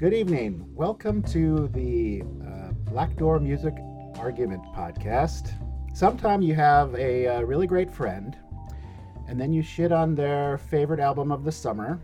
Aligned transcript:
Good 0.00 0.14
evening. 0.14 0.64
Welcome 0.74 1.22
to 1.24 1.68
the 1.74 2.22
uh, 2.22 2.72
Black 2.90 3.14
Door 3.18 3.40
Music 3.40 3.74
Argument 4.16 4.62
Podcast. 4.74 5.52
Sometime 5.94 6.40
you 6.40 6.54
have 6.54 6.94
a 6.94 7.26
uh, 7.26 7.40
really 7.42 7.66
great 7.66 7.90
friend, 7.92 8.34
and 9.28 9.38
then 9.38 9.52
you 9.52 9.60
shit 9.60 9.92
on 9.92 10.14
their 10.14 10.56
favorite 10.56 11.00
album 11.00 11.30
of 11.30 11.44
the 11.44 11.52
summer, 11.52 12.00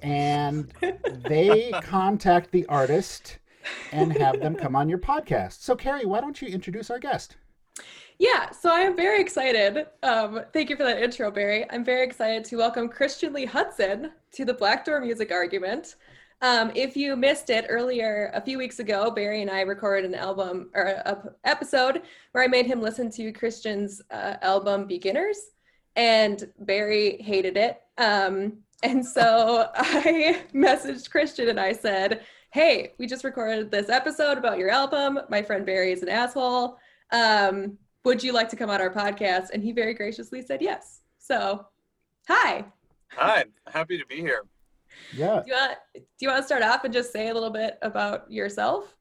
and 0.00 0.72
they 1.28 1.72
contact 1.82 2.50
the 2.52 2.64
artist 2.68 3.36
and 3.92 4.16
have 4.16 4.40
them 4.40 4.54
come 4.54 4.74
on 4.74 4.88
your 4.88 4.96
podcast. 4.96 5.60
So, 5.60 5.76
Carrie, 5.76 6.06
why 6.06 6.22
don't 6.22 6.40
you 6.40 6.48
introduce 6.48 6.90
our 6.90 6.98
guest? 6.98 7.36
Yeah, 8.18 8.50
so 8.50 8.72
I 8.72 8.78
am 8.78 8.96
very 8.96 9.20
excited. 9.20 9.88
Um, 10.02 10.40
thank 10.54 10.70
you 10.70 10.76
for 10.76 10.84
that 10.84 11.02
intro, 11.02 11.30
Barrie. 11.30 11.66
I'm 11.70 11.84
very 11.84 12.06
excited 12.06 12.46
to 12.46 12.56
welcome 12.56 12.88
Christian 12.88 13.34
Lee 13.34 13.46
Hutson 13.46 14.10
to 14.32 14.46
the 14.46 14.54
Black 14.54 14.86
Door 14.86 15.00
Music 15.00 15.32
Argument. 15.32 15.96
Um, 16.42 16.72
if 16.74 16.96
you 16.96 17.16
missed 17.16 17.50
it 17.50 17.66
earlier, 17.68 18.30
a 18.34 18.40
few 18.40 18.58
weeks 18.58 18.78
ago, 18.78 19.10
Barrie 19.10 19.42
and 19.42 19.50
I 19.50 19.62
recorded 19.62 20.04
an 20.04 20.14
album 20.14 20.70
or 20.74 20.82
a 20.82 21.32
episode 21.44 22.02
where 22.32 22.44
I 22.44 22.48
made 22.48 22.66
him 22.66 22.82
listen 22.82 23.10
to 23.12 23.32
Christian's 23.32 24.02
uh, 24.10 24.36
album 24.42 24.86
Beginners, 24.86 25.38
and 25.96 26.50
Barrie 26.60 27.22
hated 27.22 27.56
it. 27.56 27.80
Um, 27.98 28.58
and 28.82 29.04
so 29.04 29.70
I 29.74 30.42
messaged 30.52 31.10
Christian 31.10 31.48
and 31.48 31.60
I 31.60 31.72
said, 31.72 32.24
"Hey, 32.52 32.92
we 32.98 33.06
just 33.06 33.24
recorded 33.24 33.70
this 33.70 33.88
episode 33.88 34.36
about 34.36 34.58
your 34.58 34.70
album. 34.70 35.20
My 35.30 35.42
friend 35.42 35.64
Barrie 35.64 35.92
is 35.92 36.02
an 36.02 36.08
asshole. 36.08 36.76
Um, 37.10 37.78
would 38.04 38.22
you 38.22 38.32
like 38.32 38.50
to 38.50 38.56
come 38.56 38.70
on 38.70 38.80
our 38.80 38.92
podcast?" 38.92 39.50
And 39.52 39.62
he 39.62 39.72
very 39.72 39.94
graciously 39.94 40.42
said 40.42 40.60
yes. 40.60 41.00
So, 41.18 41.66
hi. 42.28 42.66
Hi, 43.08 43.44
happy 43.66 43.96
to 43.96 44.04
be 44.06 44.16
here. 44.16 44.44
Yeah. 45.14 45.42
Do 45.44 45.50
you 45.50 45.54
want 45.54 45.78
do 45.94 46.00
you 46.20 46.28
want 46.28 46.40
to 46.40 46.46
start 46.46 46.62
off 46.62 46.84
and 46.84 46.92
just 46.92 47.12
say 47.12 47.28
a 47.28 47.34
little 47.34 47.50
bit 47.50 47.78
about 47.82 48.30
yourself? 48.30 48.94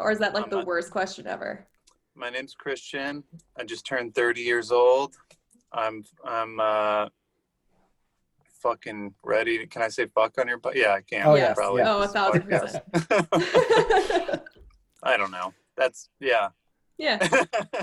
Or 0.00 0.10
is 0.10 0.18
that 0.18 0.34
like 0.34 0.44
Um, 0.44 0.50
the 0.50 0.58
I- 0.58 0.64
worst 0.64 0.90
question 0.90 1.26
ever? 1.26 1.66
My 2.16 2.30
name's 2.30 2.54
Christian. 2.54 3.24
I 3.58 3.64
just 3.64 3.84
turned 3.86 4.14
30 4.14 4.40
years 4.40 4.70
old. 4.70 5.16
I'm 5.72 6.04
I'm 6.24 6.60
uh 6.60 7.08
fucking 8.62 9.14
ready. 9.22 9.66
Can 9.66 9.82
I 9.82 9.88
say 9.88 10.06
fuck 10.14 10.38
on 10.38 10.48
your 10.48 10.58
butt? 10.58 10.76
Yeah, 10.76 10.92
I 10.94 11.00
can. 11.02 11.26
Oh, 11.26 11.34
yes. 11.34 11.54
probably. 11.56 11.82
Oh, 11.82 12.02
a 12.02 12.08
thousand 12.08 12.42
Podcast. 12.42 12.82
percent. 12.92 14.42
I 15.02 15.16
don't 15.16 15.30
know. 15.30 15.52
That's 15.76 16.08
yeah. 16.20 16.48
yeah. 16.98 17.18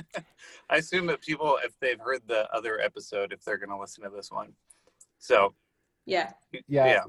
I 0.70 0.78
assume 0.78 1.06
that 1.08 1.22
people, 1.22 1.60
if 1.64 1.74
they've 1.80 2.00
heard 2.00 2.22
the 2.28 2.50
other 2.54 2.80
episode, 2.80 3.32
if 3.34 3.44
they're 3.44 3.58
gonna 3.58 3.80
listen 3.80 4.04
to 4.04 4.10
this 4.10 4.32
one. 4.32 4.54
So 5.20 5.54
Yeah. 6.06 6.32
Yeah. 6.68 6.86
yeah. 6.86 7.04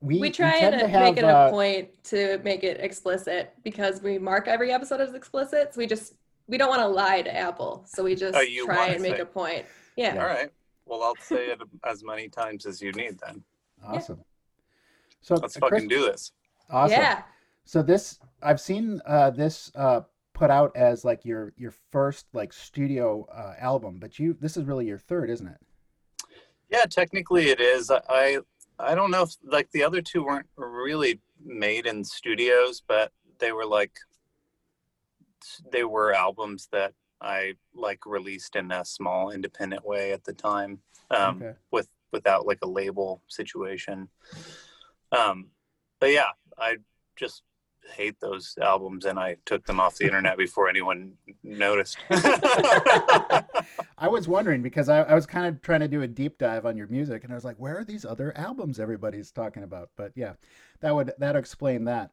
We, 0.00 0.20
We 0.20 0.30
try 0.30 0.60
tend 0.60 0.74
and 0.76 0.82
to 0.82 0.88
have, 0.88 1.02
make 1.02 1.16
it 1.18 1.24
uh, 1.24 1.48
a 1.48 1.50
point 1.50 1.88
to 2.04 2.38
make 2.44 2.62
it 2.62 2.80
explicit 2.80 3.52
because 3.64 4.00
we 4.00 4.18
mark 4.18 4.46
every 4.46 4.72
episode 4.72 5.00
as 5.00 5.12
explicit. 5.14 5.74
So 5.74 5.78
we 5.78 5.86
just 5.86 6.14
we 6.46 6.56
don't 6.56 6.68
want 6.68 6.80
to 6.82 6.86
lie 6.88 7.22
to 7.22 7.36
Apple. 7.36 7.84
So 7.86 8.04
we 8.04 8.14
just 8.14 8.36
Oh, 8.36 8.64
try 8.64 8.88
and 8.88 9.02
make 9.02 9.16
say- 9.16 9.22
a 9.22 9.26
point. 9.26 9.66
Yeah. 9.96 10.12
All 10.20 10.26
right. 10.26 10.50
Well, 10.86 11.02
I'll 11.02 11.16
say 11.20 11.48
it 11.48 11.60
as 11.84 12.02
many 12.04 12.28
times 12.28 12.64
as 12.64 12.80
you 12.80 12.92
need 12.92 13.18
then. 13.18 13.42
Awesome. 13.84 14.20
So 15.20 15.34
Let's 15.34 15.56
uh, 15.56 15.60
fucking 15.60 15.88
Chris- 15.88 15.88
do 15.88 16.04
this. 16.06 16.32
Awesome. 16.70 16.98
Yeah. 17.00 17.22
So 17.64 17.82
this 17.82 18.18
I've 18.42 18.60
seen 18.60 19.00
uh, 19.04 19.30
this 19.30 19.70
uh, 19.74 20.02
put 20.32 20.50
out 20.50 20.74
as 20.76 21.04
like 21.04 21.24
your 21.24 21.52
your 21.56 21.72
first 21.90 22.26
like 22.32 22.52
studio 22.52 23.26
uh, 23.34 23.54
album, 23.58 23.98
but 24.00 24.18
you 24.18 24.36
this 24.40 24.56
is 24.56 24.64
really 24.64 24.86
your 24.86 24.98
third, 24.98 25.28
isn't 25.28 25.48
it? 25.48 25.58
Yeah, 26.70 26.84
technically 26.84 27.48
it 27.48 27.60
is. 27.60 27.90
I- 27.90 28.40
I 28.78 28.94
don't 28.94 29.10
know 29.10 29.22
if 29.22 29.34
like 29.42 29.70
the 29.72 29.82
other 29.82 30.00
two 30.00 30.24
weren't 30.24 30.46
really 30.56 31.20
made 31.44 31.86
in 31.86 32.04
studios, 32.04 32.80
but 32.86 33.12
they 33.38 33.52
were 33.52 33.66
like 33.66 33.92
they 35.72 35.84
were 35.84 36.14
albums 36.14 36.68
that 36.72 36.92
I 37.20 37.54
like 37.74 38.06
released 38.06 38.54
in 38.54 38.70
a 38.70 38.84
small 38.84 39.30
independent 39.30 39.84
way 39.84 40.12
at 40.12 40.24
the 40.24 40.32
time, 40.32 40.80
um, 41.10 41.42
okay. 41.42 41.58
with 41.70 41.88
without 42.12 42.46
like 42.46 42.58
a 42.62 42.68
label 42.68 43.22
situation. 43.28 44.08
Um, 45.10 45.48
but 46.00 46.12
yeah, 46.12 46.30
I 46.56 46.76
just 47.16 47.42
hate 47.94 48.20
those 48.20 48.56
albums, 48.60 49.04
and 49.04 49.18
I 49.18 49.36
took 49.46 49.64
them 49.66 49.80
off 49.80 49.96
the 49.96 50.04
internet 50.04 50.36
before 50.38 50.68
anyone 50.68 51.12
noticed. 51.42 51.98
I 53.98 54.08
was 54.08 54.28
wondering 54.28 54.62
because 54.62 54.88
I, 54.88 55.02
I 55.02 55.14
was 55.14 55.26
kind 55.26 55.46
of 55.46 55.60
trying 55.62 55.80
to 55.80 55.88
do 55.88 56.02
a 56.02 56.06
deep 56.08 56.38
dive 56.38 56.66
on 56.66 56.76
your 56.76 56.86
music, 56.88 57.24
and 57.24 57.32
I 57.32 57.34
was 57.36 57.44
like, 57.44 57.56
where 57.56 57.78
are 57.78 57.84
these 57.84 58.04
other 58.04 58.36
albums 58.36 58.78
everybody's 58.80 59.30
talking 59.30 59.62
about? 59.62 59.90
But 59.96 60.12
yeah, 60.14 60.34
that 60.80 60.94
would 60.94 61.12
that 61.18 61.36
explain 61.36 61.84
that. 61.84 62.10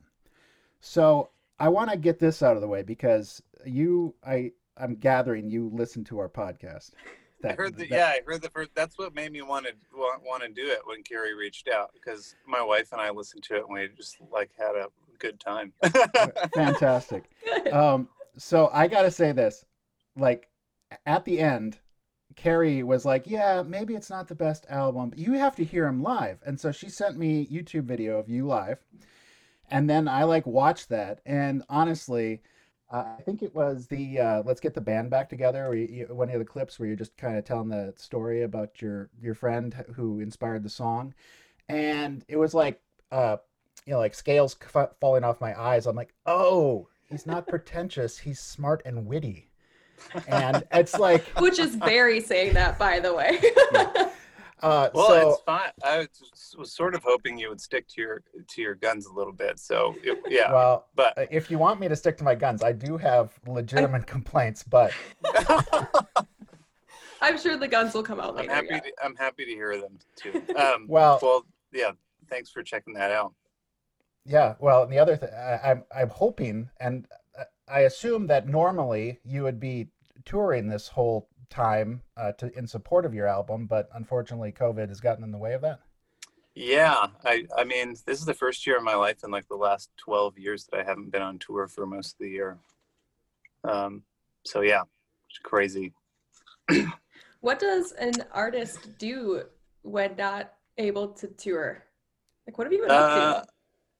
So 0.80 1.30
I 1.60 1.70
want 1.70 1.92
to 1.92 1.98
get 1.98 2.20
this 2.20 2.44
out 2.44 2.56
of 2.56 2.62
the 2.62 2.68
way 2.68 2.84
because 2.84 3.42
you, 3.66 4.14
I, 4.26 4.52
I'm 4.78 4.96
gathering 4.96 5.50
you 5.50 5.70
listen 5.74 6.04
to 6.06 6.20
our 6.20 6.30
podcast. 6.30 6.92
I 7.44 7.50
heard 7.54 7.74
that. 7.78 7.90
that- 7.90 7.96
Yeah, 7.96 8.08
I 8.08 8.20
heard 8.26 8.42
the 8.42 8.50
first. 8.50 8.72
That's 8.74 8.98
what 8.98 9.14
made 9.14 9.32
me 9.32 9.42
want 9.44 9.68
to 9.68 9.74
want, 9.94 10.24
want 10.24 10.44
to 10.44 10.50
do 10.50 10.68
it 10.68 10.80
when 10.86 11.04
Carrie 11.04 11.36
reached 11.36 11.70
out 11.70 11.92
because 11.94 12.36
my 12.48 12.62
wife 12.62 12.92
and 12.92 13.00
I 13.00 13.12
listened 13.12 13.44
to 13.44 13.56
it 13.58 13.66
and 13.68 13.74
we 13.74 13.88
just 13.96 14.18
like 14.32 14.50
had 14.58 14.76
a 14.76 14.88
good 15.16 15.40
time. 15.40 15.74
Fantastic. 16.54 17.30
Good. 17.46 17.74
um, 17.74 18.10
so 18.38 18.70
I 18.74 18.88
gotta 18.88 19.12
say 19.12 19.32
this, 19.32 19.66
like 20.16 20.50
at 21.06 21.26
the 21.26 21.40
end, 21.40 21.78
Carrie 22.36 22.84
was 22.84 23.06
like, 23.06 23.24
"Yeah, 23.28 23.64
maybe 23.66 23.96
it's 23.96 24.10
not 24.10 24.28
the 24.28 24.36
best 24.36 24.66
album, 24.70 25.10
but 25.10 25.20
you 25.20 25.34
have 25.34 25.56
to 25.58 25.64
hear 25.64 25.88
him 25.88 26.02
live." 26.04 26.40
And 26.46 26.60
so 26.60 26.72
she 26.72 26.90
sent 26.90 27.18
me 27.18 27.48
YouTube 27.48 27.84
video 27.86 28.20
of 28.20 28.30
you 28.30 28.46
live, 28.46 28.80
and 29.70 29.90
then 29.90 30.08
I 30.08 30.24
like 30.24 30.46
watched 30.46 30.90
that, 30.90 31.22
and 31.26 31.64
honestly. 31.70 32.42
Uh, 32.92 33.16
I 33.18 33.22
think 33.24 33.42
it 33.42 33.54
was 33.56 33.88
the 33.88 34.20
uh, 34.20 34.44
"Let's 34.46 34.60
Get 34.62 34.76
the 34.76 34.80
Band 34.80 35.10
Back 35.10 35.28
Together," 35.28 35.66
or 35.66 35.74
you, 35.74 35.88
you- 36.08 36.16
one 36.16 36.30
of 36.30 36.38
the 36.38 36.46
clips 36.46 36.78
where 36.80 36.86
you're 36.86 36.96
just 36.96 37.18
kind 37.18 37.36
of 37.36 37.44
telling 37.44 37.68
the 37.68 37.94
story 37.98 38.44
about 38.44 38.80
your 38.80 39.10
your 39.20 39.34
friend 39.34 39.74
who 39.96 40.20
inspired 40.20 40.62
the 40.62 40.70
song, 40.70 41.16
and 41.68 42.24
it 42.28 42.38
was 42.38 42.54
like, 42.54 42.80
uh, 43.12 43.38
you 43.86 43.94
know, 43.94 44.00
like 44.00 44.16
scales 44.16 44.56
f- 44.76 44.92
falling 45.00 45.24
off 45.24 45.42
my 45.42 45.60
eyes. 45.60 45.86
I'm 45.86 45.96
like, 45.96 46.14
oh, 46.26 46.88
he's 47.10 47.26
not 47.26 47.48
pretentious. 47.48 48.18
He's 48.18 48.40
smart 48.40 48.82
and 48.86 49.06
witty. 49.06 49.50
And 50.28 50.64
it's 50.72 50.98
like, 50.98 51.26
Which 51.40 51.60
is 51.60 51.76
Barrie 51.76 52.22
saying 52.22 52.54
that, 52.56 52.78
by 52.80 53.00
the 53.00 53.14
way. 53.14 53.40
uh, 54.62 54.90
well, 54.94 55.08
so 55.08 55.30
it's 55.32 55.42
fine. 55.44 55.72
I 55.84 55.98
was, 56.00 56.56
was 56.58 56.74
sort 56.74 56.96
of 56.96 57.04
hoping 57.04 57.38
you 57.38 57.50
would 57.50 57.62
stick 57.62 57.88
to 57.90 58.02
your 58.02 58.24
to 58.50 58.62
your 58.62 58.76
guns 58.76 59.06
a 59.06 59.14
little 59.14 59.34
bit. 59.34 59.60
So 59.60 59.96
it, 60.04 60.20
yeah, 60.28 60.52
well, 60.52 60.88
but 60.96 61.18
uh, 61.18 61.26
if 61.32 61.50
you 61.52 61.58
want 61.58 61.80
me 61.80 61.88
to 61.88 61.96
stick 61.96 62.18
to 62.18 62.24
my 62.24 62.36
guns, 62.36 62.64
I 62.64 62.72
do 62.72 62.98
have 62.98 63.32
legitimate 63.48 64.06
complaints, 64.08 64.64
but 64.64 64.92
I'm 67.22 67.38
sure 67.38 67.58
the 67.58 67.68
guns 67.68 67.94
will 67.94 68.04
come 68.04 68.20
out 68.20 68.38
I'm 68.40 68.48
happy. 68.50 68.68
yeah. 68.72 68.80
To, 68.80 68.92
I'm 69.04 69.16
happy 69.16 69.46
to 69.46 69.52
hear 69.52 69.80
them 69.80 69.98
too. 70.16 70.42
Um, 70.56 70.86
Well- 70.88 71.20
well, 71.22 71.46
yeah. 71.74 71.92
Thanks 72.30 72.50
for 72.50 72.64
checking 72.64 72.94
that 72.96 73.12
out. 73.12 73.34
Yeah, 74.26 74.56
well, 74.60 74.84
and 74.84 74.92
the 74.92 75.00
other 75.00 75.16
thing, 75.16 75.30
I'm 75.64 75.84
I'm 75.96 76.10
hoping, 76.10 76.70
and 76.80 77.08
uh, 77.38 77.44
I 77.68 77.82
assume 77.82 78.28
that 78.28 78.48
normally 78.48 79.20
you 79.24 79.44
would 79.44 79.60
be 79.60 79.88
touring 80.26 80.68
this 80.68 80.88
whole 80.90 81.30
time 81.50 82.02
uh, 82.18 82.32
to 82.34 82.52
in 82.58 82.68
support 82.68 83.06
of 83.06 83.14
your 83.14 83.28
album, 83.28 83.68
but 83.68 83.90
unfortunately, 83.94 84.52
COVID 84.52 84.90
has 84.90 85.00
gotten 85.00 85.24
in 85.24 85.32
the 85.32 85.38
way 85.38 85.54
of 85.54 85.62
that. 85.62 85.80
Yeah, 86.56 87.08
I 87.26 87.46
I 87.58 87.64
mean, 87.66 87.96
this 88.06 88.20
is 88.20 88.26
the 88.26 88.34
first 88.34 88.66
year 88.66 88.78
of 88.78 88.84
my 88.84 88.96
life 88.96 89.24
in 89.24 89.32
like 89.32 89.48
the 89.48 89.56
last 89.56 89.90
12 89.98 90.38
years 90.40 90.66
that 90.72 90.80
I 90.80 90.84
haven't 90.84 91.12
been 91.12 91.22
on 91.22 91.38
tour 91.38 91.68
for 91.68 91.86
most 91.86 92.14
of 92.14 92.20
the 92.20 92.30
year. 92.30 92.58
Um, 93.64 94.04
so 94.44 94.62
yeah, 94.62 94.84
it's 95.30 95.40
crazy. 95.40 95.94
What 97.42 97.60
does 97.60 97.92
an 97.92 98.24
artist 98.32 98.98
do 98.98 99.44
when 99.84 100.16
not 100.16 100.54
able 100.80 101.10
to 101.10 101.28
tour? 101.28 101.84
Like, 102.48 102.58
what 102.58 102.66
have 102.66 102.74
you 102.74 102.82
been 102.82 102.90
Uh, 102.90 102.94
up 102.94 103.44
to? 103.44 103.48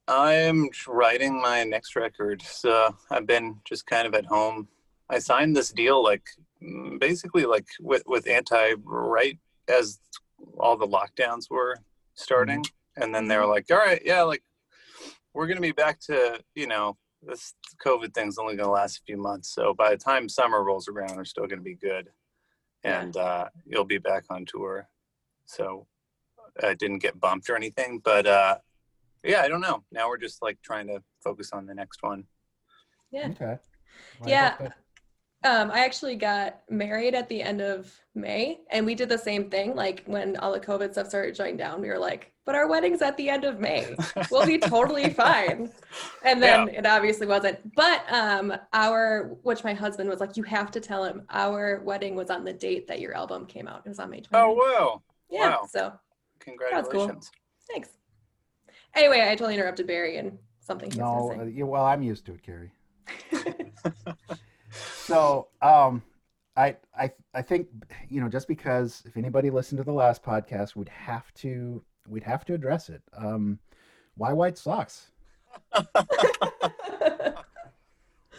I'm 0.08 0.70
writing 0.88 1.42
my 1.42 1.64
next 1.64 1.96
record, 1.96 2.42
so 2.42 2.96
I've 3.10 3.26
been 3.26 3.60
just 3.66 3.88
kind 3.88 4.08
of 4.08 4.14
at 4.14 4.26
home. 4.26 4.68
I 5.10 5.20
signed 5.20 5.56
this 5.56 5.72
deal 5.72 6.04
like 6.04 6.24
mm, 6.62 7.00
basically 7.00 7.46
like 7.46 7.66
with 7.80 8.04
with 8.06 8.28
Anti 8.28 8.74
right 8.84 9.40
as 9.68 10.00
all 10.60 10.78
the 10.78 10.88
lockdowns 10.88 11.50
were 11.50 11.78
starting, 12.14 12.64
and 12.98 13.14
then 13.14 13.28
they 13.28 13.38
were 13.38 13.48
like, 13.48 13.66
"All 13.72 13.78
right, 13.78 14.02
yeah, 14.06 14.22
like 14.22 14.44
we're 15.34 15.48
gonna 15.48 15.62
be 15.62 15.72
back 15.72 16.00
to 16.02 16.40
you 16.54 16.68
know 16.68 16.98
this 17.24 17.56
COVID 17.84 18.14
thing's 18.14 18.38
only 18.38 18.56
gonna 18.56 18.72
last 18.72 19.00
a 19.00 19.04
few 19.06 19.18
months, 19.18 19.50
so 19.50 19.74
by 19.74 19.90
the 19.90 19.98
time 19.98 20.30
summer 20.30 20.64
rolls 20.64 20.88
around, 20.88 21.16
we're 21.16 21.26
still 21.26 21.48
gonna 21.48 21.62
be 21.62 21.76
good, 21.76 22.10
and 22.84 23.18
uh, 23.18 23.50
you'll 23.66 23.86
be 23.86 23.98
back 23.98 24.26
on 24.30 24.46
tour." 24.46 24.88
So 25.46 25.88
I 26.62 26.76
didn't 26.76 27.00
get 27.00 27.20
bumped 27.20 27.50
or 27.50 27.56
anything, 27.56 28.00
but 28.04 28.28
uh, 28.28 28.58
yeah, 29.26 29.42
I 29.42 29.48
don't 29.48 29.62
know. 29.62 29.84
Now 29.92 30.08
we're 30.08 30.18
just 30.18 30.42
like 30.42 30.58
trying 30.62 30.88
to 30.88 31.02
focus 31.24 31.52
on 31.52 31.66
the 31.66 31.74
next 31.76 32.02
one. 32.04 32.26
Yeah. 33.12 33.28
Okay. 33.32 33.58
Well, 34.20 34.30
Yeah. 34.30 34.50
hope 34.52 34.60
that- 34.60 34.78
Um, 35.44 35.70
I 35.70 35.86
actually 35.86 36.16
got 36.16 36.62
married 36.72 37.14
at 37.14 37.30
the 37.30 37.40
end 37.44 37.62
of 37.62 37.94
May, 38.16 38.62
and 38.72 38.84
we 38.84 38.96
did 38.96 39.10
the 39.10 39.18
same 39.18 39.52
thing. 39.52 39.76
Like 39.76 40.02
when 40.08 40.38
all 40.38 40.52
the 40.52 40.60
COVID 40.60 40.92
stuff 40.94 41.08
started 41.08 41.38
shutting 41.38 41.56
down, 41.56 41.82
we 41.82 41.88
were 41.90 42.00
like, 42.00 42.34
"But 42.46 42.56
our 42.56 42.68
wedding's 42.68 43.04
at 43.04 43.16
the 43.16 43.30
end 43.30 43.44
of 43.44 43.60
May. 43.60 43.96
We'll 44.32 44.48
be 44.48 44.58
totally 44.58 45.12
fine." 45.12 45.72
And 46.24 46.42
then 46.42 46.68
Yeah. 46.68 46.80
it 46.80 46.86
obviously 46.88 47.28
wasn't. 47.28 47.76
But 47.76 48.12
um, 48.12 48.54
our, 48.74 49.36
which 49.44 49.64
my 49.64 49.74
husband 49.76 50.10
was 50.10 50.20
like, 50.20 50.36
"You 50.36 50.42
have 50.44 50.72
to 50.72 50.80
tell 50.80 51.04
him 51.06 51.28
our 51.30 51.80
wedding 51.84 52.16
was 52.16 52.32
on 52.32 52.44
the 52.44 52.54
date 52.54 52.88
that 52.88 53.00
your 53.00 53.14
album 53.16 53.46
came 53.46 53.68
out. 53.68 53.84
It 53.86 53.90
was 53.90 54.00
on 54.00 54.10
May 54.10 54.22
29th." 54.22 54.30
Oh, 54.34 54.54
whoa. 54.56 55.04
yeah. 55.30 55.50
wow. 55.50 55.68
So 55.70 55.94
Congratulations. 56.40 57.30
thanks. 57.72 57.90
Anyway, 58.96 59.22
I 59.22 59.36
totally 59.36 59.56
interrupted 59.56 59.88
Barrie 59.88 60.18
and 60.18 60.38
something 60.60 60.92
he 60.92 60.98
No, 60.98 61.26
was 61.26 61.40
uh, 61.40 61.44
yeah, 61.46 61.64
well, 61.64 61.86
I'm 61.86 62.02
used 62.02 62.26
to 62.28 62.34
it, 62.34 62.44
Carrie. 62.44 62.72
So, 65.06 65.48
um, 65.62 66.02
I, 66.58 66.76
I, 66.98 67.12
I 67.34 67.42
think 67.42 67.68
you 68.10 68.20
know, 68.20 68.28
just 68.28 68.48
because 68.48 69.04
if 69.06 69.16
anybody 69.18 69.50
listened 69.50 69.78
to 69.78 69.84
the 69.84 69.94
last 69.94 70.24
podcast, 70.24 70.76
we'd 70.76 70.90
have 70.90 71.34
to, 71.36 71.82
we'd 72.08 72.24
have 72.24 72.44
to 72.46 72.54
address 72.54 72.90
it. 72.90 73.02
Um, 73.16 73.60
why 74.16 74.34
white 74.34 74.58
socks? 74.58 75.12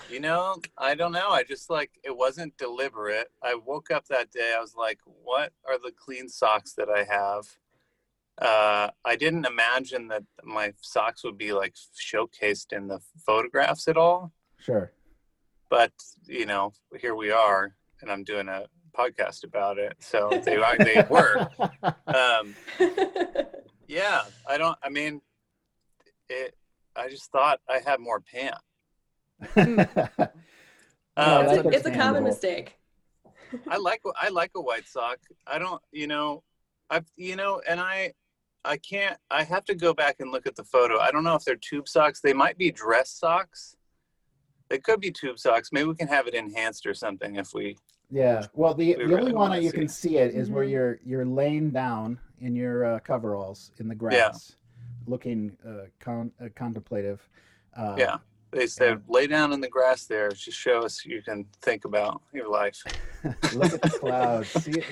You 0.08 0.20
know, 0.20 0.56
I 0.78 0.94
don't 0.94 1.10
know. 1.10 1.30
I 1.30 1.42
just 1.42 1.68
like 1.68 1.90
it 2.04 2.16
wasn't 2.16 2.56
deliberate. 2.58 3.28
I 3.42 3.56
woke 3.56 3.90
up 3.90 4.06
that 4.06 4.30
day. 4.30 4.54
I 4.56 4.60
was 4.60 4.76
like, 4.76 5.00
"What 5.04 5.52
are 5.68 5.78
the 5.78 5.90
clean 5.90 6.28
socks 6.28 6.74
that 6.74 6.88
I 6.88 7.02
have?" 7.02 7.58
Uh, 8.40 8.90
I 9.04 9.16
didn't 9.16 9.46
imagine 9.46 10.08
that 10.08 10.24
my 10.44 10.72
socks 10.80 11.24
would 11.24 11.38
be 11.38 11.52
like 11.52 11.74
showcased 11.94 12.72
in 12.72 12.88
the 12.88 13.00
photographs 13.24 13.88
at 13.88 13.96
all. 13.96 14.32
Sure. 14.58 14.92
But 15.70 15.92
you 16.26 16.46
know, 16.46 16.72
here 17.00 17.14
we 17.14 17.30
are, 17.30 17.74
and 18.00 18.10
I'm 18.10 18.24
doing 18.24 18.48
a 18.48 18.66
podcast 18.96 19.44
about 19.44 19.78
it. 19.78 19.96
So 20.00 20.28
they 20.44 20.56
they 20.78 21.04
were. 21.08 21.48
Um, 22.06 22.54
yeah, 23.88 24.22
I 24.48 24.58
don't. 24.58 24.78
I 24.82 24.90
mean, 24.90 25.20
it. 26.28 26.54
I 26.94 27.08
just 27.08 27.30
thought 27.30 27.60
I 27.68 27.80
had 27.84 28.00
more 28.00 28.20
pants. 28.20 28.60
Um, 31.18 31.46
that's 31.46 31.58
it's, 31.58 31.66
a, 31.66 31.68
it's 31.70 31.86
a 31.86 31.90
common 31.90 32.24
mistake. 32.24 32.76
I 33.68 33.78
like 33.78 34.02
I 34.20 34.28
like 34.28 34.50
a 34.54 34.60
white 34.60 34.86
sock. 34.86 35.18
I 35.46 35.58
don't, 35.58 35.80
you 35.90 36.06
know, 36.06 36.42
I've 36.90 37.06
you 37.16 37.36
know, 37.36 37.62
and 37.66 37.80
I 37.80 38.12
I 38.66 38.76
can't. 38.78 39.16
I 39.30 39.44
have 39.44 39.64
to 39.66 39.74
go 39.74 39.94
back 39.94 40.16
and 40.20 40.30
look 40.32 40.46
at 40.46 40.56
the 40.56 40.64
photo. 40.64 40.98
I 40.98 41.10
don't 41.10 41.24
know 41.24 41.34
if 41.34 41.44
they're 41.44 41.56
tube 41.56 41.88
socks. 41.88 42.20
They 42.20 42.32
might 42.32 42.58
be 42.58 42.70
dress 42.72 43.10
socks. 43.10 43.76
They 44.68 44.78
could 44.78 45.00
be 45.00 45.10
tube 45.12 45.38
socks. 45.38 45.70
Maybe 45.72 45.86
we 45.86 45.94
can 45.94 46.08
have 46.08 46.26
it 46.26 46.34
enhanced 46.34 46.86
or 46.86 46.94
something 46.94 47.36
if 47.36 47.54
we. 47.54 47.76
Yeah. 48.10 48.46
Well, 48.54 48.74
the, 48.74 48.96
We 48.96 49.06
the 49.06 49.18
only 49.18 49.32
one 49.32 49.50
that 49.52 49.62
you 49.62 49.72
can 49.72 49.88
see. 49.88 50.08
see 50.10 50.16
it 50.18 50.34
is 50.34 50.50
where 50.50 50.64
Mhm. 50.64 50.70
you're 50.70 51.00
you're 51.04 51.24
laying 51.24 51.70
down 51.70 52.18
in 52.40 52.54
your 52.56 52.84
uh, 52.84 52.98
coveralls 53.00 53.70
in 53.78 53.88
the 53.88 53.94
grass, 53.94 54.54
looking 55.06 55.56
uh, 55.66 55.86
con- 56.00 56.32
uh, 56.40 56.48
contemplative. 56.54 57.28
Uh, 57.76 57.94
Yeah. 57.98 58.18
They 58.50 58.66
said 58.66 58.88
Yeah. 58.88 58.96
lay 59.14 59.26
down 59.26 59.52
in 59.52 59.60
the 59.60 59.68
grass 59.68 60.06
there. 60.06 60.30
Just 60.30 60.58
show 60.58 60.80
us 60.82 61.04
you 61.04 61.22
can 61.22 61.46
think 61.62 61.84
about 61.84 62.22
your 62.32 62.48
life. 62.48 62.82
Look 63.54 63.72
at 63.74 63.82
the 63.82 63.90
clouds. 63.90 64.48
See, 64.50 64.82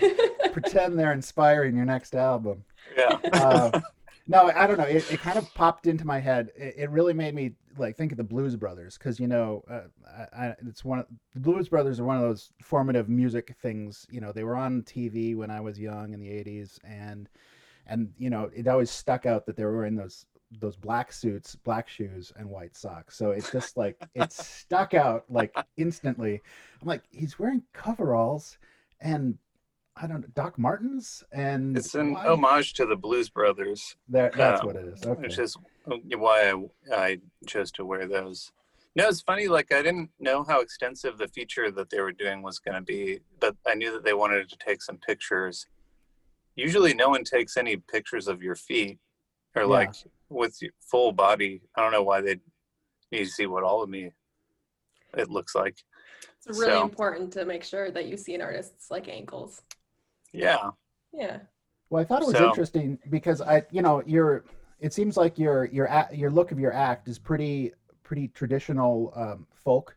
pretend 0.52 0.98
they're 0.98 1.12
inspiring 1.12 1.76
your 1.76 1.84
next 1.86 2.14
album. 2.14 2.64
Yeah. 2.96 3.18
Uh, 3.32 3.80
no, 4.26 4.50
I 4.54 4.66
don't 4.66 4.78
know. 4.78 4.84
It, 4.84 5.10
it 5.12 5.20
kind 5.20 5.38
of 5.38 5.52
popped 5.54 5.86
into 5.86 6.04
my 6.06 6.18
head. 6.20 6.50
It, 6.56 6.74
it 6.76 6.90
really 6.90 7.14
made 7.14 7.34
me 7.34 7.52
like 7.76 7.96
think 7.96 8.12
of 8.12 8.18
the 8.18 8.24
Blues 8.24 8.56
Brothers 8.56 8.96
because 8.98 9.18
you 9.18 9.28
know, 9.28 9.62
uh, 9.70 9.82
I, 10.36 10.46
I, 10.46 10.54
it's 10.66 10.84
one 10.84 10.98
of 11.00 11.06
the 11.34 11.40
Blues 11.40 11.68
Brothers 11.68 12.00
are 12.00 12.04
one 12.04 12.16
of 12.16 12.22
those 12.22 12.50
formative 12.62 13.08
music 13.08 13.54
things. 13.62 14.06
You 14.10 14.20
know, 14.20 14.32
they 14.32 14.44
were 14.44 14.56
on 14.56 14.82
TV 14.82 15.36
when 15.36 15.50
I 15.50 15.60
was 15.60 15.78
young 15.78 16.12
in 16.12 16.20
the 16.20 16.28
'80s, 16.28 16.78
and 16.84 17.28
and 17.86 18.12
you 18.18 18.30
know, 18.30 18.50
it 18.54 18.68
always 18.68 18.90
stuck 18.90 19.26
out 19.26 19.46
that 19.46 19.56
they 19.56 19.64
were 19.64 19.86
in 19.86 19.96
those 19.96 20.26
those 20.60 20.76
black 20.76 21.12
suits, 21.12 21.56
black 21.56 21.88
shoes, 21.88 22.32
and 22.36 22.48
white 22.48 22.76
socks. 22.76 23.16
So 23.16 23.30
it 23.30 23.48
just 23.52 23.76
like 23.76 23.96
it 24.14 24.32
stuck 24.32 24.94
out 24.94 25.24
like 25.28 25.54
instantly. 25.76 26.40
I'm 26.80 26.88
like, 26.88 27.02
he's 27.10 27.38
wearing 27.38 27.62
coveralls 27.72 28.58
and. 29.00 29.38
I 29.96 30.08
don't 30.08 30.22
know, 30.22 30.26
Doc 30.34 30.58
Martens 30.58 31.22
and 31.30 31.78
It's 31.78 31.94
an 31.94 32.14
why- 32.14 32.26
homage 32.26 32.72
to 32.72 32.84
the 32.84 32.96
Blues 32.96 33.28
Brothers. 33.28 33.94
That, 34.08 34.32
that's 34.32 34.60
uh, 34.60 34.66
what 34.66 34.74
it 34.74 34.86
is. 34.86 35.04
Okay. 35.06 35.20
which 35.22 35.38
is 35.38 35.56
why 36.16 36.50
I, 36.50 36.92
I 36.92 37.18
chose 37.46 37.70
to 37.70 37.84
wear 37.84 38.08
those. 38.08 38.50
No, 38.96 39.06
it's 39.06 39.20
funny. 39.20 39.46
Like 39.46 39.72
I 39.72 39.82
didn't 39.82 40.10
know 40.18 40.42
how 40.42 40.62
extensive 40.62 41.16
the 41.16 41.28
feature 41.28 41.70
that 41.70 41.90
they 41.90 42.00
were 42.00 42.10
doing 42.10 42.42
was 42.42 42.58
going 42.58 42.74
to 42.74 42.80
be, 42.80 43.20
but 43.38 43.54
I 43.68 43.74
knew 43.74 43.92
that 43.92 44.04
they 44.04 44.14
wanted 44.14 44.48
to 44.48 44.56
take 44.56 44.82
some 44.82 44.96
pictures. 44.98 45.68
Usually, 46.56 46.92
no 46.92 47.08
one 47.10 47.22
takes 47.22 47.56
any 47.56 47.76
pictures 47.76 48.26
of 48.26 48.42
your 48.42 48.56
feet 48.56 48.98
or 49.54 49.62
Yeah. 49.62 49.68
like 49.68 49.94
with 50.34 50.58
full 50.80 51.12
body. 51.12 51.62
I 51.76 51.82
don't 51.82 51.92
know 51.92 52.02
why 52.02 52.20
they 52.20 52.36
need 53.12 53.24
to 53.24 53.26
see 53.26 53.46
what 53.46 53.64
all 53.64 53.82
of 53.82 53.88
me 53.88 54.10
it 55.16 55.30
looks 55.30 55.54
like. 55.54 55.76
It's 56.46 56.58
really 56.58 56.72
So- 56.72 56.82
important 56.82 57.32
to 57.34 57.44
make 57.44 57.64
sure 57.64 57.90
that 57.90 58.06
you 58.06 58.16
see 58.16 58.34
an 58.34 58.42
artist's 58.42 58.90
like 58.90 59.08
ankles. 59.08 59.62
Yeah, 60.32 60.70
Yeah. 61.12 61.40
Well, 61.90 62.02
I 62.02 62.04
thought 62.04 62.22
it 62.22 62.26
was 62.26 62.36
So- 62.36 62.48
interesting 62.48 62.98
because 63.10 63.40
I, 63.40 63.64
you 63.70 63.80
know, 63.82 64.02
your 64.04 64.44
it 64.80 64.92
seems 64.92 65.16
like 65.16 65.38
your 65.38 65.66
your 65.66 65.86
a- 65.86 66.08
your 66.12 66.30
look 66.30 66.50
of 66.50 66.58
your 66.58 66.72
act 66.72 67.06
is 67.08 67.18
pretty 67.18 67.72
pretty 68.02 68.28
traditional 68.28 69.12
um, 69.14 69.46
folk. 69.54 69.96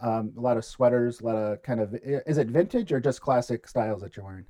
Um, 0.00 0.32
a 0.36 0.40
lot 0.40 0.56
of 0.58 0.64
sweaters, 0.64 1.20
a 1.20 1.24
lot 1.24 1.36
of 1.36 1.62
kind 1.62 1.80
of 1.80 1.94
is 1.94 2.36
it 2.38 2.48
vintage 2.48 2.92
or 2.92 3.00
just 3.00 3.20
classic 3.20 3.66
styles 3.68 4.02
that 4.02 4.16
you're 4.16 4.26
wearing? 4.26 4.44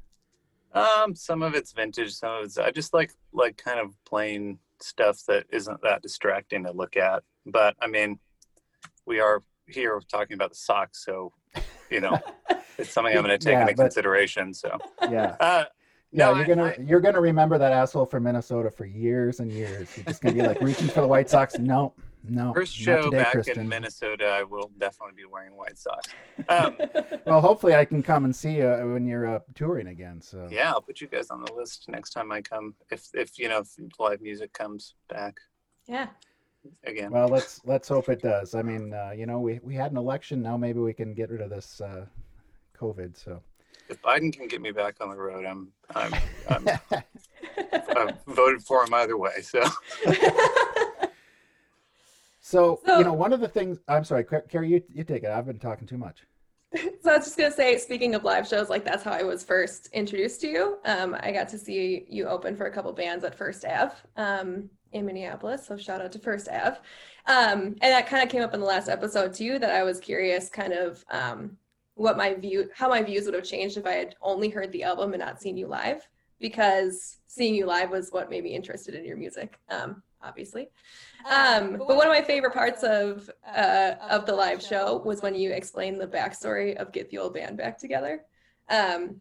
Um, 0.73 1.15
some 1.15 1.43
of 1.43 1.55
it's 1.55 1.73
vintage, 1.73 2.15
some 2.15 2.39
of 2.39 2.45
it's 2.45 2.57
I 2.59 2.71
just 2.71 2.95
like 2.95 3.13
like 3.33 3.57
kind 3.59 3.79
of 3.79 3.95
plain 4.05 4.59
stuff 4.81 5.23
that 5.29 5.45
isn't 5.51 5.81
that 5.83 6.03
distracting 6.03 6.65
to 6.65 6.73
look 6.73 6.97
at. 6.97 7.23
But 7.45 7.77
I 7.81 7.87
mean, 7.87 8.19
we 9.07 9.21
are 9.21 9.43
here 9.67 10.01
talking 10.11 10.35
about 10.35 10.51
the 10.51 10.57
socks, 10.57 11.05
so 11.05 11.33
you 11.91 12.01
know, 12.01 12.19
it's 12.79 12.91
something 12.91 13.17
I'm 13.17 13.25
going 13.25 13.39
to 13.39 13.45
take 13.45 13.53
Yeah, 13.53 13.63
into 13.63 13.75
but- 13.75 13.83
consideration. 13.85 14.53
So, 14.55 14.77
Yeah, 15.03 15.37
uh, 15.41 15.65
yeah. 16.13 16.27
No, 16.31 16.35
you're 16.35 16.45
I- 16.45 16.47
gonna 16.49 16.65
I- 16.65 16.77
you're 16.87 17.01
gonna 17.01 17.21
remember 17.21 17.59
that 17.59 17.73
asshole 17.73 18.07
from 18.07 18.25
Minnesota 18.25 18.71
for 18.71 18.87
years 18.87 19.41
and 19.41 19.51
years. 19.53 19.89
You're 19.97 20.05
just 20.07 20.23
gonna 20.23 20.35
be 20.35 20.43
like 20.43 20.61
reaching 20.61 20.89
for 20.89 21.01
the 21.01 21.09
white 21.09 21.29
socks. 21.31 21.59
No, 21.59 21.93
no. 22.29 22.53
first 22.53 22.75
show 22.75 23.03
today, 23.03 23.23
back 23.23 23.33
Kristen. 23.33 23.61
in 23.61 23.69
Minnesota, 23.69 24.27
I 24.27 24.43
will 24.43 24.71
definitely 24.79 25.15
be 25.17 25.25
wearing 25.25 25.57
white 25.57 25.79
socks. 25.79 26.09
Um, 26.49 26.77
Well, 27.27 27.41
hopefully 27.41 27.75
I 27.75 27.85
can 27.85 28.03
come 28.03 28.25
and 28.25 28.35
see 28.35 28.57
you 28.57 28.69
when 28.93 29.07
you're 29.07 29.27
uh, 29.27 29.41
touring 29.55 29.89
again. 29.89 30.21
So 30.21 30.49
yeah, 30.51 30.71
I'll 30.71 30.81
put 30.81 31.01
you 31.01 31.09
guys 31.09 31.31
on 31.31 31.45
the 31.45 31.53
list 31.53 31.89
next 31.89 32.11
time 32.11 32.31
I 32.31 32.41
come. 32.41 32.75
If 32.91 33.09
if 33.15 33.39
you 33.39 33.49
know 33.49 33.61
if 33.61 33.69
live 33.99 34.21
music 34.21 34.53
comes 34.53 34.95
back 35.09 35.39
yeah. 35.87 36.09
again. 36.85 37.11
Well, 37.11 37.29
let's 37.29 37.61
let's 37.65 37.89
hope 37.89 38.09
it 38.09 38.23
does. 38.23 38.55
I 38.55 38.63
mean, 38.63 38.95
uh, 38.95 39.11
you 39.17 39.27
know, 39.27 39.41
we 39.41 39.61
we 39.63 39.75
had 39.75 39.91
an 39.91 39.97
election. 39.97 40.43
Now 40.43 40.57
maybe 40.57 40.81
we 40.81 40.93
can 40.93 41.15
get 41.15 41.31
rid 41.31 41.41
of 41.41 41.51
this 41.51 41.81
uh, 41.81 42.07
COVID. 42.79 43.17
So 43.17 43.43
If 43.89 44.01
Biden 44.03 44.33
can 44.33 44.49
get 44.49 44.61
me 44.61 44.71
back 44.71 44.97
on 45.01 45.11
the 45.11 45.17
road, 45.17 45.45
I'm 45.45 45.73
I'm, 45.95 46.15
I'm 46.49 46.69
I've 47.97 48.25
voted 48.27 48.63
for 48.63 48.85
him 48.85 48.95
either 48.95 49.17
way. 49.17 49.41
So. 49.43 49.63
so 52.47 52.81
So- 52.87 52.99
you 52.99 53.05
know, 53.05 53.13
one 53.13 53.33
of 53.33 53.41
the 53.41 53.49
things. 53.49 53.79
I'm 53.89 54.05
sorry, 54.05 54.23
Car- 54.25 54.43
Carrie, 54.49 54.69
you 54.71 54.83
you 54.89 55.03
take 55.05 55.25
it. 55.25 55.31
I've 55.31 55.47
been 55.47 55.59
talking 55.59 55.87
too 55.87 55.99
much. 55.99 56.25
So 57.03 57.13
I 57.13 57.17
was 57.19 57.27
just 57.27 57.39
gonna 57.39 57.53
say, 57.53 57.79
speaking 57.79 58.15
of 58.15 58.25
live 58.25 58.47
shows, 58.47 58.69
like 58.69 58.85
that's 58.85 59.03
how 59.05 59.13
I 59.13 59.23
was 59.23 59.43
first 59.45 59.89
introduced 59.93 60.41
to 60.43 60.49
you. 60.49 60.79
Um, 60.85 61.17
I 61.21 61.31
got 61.33 61.49
to 61.51 61.59
see 61.59 62.05
you 62.09 62.27
open 62.27 62.57
for 62.57 62.67
a 62.67 62.71
couple 62.73 62.93
bands 62.93 63.25
at 63.25 63.35
First 63.35 63.65
Ave 63.65 63.95
um, 64.17 64.69
in 64.93 65.07
Minneapolis. 65.07 65.67
So 65.67 65.77
shout 65.77 66.01
out 66.01 66.11
to 66.13 66.19
First 66.19 66.49
Ave. 66.49 66.77
Um, 67.27 67.59
and 67.81 67.93
that 67.95 68.07
kind 68.09 68.23
of 68.25 68.29
came 68.29 68.43
up 68.43 68.55
in 68.55 68.61
the 68.61 68.67
last 68.67 68.89
episode 68.89 69.33
too. 69.35 69.59
That 69.59 69.71
I 69.71 69.83
was 69.85 70.01
curious, 70.01 70.49
kind 70.49 70.73
of 70.73 71.05
um, 71.11 71.57
what 71.95 72.17
my 72.17 72.35
view, 72.35 72.69
how 72.75 72.89
my 72.89 73.03
views 73.03 73.25
would 73.27 73.35
have 73.35 73.45
changed 73.45 73.77
if 73.77 73.87
I 73.87 73.93
had 73.93 74.17
only 74.21 74.49
heard 74.51 74.71
the 74.73 74.83
album 74.83 75.15
and 75.15 75.21
not 75.21 75.41
seen 75.41 75.57
you 75.57 75.67
live. 75.69 76.07
Because 76.41 77.19
seeing 77.29 77.55
you 77.55 77.67
live 77.67 77.91
was 77.91 78.11
what 78.11 78.29
made 78.31 78.45
me 78.45 78.51
interested 78.55 78.95
in 78.95 79.05
your 79.05 79.17
music, 79.17 79.59
um, 79.71 80.03
obviously. 80.23 80.69
Um, 81.29 81.77
but 81.79 81.97
one 81.97 82.07
of 82.07 82.13
my 82.13 82.23
favorite 82.23 82.55
parts 82.55 82.83
of 82.83 83.29
uh, 83.47 83.93
of 84.11 84.27
the 84.27 84.35
live 84.35 84.63
show 84.63 85.03
was 85.05 85.23
when 85.23 85.35
you 85.35 85.53
explained 85.53 86.01
the 86.01 86.07
backstory 86.07 86.77
of 86.77 86.93
Get 86.93 87.11
the 87.11 87.19
Old 87.19 87.35
Band 87.35 87.57
Back 87.57 87.79
Together. 87.79 88.23
Um, 88.69 89.21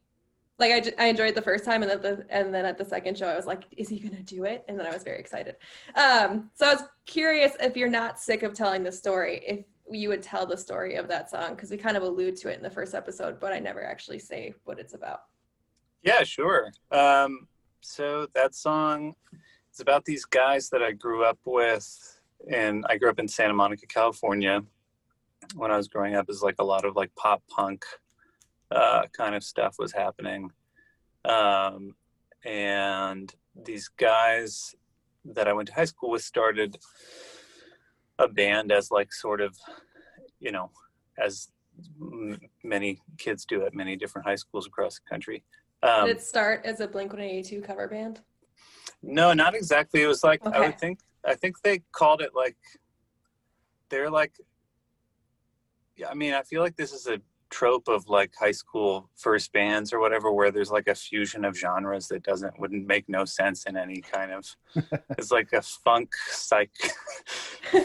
like 0.57 0.93
I, 0.97 1.07
enjoyed 1.07 1.35
the 1.35 1.41
first 1.41 1.65
time, 1.65 1.81
and 1.81 1.91
then 1.91 2.01
the 2.01 2.25
and 2.29 2.53
then 2.53 2.65
at 2.65 2.77
the 2.77 2.85
second 2.85 3.17
show, 3.17 3.27
I 3.27 3.35
was 3.35 3.45
like, 3.45 3.63
"Is 3.75 3.89
he 3.89 3.99
gonna 3.99 4.23
do 4.23 4.45
it?" 4.45 4.63
And 4.67 4.79
then 4.79 4.85
I 4.85 4.91
was 4.91 5.03
very 5.03 5.19
excited. 5.19 5.55
Um, 5.95 6.49
so 6.53 6.67
I 6.67 6.73
was 6.75 6.83
curious 7.05 7.53
if 7.59 7.75
you're 7.75 7.89
not 7.89 8.19
sick 8.19 8.43
of 8.43 8.53
telling 8.53 8.83
the 8.83 8.91
story, 8.91 9.43
if 9.45 9.65
you 9.89 10.09
would 10.09 10.21
tell 10.21 10.45
the 10.45 10.57
story 10.57 10.95
of 10.95 11.07
that 11.09 11.29
song 11.29 11.55
because 11.55 11.71
we 11.71 11.77
kind 11.77 11.97
of 11.97 12.03
allude 12.03 12.37
to 12.37 12.49
it 12.49 12.57
in 12.57 12.63
the 12.63 12.69
first 12.69 12.95
episode, 12.95 13.39
but 13.39 13.51
I 13.51 13.59
never 13.59 13.83
actually 13.83 14.19
say 14.19 14.53
what 14.63 14.79
it's 14.79 14.93
about. 14.93 15.21
Yeah, 16.03 16.23
sure. 16.23 16.71
Um, 16.91 17.47
so 17.81 18.27
that 18.33 18.55
song 18.55 19.15
is 19.75 19.81
about 19.81 20.05
these 20.05 20.25
guys 20.25 20.69
that 20.69 20.81
I 20.81 20.91
grew 20.93 21.25
up 21.25 21.37
with, 21.45 21.85
and 22.51 22.85
I 22.89 22.97
grew 22.97 23.09
up 23.09 23.19
in 23.19 23.27
Santa 23.27 23.53
Monica, 23.53 23.85
California, 23.87 24.61
when 25.55 25.69
I 25.69 25.77
was 25.77 25.87
growing 25.87 26.15
up 26.15 26.29
is 26.29 26.41
like 26.41 26.55
a 26.59 26.63
lot 26.63 26.85
of 26.85 26.95
like 26.95 27.13
pop 27.15 27.43
punk 27.49 27.85
uh, 28.71 29.03
kind 29.15 29.35
of 29.35 29.43
stuff 29.43 29.75
was 29.77 29.91
happening. 29.91 30.49
Um, 31.25 31.95
and 32.45 33.33
these 33.65 33.89
guys 33.89 34.75
that 35.25 35.47
I 35.47 35.53
went 35.53 35.67
to 35.67 35.73
high 35.73 35.85
school 35.85 36.11
with 36.11 36.23
started 36.23 36.77
a 38.17 38.27
band 38.27 38.71
as 38.71 38.91
like 38.91 39.11
sort 39.13 39.41
of, 39.41 39.55
you 40.39 40.51
know, 40.51 40.71
as 41.17 41.49
m- 42.01 42.39
many 42.63 43.01
kids 43.17 43.45
do 43.45 43.65
at 43.65 43.73
many 43.73 43.95
different 43.95 44.25
high 44.25 44.35
schools 44.35 44.65
across 44.65 44.99
the 44.99 45.09
country. 45.09 45.43
Um, 45.83 46.07
Did 46.07 46.17
it 46.17 46.23
start 46.23 46.61
as 46.63 46.79
a 46.79 46.87
Blink 46.87 47.11
182 47.11 47.61
cover 47.61 47.87
band? 47.87 48.21
No, 49.05 49.33
not 49.33 49.55
exactly. 49.55 50.01
It 50.01 50.07
was 50.07 50.23
like 50.23 50.45
I 50.45 50.59
would 50.59 50.79
think. 50.79 50.99
I 51.25 51.35
think 51.35 51.61
they 51.61 51.81
called 51.91 52.21
it 52.21 52.31
like 52.35 52.57
they're 53.89 54.09
like. 54.09 54.33
Yeah, 55.95 56.09
I 56.09 56.13
mean, 56.13 56.33
I 56.33 56.41
feel 56.43 56.61
like 56.61 56.75
this 56.75 56.91
is 56.91 57.07
a 57.07 57.21
trope 57.49 57.87
of 57.87 58.09
like 58.09 58.33
high 58.37 58.51
school 58.51 59.09
first 59.15 59.53
bands 59.53 59.93
or 59.93 59.99
whatever, 59.99 60.31
where 60.33 60.51
there's 60.51 60.71
like 60.71 60.87
a 60.87 60.95
fusion 60.95 61.45
of 61.45 61.57
genres 61.57 62.07
that 62.09 62.23
doesn't 62.23 62.59
wouldn't 62.59 62.85
make 62.85 63.07
no 63.07 63.23
sense 63.23 63.65
in 63.65 63.77
any 63.77 64.01
kind 64.01 64.31
of. 64.31 64.45
it's 65.17 65.31
like 65.31 65.53
a 65.53 65.61
funk 65.61 66.09
psych, 66.29 66.71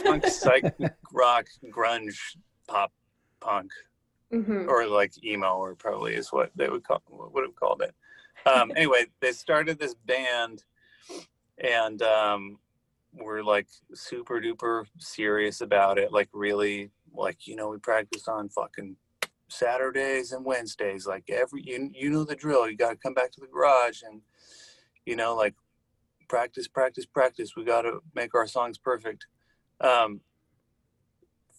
funk 0.04 0.26
psych 0.26 0.74
rock 1.12 1.46
grunge 1.72 2.18
pop 2.66 2.92
punk 3.40 3.70
hmm 4.30 4.68
or 4.68 4.86
like 4.86 5.12
emo 5.24 5.56
or 5.56 5.74
probably 5.74 6.14
is 6.14 6.32
what 6.32 6.50
they 6.54 6.68
would 6.68 6.84
call 6.84 7.02
what 7.08 7.32
would 7.34 7.44
have 7.44 7.56
called 7.56 7.82
it 7.82 7.94
um 8.46 8.70
anyway 8.76 9.04
they 9.20 9.32
started 9.32 9.78
this 9.78 9.94
band 10.06 10.62
and 11.60 12.02
um 12.02 12.58
we're 13.12 13.42
like 13.42 13.66
super 13.94 14.40
duper 14.40 14.84
serious 14.98 15.60
about 15.60 15.98
it 15.98 16.12
like 16.12 16.28
really 16.32 16.90
like 17.12 17.46
you 17.46 17.56
know 17.56 17.68
we 17.68 17.78
practice 17.78 18.28
on 18.28 18.48
fucking 18.48 18.96
saturdays 19.48 20.32
and 20.32 20.44
wednesdays 20.44 21.06
like 21.06 21.28
every 21.28 21.62
you, 21.62 21.90
you 21.92 22.08
know 22.08 22.24
the 22.24 22.36
drill 22.36 22.70
you 22.70 22.76
got 22.76 22.90
to 22.90 22.96
come 22.96 23.14
back 23.14 23.32
to 23.32 23.40
the 23.40 23.48
garage 23.48 24.02
and 24.02 24.20
you 25.04 25.16
know 25.16 25.34
like 25.34 25.54
practice 26.28 26.68
practice 26.68 27.04
practice 27.04 27.56
we 27.56 27.64
got 27.64 27.82
to 27.82 28.00
make 28.14 28.34
our 28.34 28.46
songs 28.46 28.78
perfect. 28.78 29.26
Um 29.80 30.20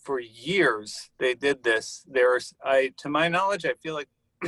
for 0.01 0.19
years 0.19 1.09
they 1.19 1.35
did 1.35 1.63
this 1.63 2.03
there's 2.09 2.53
i 2.63 2.91
to 2.97 3.07
my 3.07 3.27
knowledge 3.27 3.65
i 3.65 3.73
feel 3.83 3.93
like 3.93 4.09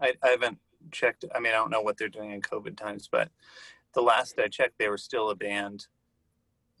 I, 0.00 0.14
I 0.22 0.28
haven't 0.28 0.58
checked 0.90 1.24
i 1.34 1.38
mean 1.38 1.52
i 1.52 1.56
don't 1.56 1.70
know 1.70 1.82
what 1.82 1.98
they're 1.98 2.08
doing 2.08 2.30
in 2.30 2.40
covid 2.40 2.76
times 2.76 3.08
but 3.12 3.28
the 3.94 4.00
last 4.02 4.38
i 4.38 4.46
checked 4.48 4.78
they 4.78 4.88
were 4.88 4.98
still 4.98 5.30
a 5.30 5.34
band 5.36 5.86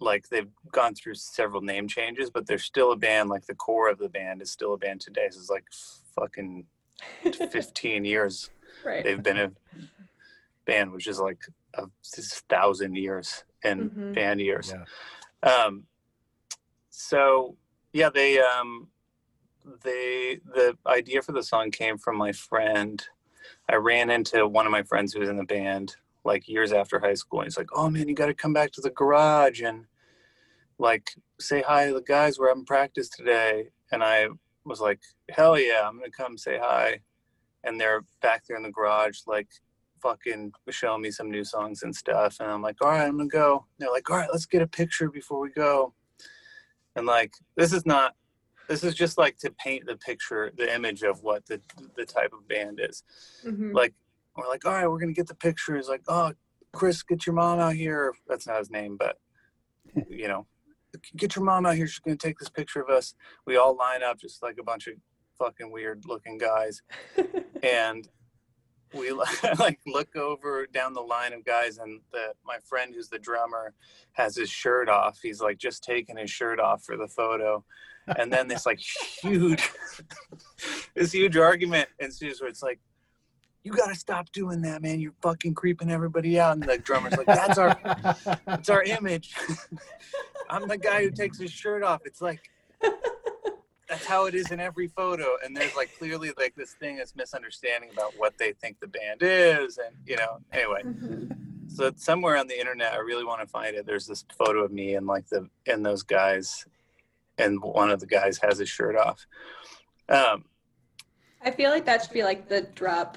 like 0.00 0.28
they've 0.28 0.50
gone 0.70 0.94
through 0.94 1.14
several 1.14 1.60
name 1.60 1.88
changes 1.88 2.30
but 2.30 2.46
they're 2.46 2.58
still 2.58 2.92
a 2.92 2.96
band 2.96 3.28
like 3.28 3.46
the 3.46 3.54
core 3.54 3.88
of 3.90 3.98
the 3.98 4.08
band 4.08 4.40
is 4.42 4.50
still 4.50 4.74
a 4.74 4.78
band 4.78 5.00
today 5.00 5.26
so 5.30 5.38
it's 5.40 5.50
like 5.50 5.64
fucking 6.14 6.64
15 7.50 8.04
years 8.04 8.50
right. 8.84 9.02
they've 9.04 9.22
been 9.22 9.38
a 9.38 9.50
band 10.66 10.92
which 10.92 11.06
is 11.06 11.18
like 11.18 11.38
a 11.74 11.84
thousand 12.48 12.94
years 12.96 13.44
in 13.64 13.90
Mhm. 13.90 14.14
band 14.14 14.40
years 14.40 14.74
Yeah. 15.42 15.64
um 15.64 15.84
so 16.90 17.56
yeah 17.92 18.10
they 18.10 18.38
um 18.40 18.88
they 19.82 20.40
the 20.54 20.76
idea 20.86 21.22
for 21.22 21.32
the 21.32 21.42
song 21.42 21.70
came 21.70 21.98
from 21.98 22.16
my 22.16 22.32
friend 22.32 23.04
i 23.68 23.74
ran 23.76 24.10
into 24.10 24.46
one 24.46 24.66
of 24.66 24.72
my 24.72 24.82
friends 24.82 25.12
who 25.12 25.20
was 25.20 25.28
in 25.28 25.36
the 25.36 25.44
band 25.44 25.96
like 26.28 26.46
years 26.46 26.72
after 26.72 27.00
high 27.00 27.14
school 27.22 27.40
and 27.40 27.46
he's 27.46 27.56
like 27.56 27.72
oh 27.74 27.88
man 27.88 28.06
you 28.08 28.14
got 28.14 28.26
to 28.26 28.34
come 28.34 28.52
back 28.52 28.70
to 28.70 28.82
the 28.82 28.90
garage 28.90 29.60
and 29.62 29.86
like 30.78 31.06
say 31.40 31.62
hi 31.66 31.86
to 31.88 31.94
the 31.94 32.02
guys 32.02 32.38
we're 32.38 32.48
having 32.48 32.64
practice 32.64 33.08
today. 33.08 33.68
And 33.92 34.04
i 34.04 34.28
was 34.64 34.80
like 34.80 35.00
hell 35.30 35.58
yeah 35.58 35.82
i'm 35.86 35.96
gonna 35.98 36.10
come 36.10 36.36
say 36.36 36.58
hi. 36.70 37.00
And 37.64 37.80
they're 37.80 38.02
back 38.22 38.40
there 38.44 38.56
in 38.58 38.62
the 38.62 38.70
garage 38.70 39.18
like 39.26 39.48
fucking 40.02 40.52
showing 40.70 41.02
me 41.02 41.10
some 41.10 41.30
new 41.30 41.44
songs 41.44 41.82
and 41.82 41.94
stuff. 42.04 42.36
And 42.40 42.50
i'm 42.50 42.62
like 42.68 42.76
all 42.82 42.90
right 42.90 43.08
i'm 43.08 43.16
gonna 43.16 43.28
go. 43.44 43.52
And 43.54 43.78
they're 43.78 43.96
like 43.98 44.08
all 44.10 44.18
right 44.18 44.28
let's 44.30 44.46
get 44.46 44.62
a 44.62 44.68
picture 44.80 45.08
before 45.10 45.40
we 45.40 45.50
go. 45.50 45.94
And 46.96 47.06
like 47.06 47.32
this 47.56 47.72
is 47.72 47.84
not 47.86 48.14
this 48.68 48.84
is 48.84 48.94
just 48.94 49.16
like 49.16 49.38
to 49.38 49.50
paint 49.64 49.86
the 49.86 49.96
picture 49.96 50.52
the 50.60 50.68
image 50.78 51.02
of 51.02 51.22
what 51.22 51.46
the 51.46 51.58
the 51.96 52.04
type 52.04 52.32
of 52.34 52.46
band 52.46 52.80
is. 52.88 53.02
Mhm. 53.46 53.72
like 53.72 53.94
we're 54.38 54.48
like 54.48 54.64
all 54.64 54.72
right 54.72 54.88
we're 54.88 54.98
gonna 54.98 55.12
get 55.12 55.26
the 55.26 55.34
pictures 55.34 55.88
like 55.88 56.02
oh 56.08 56.32
chris 56.72 57.02
get 57.02 57.26
your 57.26 57.34
mom 57.34 57.58
out 57.58 57.74
here. 57.74 58.14
That's 58.26 58.46
not 58.46 58.58
his 58.58 58.70
name 58.70 58.96
but 58.96 59.16
you 60.08 60.28
know 60.28 60.46
get 61.16 61.36
your 61.36 61.44
mom 61.44 61.66
out 61.66 61.76
here. 61.76 61.86
She's 61.86 61.98
gonna 61.98 62.16
take 62.16 62.38
this 62.38 62.48
picture 62.48 62.80
of 62.80 62.88
us. 62.88 63.14
We 63.46 63.56
all 63.56 63.76
line 63.76 64.02
up 64.02 64.18
just 64.18 64.42
like 64.42 64.56
a 64.58 64.64
bunch 64.64 64.86
of 64.86 64.94
fucking 65.38 65.70
weird 65.70 66.04
looking 66.06 66.38
guys. 66.38 66.82
And 67.60 68.08
we 68.94 69.10
like 69.58 69.80
look 69.84 70.14
over 70.16 70.66
down 70.66 70.92
the 70.92 71.00
line 71.00 71.32
of 71.32 71.44
guys 71.44 71.78
and 71.78 72.00
the 72.12 72.32
my 72.44 72.58
friend 72.64 72.94
who's 72.94 73.08
the 73.08 73.18
drummer 73.18 73.74
has 74.12 74.36
his 74.36 74.48
shirt 74.48 74.88
off. 74.88 75.18
He's 75.20 75.40
like 75.40 75.58
just 75.58 75.82
taking 75.82 76.16
his 76.16 76.30
shirt 76.30 76.60
off 76.60 76.84
for 76.84 76.96
the 76.96 77.08
photo. 77.08 77.64
And 78.16 78.32
then 78.32 78.48
this 78.48 78.64
like 78.64 78.78
huge 78.78 79.68
this 80.94 81.12
huge 81.12 81.36
argument 81.36 81.88
ensues 81.98 82.40
where 82.40 82.48
it's 82.48 82.62
like 82.62 82.80
you 83.64 83.72
gotta 83.72 83.94
stop 83.94 84.30
doing 84.32 84.62
that 84.62 84.82
man. 84.82 85.00
You're 85.00 85.14
fucking 85.22 85.54
creeping 85.54 85.90
everybody 85.90 86.38
out. 86.40 86.54
And 86.54 86.62
the 86.62 86.78
drummer's 86.78 87.16
like 87.16 87.26
that's 87.26 87.58
our 87.58 87.78
that's 88.46 88.68
our 88.68 88.82
image. 88.82 89.34
I'm 90.50 90.66
the 90.68 90.78
guy 90.78 91.02
who 91.02 91.10
takes 91.10 91.38
his 91.38 91.50
shirt 91.50 91.82
off. 91.82 92.02
It's 92.04 92.22
like 92.22 92.40
that's 93.88 94.04
how 94.06 94.26
it 94.26 94.34
is 94.34 94.50
in 94.50 94.60
every 94.60 94.88
photo. 94.88 95.36
And 95.44 95.56
there's 95.56 95.74
like 95.76 95.90
clearly 95.98 96.32
like 96.38 96.54
this 96.54 96.72
thing 96.72 96.98
is 96.98 97.14
misunderstanding 97.16 97.90
about 97.92 98.12
what 98.16 98.36
they 98.38 98.52
think 98.52 98.80
the 98.80 98.86
band 98.86 99.20
is 99.22 99.78
and 99.78 99.94
you 100.06 100.16
know 100.16 100.38
anyway. 100.52 100.82
Mhm. 100.84 101.36
so 101.70 101.86
it's 101.86 102.04
somewhere 102.04 102.36
on 102.36 102.46
the 102.46 102.58
internet 102.58 102.94
i 102.94 102.98
really 102.98 103.24
want 103.24 103.40
to 103.40 103.46
find 103.46 103.76
it. 103.76 103.84
There's 103.86 104.06
this 104.06 104.24
photo 104.36 104.64
of 104.64 104.72
me 104.72 104.94
and 104.94 105.06
like 105.06 105.26
the 105.28 105.48
and 105.66 105.84
those 105.84 106.02
guys 106.02 106.64
and 107.36 107.62
one 107.62 107.90
of 107.90 108.00
the 108.00 108.06
guys 108.06 108.38
has 108.42 108.58
his 108.58 108.68
shirt 108.68 108.96
off. 108.96 109.26
Um 110.08 110.44
I 111.42 111.50
feel 111.50 111.70
like 111.70 111.84
that 111.86 112.02
should 112.02 112.12
be 112.12 112.24
like 112.24 112.48
the 112.48 112.62
drop 112.74 113.16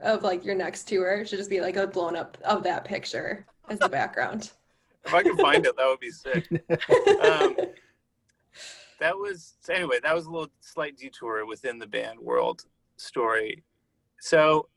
of 0.00 0.22
like 0.22 0.44
your 0.44 0.54
next 0.54 0.84
tour. 0.84 1.24
Should 1.24 1.38
just 1.38 1.50
be 1.50 1.60
like 1.60 1.76
a 1.76 1.86
blown 1.86 2.16
up 2.16 2.38
of 2.44 2.62
that 2.64 2.84
picture 2.84 3.46
as 3.68 3.78
the 3.78 3.88
background. 3.88 4.52
if 5.08 5.14
i 5.14 5.22
can 5.22 5.36
find 5.36 5.64
it 5.66 5.76
that 5.76 5.86
would 5.86 6.00
be 6.00 6.10
sick 6.10 6.46
um, 7.22 7.56
that 9.00 9.16
was 9.16 9.54
so 9.60 9.72
anyway 9.72 9.98
that 10.02 10.14
was 10.14 10.26
a 10.26 10.30
little 10.30 10.50
slight 10.60 10.96
detour 10.96 11.46
within 11.46 11.78
the 11.78 11.86
band 11.86 12.18
world 12.18 12.64
story 12.96 13.62
so 14.20 14.68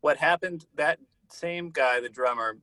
what 0.00 0.16
happened 0.16 0.66
that 0.76 0.98
same 1.28 1.70
guy 1.70 2.00
the 2.00 2.08
drummer 2.08 2.58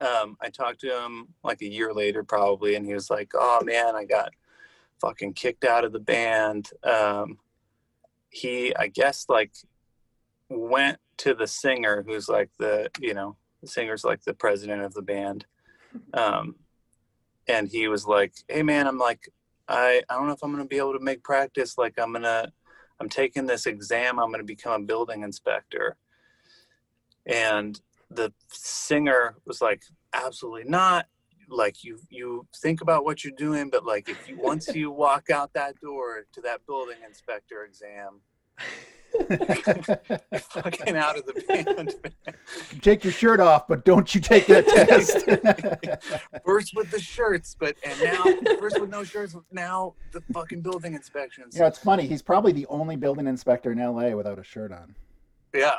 um, 0.00 0.36
i 0.40 0.48
talked 0.48 0.80
to 0.80 1.04
him 1.04 1.28
like 1.42 1.62
a 1.62 1.70
year 1.70 1.92
later 1.92 2.22
probably 2.22 2.74
and 2.74 2.84
he 2.84 2.92
was 2.92 3.08
like 3.08 3.30
oh 3.34 3.60
man 3.64 3.94
i 3.94 4.04
got 4.04 4.30
fucking 5.00 5.32
kicked 5.32 5.64
out 5.64 5.84
of 5.84 5.92
the 5.92 6.00
band 6.00 6.70
um, 6.84 7.38
he 8.30 8.74
i 8.76 8.88
guess 8.88 9.26
like 9.28 9.52
went 10.48 10.98
to 11.18 11.34
the 11.34 11.46
singer 11.46 12.04
who's 12.06 12.28
like 12.28 12.50
the 12.58 12.90
you 13.00 13.14
know 13.14 13.36
the 13.62 13.68
singer's 13.68 14.04
like 14.04 14.22
the 14.24 14.34
president 14.34 14.82
of 14.82 14.94
the 14.94 15.02
band. 15.02 15.46
Um, 16.14 16.56
and 17.48 17.68
he 17.68 17.88
was 17.88 18.06
like 18.06 18.34
hey 18.48 18.62
man 18.62 18.86
i'm 18.86 18.98
like 18.98 19.28
i 19.68 20.02
i 20.08 20.14
don't 20.14 20.26
know 20.26 20.32
if 20.32 20.42
i'm 20.42 20.52
gonna 20.52 20.64
be 20.64 20.78
able 20.78 20.92
to 20.92 21.04
make 21.04 21.22
practice. 21.22 21.78
Like 21.78 21.98
i'm 21.98 22.12
gonna 22.12 22.52
i'm 23.00 23.08
taking 23.08 23.46
this 23.46 23.66
exam. 23.66 24.18
I'm 24.18 24.30
gonna 24.30 24.44
become 24.44 24.82
a 24.82 24.84
building 24.84 25.22
inspector. 25.22 25.96
And 27.26 27.80
the 28.10 28.32
singer 28.48 29.36
was 29.46 29.60
like 29.60 29.82
absolutely 30.12 30.64
not. 30.64 31.06
Like 31.48 31.82
you 31.82 31.98
you 32.10 32.46
think 32.56 32.80
about 32.82 33.04
what 33.04 33.24
you're 33.24 33.32
doing 33.36 33.70
but 33.70 33.84
like 33.84 34.08
if 34.08 34.28
you 34.28 34.36
once 34.38 34.68
you 34.74 34.90
walk 34.90 35.30
out 35.30 35.52
that 35.54 35.80
door 35.80 36.26
to 36.32 36.40
that 36.42 36.66
building 36.66 36.98
inspector 37.06 37.64
exam 37.64 38.20
fucking 40.38 40.96
out 40.96 41.18
of 41.18 41.26
the 41.26 41.44
band 41.48 41.94
Take 42.80 43.04
your 43.04 43.12
shirt 43.12 43.40
off, 43.40 43.66
but 43.66 43.84
don't 43.84 44.14
you 44.14 44.20
take 44.20 44.46
that 44.46 44.66
test. 44.66 45.24
first 46.44 46.74
with 46.74 46.90
the 46.90 47.00
shirts, 47.00 47.56
but 47.58 47.76
and 47.84 48.00
now 48.02 48.24
first 48.58 48.80
with 48.80 48.90
no 48.90 49.04
shirts, 49.04 49.36
now 49.50 49.94
the 50.12 50.20
fucking 50.32 50.60
building 50.60 50.94
inspections. 50.94 51.54
you 51.54 51.60
know, 51.60 51.66
it's 51.66 51.78
funny. 51.78 52.06
He's 52.06 52.22
probably 52.22 52.52
the 52.52 52.66
only 52.66 52.96
building 52.96 53.26
inspector 53.26 53.72
in 53.72 53.78
LA 53.78 54.10
without 54.10 54.38
a 54.38 54.44
shirt 54.44 54.72
on. 54.72 54.94
Yeah, 55.54 55.74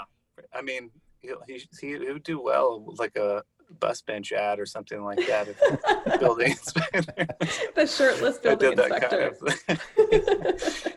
I 0.53 0.61
mean, 0.61 0.89
he 1.19 1.31
he, 1.47 1.63
he 1.79 1.97
would 1.97 2.23
do 2.23 2.41
well 2.41 2.81
with 2.81 2.99
like 2.99 3.15
a 3.15 3.43
bus 3.79 4.01
bench 4.01 4.31
ad 4.31 4.59
or 4.59 4.65
something 4.65 5.03
like 5.03 5.25
that. 5.27 5.47
If 5.47 6.19
building 6.19 6.51
inspector 6.51 7.27
the 7.75 7.87
shirtless 7.87 8.37
building 8.37 8.73
inspector. 8.73 9.35
kind 9.39 10.45
of 10.45 10.96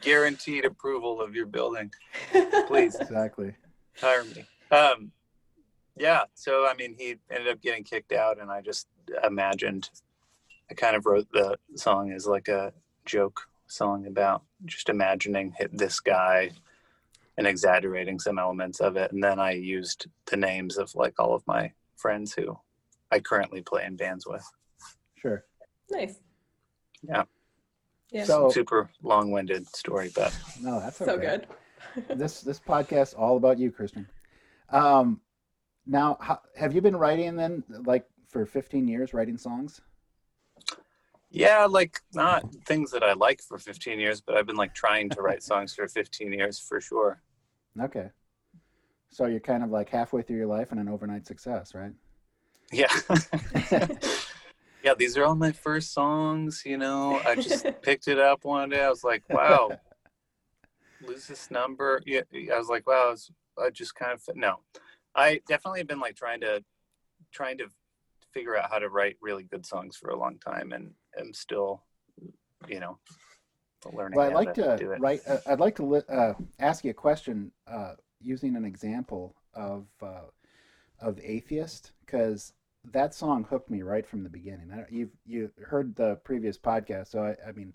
guaranteed 0.00 0.64
approval 0.64 1.20
of 1.20 1.34
your 1.34 1.46
building. 1.46 1.90
Please 2.66 2.96
Exactly. 2.96 3.54
hire 4.00 4.24
me. 4.24 4.44
Um, 4.70 5.12
yeah. 5.96 6.24
So 6.34 6.66
I 6.66 6.74
mean, 6.74 6.94
he 6.98 7.16
ended 7.30 7.48
up 7.48 7.60
getting 7.60 7.84
kicked 7.84 8.12
out, 8.12 8.40
and 8.40 8.50
I 8.50 8.60
just 8.60 8.86
imagined 9.24 9.90
I 10.70 10.74
kind 10.74 10.96
of 10.96 11.06
wrote 11.06 11.28
the 11.32 11.58
song 11.74 12.12
as 12.12 12.26
like 12.26 12.48
a 12.48 12.72
joke 13.04 13.42
song 13.66 14.06
about 14.06 14.42
just 14.66 14.88
imagining 14.88 15.52
hit 15.56 15.76
this 15.76 16.00
guy 16.00 16.50
and 17.36 17.46
exaggerating 17.46 18.18
some 18.18 18.38
elements 18.38 18.80
of 18.80 18.96
it. 18.96 19.12
And 19.12 19.22
then 19.22 19.38
I 19.40 19.52
used 19.52 20.06
the 20.26 20.36
names 20.36 20.76
of 20.76 20.94
like 20.94 21.18
all 21.18 21.34
of 21.34 21.46
my 21.46 21.72
friends 21.96 22.34
who 22.34 22.58
I 23.10 23.20
currently 23.20 23.62
play 23.62 23.84
in 23.84 23.96
bands 23.96 24.26
with. 24.26 24.44
Sure. 25.16 25.44
Nice. 25.90 26.14
Yeah. 27.02 27.24
Yeah. 28.12 28.24
So 28.24 28.50
Super 28.50 28.90
long 29.02 29.30
winded 29.30 29.66
story, 29.74 30.10
but 30.14 30.36
no, 30.60 30.80
that's 30.80 30.96
so 30.96 31.14
okay. 31.14 31.40
good. 32.06 32.18
this 32.18 32.40
this 32.40 32.60
podcast 32.60 33.14
all 33.18 33.36
about 33.36 33.58
you, 33.58 33.70
Christian. 33.70 34.08
Um, 34.70 35.20
now, 35.86 36.18
how, 36.20 36.40
have 36.56 36.74
you 36.74 36.80
been 36.80 36.96
writing 36.96 37.36
then, 37.36 37.64
like 37.84 38.06
for 38.28 38.46
15 38.46 38.86
years, 38.86 39.12
writing 39.12 39.36
songs? 39.36 39.80
yeah, 41.30 41.64
like 41.66 42.00
not 42.12 42.44
things 42.66 42.90
that 42.90 43.02
I 43.02 43.12
like 43.12 43.40
for 43.40 43.58
15 43.58 44.00
years, 44.00 44.20
but 44.20 44.36
I've 44.36 44.46
been 44.46 44.56
like 44.56 44.74
trying 44.74 45.08
to 45.10 45.22
write 45.22 45.42
songs 45.42 45.74
for 45.74 45.86
15 45.86 46.32
years 46.32 46.58
for 46.58 46.80
sure. 46.80 47.22
Okay. 47.80 48.10
So 49.10 49.26
you're 49.26 49.40
kind 49.40 49.62
of 49.62 49.70
like 49.70 49.88
halfway 49.88 50.22
through 50.22 50.36
your 50.36 50.46
life 50.46 50.72
and 50.72 50.80
an 50.80 50.88
overnight 50.88 51.26
success, 51.26 51.72
right? 51.74 51.92
Yeah. 52.72 52.92
yeah, 54.82 54.94
these 54.94 55.16
are 55.16 55.24
all 55.24 55.34
my 55.34 55.52
first 55.52 55.92
songs, 55.92 56.62
you 56.64 56.78
know. 56.78 57.20
I 57.24 57.34
just 57.34 57.66
picked 57.82 58.08
it 58.08 58.18
up 58.18 58.44
one 58.44 58.70
day. 58.70 58.82
I 58.82 58.88
was 58.88 59.04
like, 59.04 59.22
wow, 59.28 59.78
lose 61.00 61.26
this 61.26 61.50
number. 61.50 62.00
Yeah, 62.06 62.22
I 62.32 62.58
was 62.58 62.68
like, 62.68 62.86
wow, 62.86 63.08
I, 63.08 63.10
was, 63.10 63.30
I 63.58 63.70
just 63.70 63.94
kind 63.94 64.12
of 64.12 64.22
no. 64.34 64.60
I 65.14 65.40
definitely 65.48 65.80
have 65.80 65.88
been 65.88 66.00
like 66.00 66.16
trying 66.16 66.40
to 66.40 66.62
trying 67.32 67.58
to 67.58 67.66
figure 68.32 68.56
out 68.56 68.70
how 68.70 68.78
to 68.78 68.88
write 68.88 69.16
really 69.20 69.42
good 69.42 69.66
songs 69.66 69.96
for 69.96 70.10
a 70.10 70.18
long 70.18 70.38
time 70.38 70.72
and 70.72 70.92
am 71.18 71.34
still 71.34 71.82
you 72.68 72.78
know 72.78 72.98
learning 73.92 74.16
Well, 74.16 74.28
I'd 74.28 74.34
like 74.34 74.54
to, 74.54 74.76
to 74.76 74.88
write. 74.98 75.22
Uh, 75.26 75.38
I'd 75.46 75.60
like 75.60 75.76
to 75.76 75.84
li- 75.84 76.02
uh, 76.08 76.34
ask 76.58 76.84
you 76.84 76.90
a 76.90 76.94
question 76.94 77.50
uh, 77.66 77.94
using 78.20 78.56
an 78.56 78.64
example 78.64 79.34
of 79.54 79.86
uh, 80.02 80.28
of 81.00 81.18
atheist 81.22 81.92
because 82.04 82.52
that 82.92 83.14
song 83.14 83.44
hooked 83.44 83.70
me 83.70 83.82
right 83.82 84.06
from 84.06 84.22
the 84.22 84.28
beginning. 84.28 84.72
You've 84.90 85.10
you 85.26 85.50
heard 85.64 85.94
the 85.94 86.16
previous 86.24 86.58
podcast, 86.58 87.08
so 87.08 87.22
I, 87.22 87.48
I 87.48 87.52
mean 87.52 87.74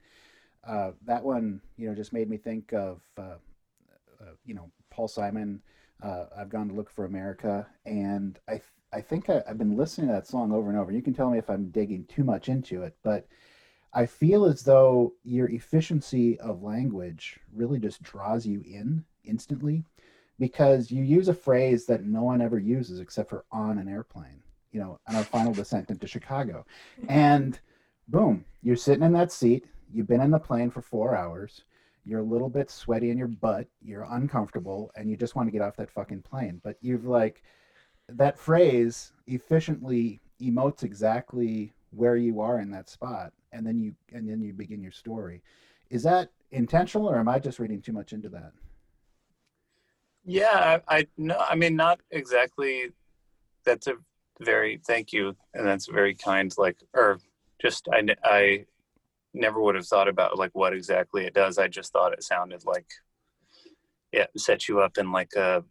uh, 0.67 0.91
that 1.05 1.23
one 1.23 1.61
you 1.77 1.87
know 1.87 1.95
just 1.95 2.13
made 2.13 2.29
me 2.29 2.37
think 2.37 2.73
of 2.73 3.01
uh, 3.17 3.37
uh, 4.21 4.33
you 4.45 4.53
know 4.53 4.71
Paul 4.89 5.07
Simon. 5.07 5.61
Uh, 6.03 6.25
I've 6.37 6.49
gone 6.49 6.67
to 6.67 6.75
look 6.75 6.89
for 6.89 7.05
America, 7.05 7.67
and 7.85 8.37
I 8.47 8.53
th- 8.53 8.63
I 8.91 9.01
think 9.01 9.29
I, 9.29 9.43
I've 9.47 9.57
been 9.57 9.77
listening 9.77 10.07
to 10.07 10.13
that 10.13 10.27
song 10.27 10.51
over 10.51 10.69
and 10.69 10.77
over. 10.77 10.91
You 10.91 11.01
can 11.01 11.13
tell 11.13 11.29
me 11.29 11.37
if 11.37 11.49
I'm 11.49 11.69
digging 11.69 12.05
too 12.05 12.23
much 12.23 12.49
into 12.49 12.83
it, 12.83 12.95
but 13.03 13.27
I 13.93 14.05
feel 14.05 14.45
as 14.45 14.63
though 14.63 15.13
your 15.23 15.49
efficiency 15.49 16.37
of 16.39 16.63
language 16.63 17.39
really 17.53 17.79
just 17.79 18.03
draws 18.03 18.45
you 18.45 18.61
in 18.65 19.05
instantly 19.23 19.85
because 20.37 20.91
you 20.91 21.03
use 21.03 21.29
a 21.29 21.33
phrase 21.33 21.85
that 21.85 22.03
no 22.03 22.23
one 22.23 22.41
ever 22.41 22.59
uses 22.59 22.99
except 22.99 23.29
for 23.29 23.45
on 23.51 23.77
an 23.77 23.87
airplane, 23.87 24.43
you 24.75 24.81
know, 24.81 24.99
on 25.07 25.15
our 25.15 25.23
final 25.23 25.53
descent 25.53 25.89
into 25.89 26.05
Chicago. 26.05 26.65
And 27.07 27.57
boom, 28.09 28.43
you're 28.61 28.75
sitting 28.75 29.05
in 29.05 29.13
that 29.13 29.31
seat. 29.31 29.63
You've 29.89 30.09
been 30.09 30.19
in 30.19 30.31
the 30.31 30.37
plane 30.37 30.69
for 30.69 30.81
four 30.81 31.15
hours. 31.15 31.63
You're 32.03 32.19
a 32.19 32.23
little 32.23 32.49
bit 32.49 32.69
sweaty 32.69 33.09
in 33.09 33.17
your 33.17 33.29
butt. 33.29 33.67
You're 33.81 34.05
uncomfortable 34.11 34.91
and 34.97 35.09
you 35.09 35.15
just 35.15 35.33
want 35.33 35.47
to 35.47 35.51
get 35.53 35.61
off 35.61 35.77
that 35.77 35.89
fucking 35.89 36.23
plane. 36.23 36.59
But 36.61 36.75
you've 36.81 37.05
like, 37.05 37.41
that 38.09 38.37
phrase 38.37 39.13
efficiently 39.27 40.19
emotes 40.41 40.83
exactly 40.83 41.71
where 41.91 42.17
you 42.17 42.41
are 42.41 42.59
in 42.59 42.69
that 42.71 42.89
spot 42.89 43.31
and 43.53 43.65
then 43.65 43.79
you 43.79 43.95
and 44.11 44.29
then 44.29 44.41
you 44.41 44.51
begin 44.51 44.81
your 44.81 44.91
story 44.91 45.41
is 45.89 46.03
that 46.03 46.29
intentional 46.51 47.09
or 47.09 47.17
am 47.17 47.29
i 47.29 47.39
just 47.39 47.57
reading 47.57 47.81
too 47.81 47.93
much 47.93 48.11
into 48.11 48.27
that 48.27 48.51
Yeah, 50.25 50.79
I, 50.87 50.97
I 50.97 51.07
no, 51.17 51.37
I 51.37 51.55
mean 51.55 51.75
not 51.75 52.01
exactly. 52.11 52.89
That's 53.63 53.87
a 53.87 53.93
very 54.41 54.79
thank 54.85 55.13
you, 55.13 55.35
and 55.53 55.65
that's 55.65 55.87
very 55.87 56.15
kind. 56.15 56.53
Like, 56.57 56.77
or 56.93 57.19
just 57.61 57.87
I 57.91 58.03
I 58.23 58.65
never 59.33 59.61
would 59.61 59.75
have 59.75 59.87
thought 59.87 60.07
about 60.07 60.37
like 60.37 60.51
what 60.53 60.73
exactly 60.73 61.25
it 61.25 61.33
does. 61.33 61.57
I 61.57 61.67
just 61.67 61.91
thought 61.91 62.13
it 62.13 62.23
sounded 62.23 62.65
like 62.65 62.87
yeah, 64.11 64.27
set 64.37 64.67
you 64.67 64.79
up 64.79 64.97
in 64.97 65.11
like 65.11 65.33
a 65.35 65.63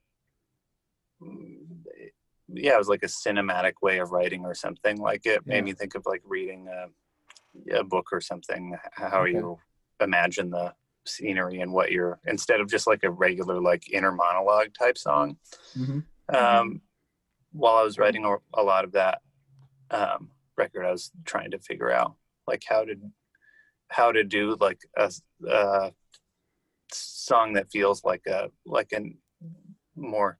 yeah, 2.48 2.74
it 2.74 2.78
was 2.78 2.88
like 2.88 3.02
a 3.02 3.06
cinematic 3.06 3.74
way 3.82 3.98
of 3.98 4.12
writing 4.12 4.44
or 4.44 4.54
something. 4.54 4.98
Like 4.98 5.24
it 5.26 5.46
made 5.46 5.56
Yeah. 5.56 5.62
me 5.62 5.72
think 5.72 5.94
of 5.94 6.04
like 6.06 6.22
reading 6.24 6.68
a, 6.68 7.78
a 7.78 7.84
book 7.84 8.08
or 8.12 8.20
something. 8.20 8.76
How 8.92 9.22
Okay. 9.22 9.32
you 9.32 9.58
imagine 10.00 10.50
the 10.50 10.74
scenery 11.06 11.60
and 11.60 11.72
what 11.72 11.92
you're 11.92 12.18
instead 12.26 12.60
of 12.60 12.68
just 12.68 12.86
like 12.86 13.04
a 13.04 13.10
regular 13.10 13.60
like 13.60 13.90
inner 13.90 14.10
monologue 14.10 14.72
type 14.72 14.96
song 14.96 15.36
mm-hmm. 15.76 16.00
um, 16.34 16.80
while 17.54 17.76
I 17.76 17.84
was 17.84 17.98
writing 17.98 18.24
a, 18.24 18.62
lot 18.62 18.84
of 18.84 18.92
that 18.92 19.20
um, 19.90 20.30
record, 20.58 20.84
I 20.84 20.90
was 20.90 21.12
trying 21.24 21.52
to 21.52 21.58
figure 21.60 21.90
out 21.90 22.14
like 22.46 22.64
how 22.68 22.84
to 22.84 22.96
how 23.88 24.10
to 24.10 24.24
do 24.24 24.56
like 24.60 24.80
a, 24.96 25.10
a 25.48 25.92
song 26.92 27.52
that 27.52 27.70
feels 27.70 28.02
like 28.04 28.26
a 28.26 28.50
like 28.66 28.92
an 28.92 29.16
more 29.94 30.38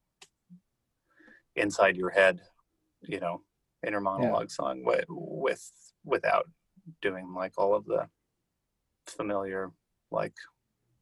inside 1.55 1.97
your 1.97 2.11
head, 2.11 2.41
you 3.03 3.21
know, 3.21 3.43
inner 3.87 4.01
monologue 4.01 4.51
song 4.51 4.83
with 4.85 5.05
with 5.09 5.71
without 6.05 6.49
doing 7.01 7.33
like 7.33 7.53
all 7.57 7.77
of 7.77 7.85
the 7.87 8.09
familiar 9.07 9.71
like 10.11 10.35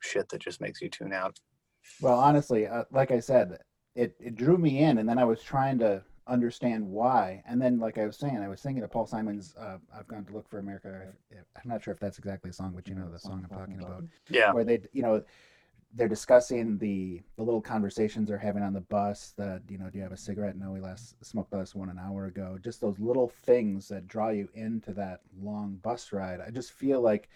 shit 0.01 0.29
that 0.29 0.41
just 0.41 0.61
makes 0.61 0.83
you 0.83 0.91
tune 0.91 1.13
out. 1.13 1.39
well 2.01 2.19
honestly 2.19 2.67
uh, 2.67 2.85
like 2.93 3.11
i 3.11 3.19
said 3.19 3.59
it, 3.95 4.15
it 4.19 4.37
drew 4.37 4.57
me 4.57 4.79
in 4.81 4.99
and 4.99 5.09
then 5.09 5.19
i 5.19 5.25
was 5.25 5.43
trying 5.43 5.79
to 5.79 6.03
understand 6.29 6.89
why. 6.89 7.43
And 7.47 7.61
then 7.61 7.81
like 7.81 7.99
i 7.99 8.07
was 8.07 8.17
saying 8.17 8.39
i 8.39 8.49
was 8.49 8.61
thinking 8.61 8.85
of 8.85 8.91
paul 8.91 9.07
simon's 9.07 9.55
uh, 9.59 9.79
i've 9.97 10.07
gone 10.07 10.25
to 10.25 10.33
look 10.33 10.49
for 10.49 10.59
america. 10.61 11.09
I'm 11.33 11.69
not 11.69 11.83
sure 11.83 11.93
if 11.93 12.01
that's 12.01 12.19
exactly 12.19 12.51
the 12.51 12.55
song 12.55 12.73
but 12.75 12.89
you 12.89 12.95
know 12.95 13.11
the 13.11 13.19
song 13.19 13.45
i'm 13.51 13.59
talking 13.59 13.79
about. 13.83 14.05
Yeah. 14.31 14.53
where 14.53 14.65
they 14.65 14.81
you 14.93 15.03
know 15.03 15.23
they're 15.95 16.09
discussing 16.09 16.79
the 16.79 17.21
the 17.37 17.43
little 17.43 17.61
conversations 17.61 18.29
they're 18.29 18.39
having 18.39 18.63
on 18.63 18.73
the 18.73 18.81
bus 18.81 19.35
that 19.37 19.63
you 19.69 19.79
know 19.79 19.91
do 19.91 19.99
you 19.99 20.03
have 20.03 20.13
a 20.13 20.17
cigarette? 20.17 20.57
No 20.57 20.71
we 20.71 20.81
last 20.81 21.23
smoked 21.25 21.53
last 21.53 21.75
one 21.75 21.91
an 21.91 21.99
hour 21.99 22.27
ago. 22.27 22.59
Just 22.63 22.81
those 22.81 22.99
little 22.99 23.29
things 23.29 23.89
that 23.89 24.09
draw 24.09 24.31
you 24.31 24.49
into 24.55 24.93
that 24.95 25.21
long 25.41 25.79
bus 25.83 26.13
ride. 26.13 26.41
I 26.41 26.51
just 26.51 26.73
feel 26.73 27.01
like 27.01 27.29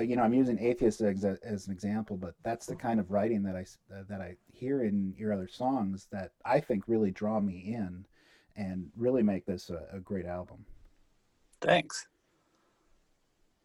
you 0.00 0.16
know 0.16 0.22
i'm 0.22 0.34
using 0.34 0.58
atheist 0.58 1.00
as, 1.02 1.24
as 1.24 1.66
an 1.66 1.72
example 1.72 2.16
but 2.16 2.34
that's 2.42 2.66
the 2.66 2.76
kind 2.76 2.98
of 2.98 3.10
writing 3.10 3.42
that 3.42 3.56
i 3.56 3.64
uh, 3.94 4.02
that 4.08 4.20
i 4.20 4.34
hear 4.52 4.84
in 4.84 5.14
your 5.18 5.32
other 5.32 5.48
songs 5.48 6.08
that 6.10 6.32
i 6.44 6.58
think 6.58 6.84
really 6.86 7.10
draw 7.10 7.40
me 7.40 7.74
in 7.74 8.04
and 8.56 8.90
really 8.96 9.22
make 9.22 9.44
this 9.46 9.70
a, 9.70 9.96
a 9.96 10.00
great 10.00 10.26
album 10.26 10.64
Thanks. 11.62 12.06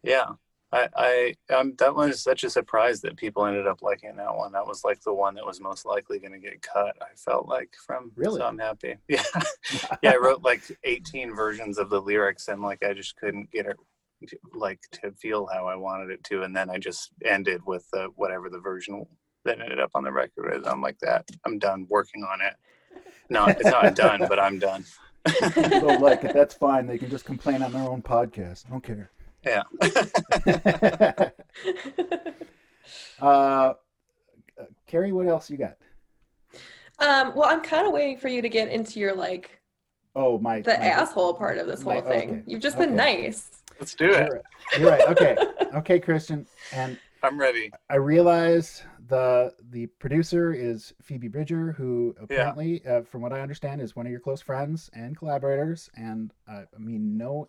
Yeah, 0.04 0.28
I, 0.72 0.88
I, 0.96 1.54
um, 1.54 1.74
that 1.80 1.96
one 1.96 2.10
is 2.10 2.22
such 2.22 2.44
a 2.44 2.50
surprise 2.50 3.02
that 3.02 3.18
people 3.18 3.46
ended 3.46 3.68
up 3.68 3.82
liking 3.82 4.16
that 4.18 4.36
one. 4.36 4.52
That 4.52 4.68
was 4.68 4.84
like 4.84 5.02
the 5.02 5.14
one 5.14 5.34
that 5.36 5.46
was 5.46 5.60
most 5.60 5.86
likely 5.86 6.20
going 6.20 6.34
to 6.34 6.40
get 6.40 6.62
cut. 6.62 6.96
I 7.02 7.16
felt 7.16 7.48
like 7.48 7.74
from, 7.86 8.12
Really? 8.16 8.40
so 8.40 8.46
I'm 8.46 8.60
happy. 8.60 8.96
Yeah, 9.08 9.24
yeah. 10.04 10.12
I 10.12 10.18
wrote 10.18 10.44
like 10.44 10.62
18 10.84 11.36
versions 11.36 11.78
of 11.80 11.90
the 11.90 12.00
lyrics, 12.00 12.48
and 12.48 12.62
like 12.62 12.84
I 12.84 12.94
just 12.94 13.18
couldn't 13.18 13.52
get 13.52 13.66
it, 13.66 13.78
like 14.54 14.80
to 15.04 15.12
feel 15.12 15.48
how 15.54 15.68
I 15.68 15.76
wanted 15.76 16.10
it 16.12 16.24
to, 16.26 16.44
and 16.44 16.56
then 16.56 16.70
I 16.70 16.78
just 16.78 17.12
ended 17.26 17.62
with 17.66 17.86
uh, 17.94 18.08
whatever 18.16 18.50
the 18.50 18.60
version 18.60 19.06
that 19.46 19.60
ended 19.62 19.80
up 19.80 19.92
on 19.96 20.04
the 20.04 20.12
record 20.12 20.54
is. 20.56 20.66
I'm 20.68 20.82
like 20.82 21.00
that. 21.00 21.30
I'm 21.46 21.58
done 21.60 21.86
working 21.90 22.24
on 22.24 22.42
it. 22.42 22.54
No, 23.30 23.46
it's 23.46 23.64
not 23.66 23.96
done, 24.06 24.26
but 24.28 24.40
I'm 24.40 24.60
done. 24.60 24.84
People 25.26 25.80
don't 25.82 26.02
like 26.02 26.24
it 26.24 26.34
that's 26.34 26.54
fine 26.54 26.88
they 26.88 26.98
can 26.98 27.10
just 27.10 27.26
complain 27.26 27.62
on 27.62 27.74
their 27.74 27.82
own 27.82 28.02
podcast 28.02 28.64
i 28.66 28.70
don't 28.70 28.82
care 28.82 29.12
Yeah. 29.46 29.64
uh, 33.22 33.74
Carrie, 34.86 35.12
what 35.12 35.28
else 35.28 35.50
you 35.50 35.58
got? 35.58 35.76
um, 37.00 37.34
well, 37.36 37.50
I'm 37.50 37.62
kind 37.62 37.86
of 37.86 37.92
waiting 37.94 38.18
for 38.18 38.30
you 38.30 38.42
to 38.42 38.48
get 38.50 38.70
into 38.70 39.00
your 39.02 39.14
like 39.16 39.60
Oh, 40.16 40.40
my 40.40 40.62
the 40.62 40.72
my- 40.72 40.86
asshole 40.86 41.34
part 41.34 41.58
of 41.58 41.68
this 41.68 41.84
my- 41.84 41.96
whole 41.96 42.04
thing. 42.04 42.30
okay. 42.30 42.44
You've 42.48 42.62
just 42.62 42.78
been 42.78 42.98
Okay. 43.00 43.22
nice. 43.24 43.57
Let's 43.80 43.96
do 43.96 44.12
it. 44.12 44.28
You're 44.28 44.30
right. 44.30 44.42
You're 44.80 44.90
right. 44.90 45.08
Okay, 45.10 45.38
okay, 45.76 46.00
Christian, 46.00 46.46
and 46.74 46.98
I'm 47.24 47.40
ready. 47.40 47.72
I 47.90 47.96
realize 47.96 48.84
the 49.08 49.54
the 49.72 49.88
producer 49.88 50.54
is 50.54 50.94
Phoebe 51.02 51.28
Bridger, 51.28 51.72
who 51.72 52.16
apparently, 52.22 52.86
uh, 52.86 53.02
from 53.02 53.22
what 53.22 53.34
I 53.34 53.42
understand, 53.42 53.82
is 53.82 53.96
one 53.96 54.06
of 54.06 54.12
your 54.12 54.20
close 54.20 54.42
friends 54.42 54.90
and 54.94 55.18
collaborators. 55.18 55.90
And 55.96 56.34
uh, 56.48 56.64
I 56.74 56.80
mean, 56.80 57.18
no, 57.18 57.48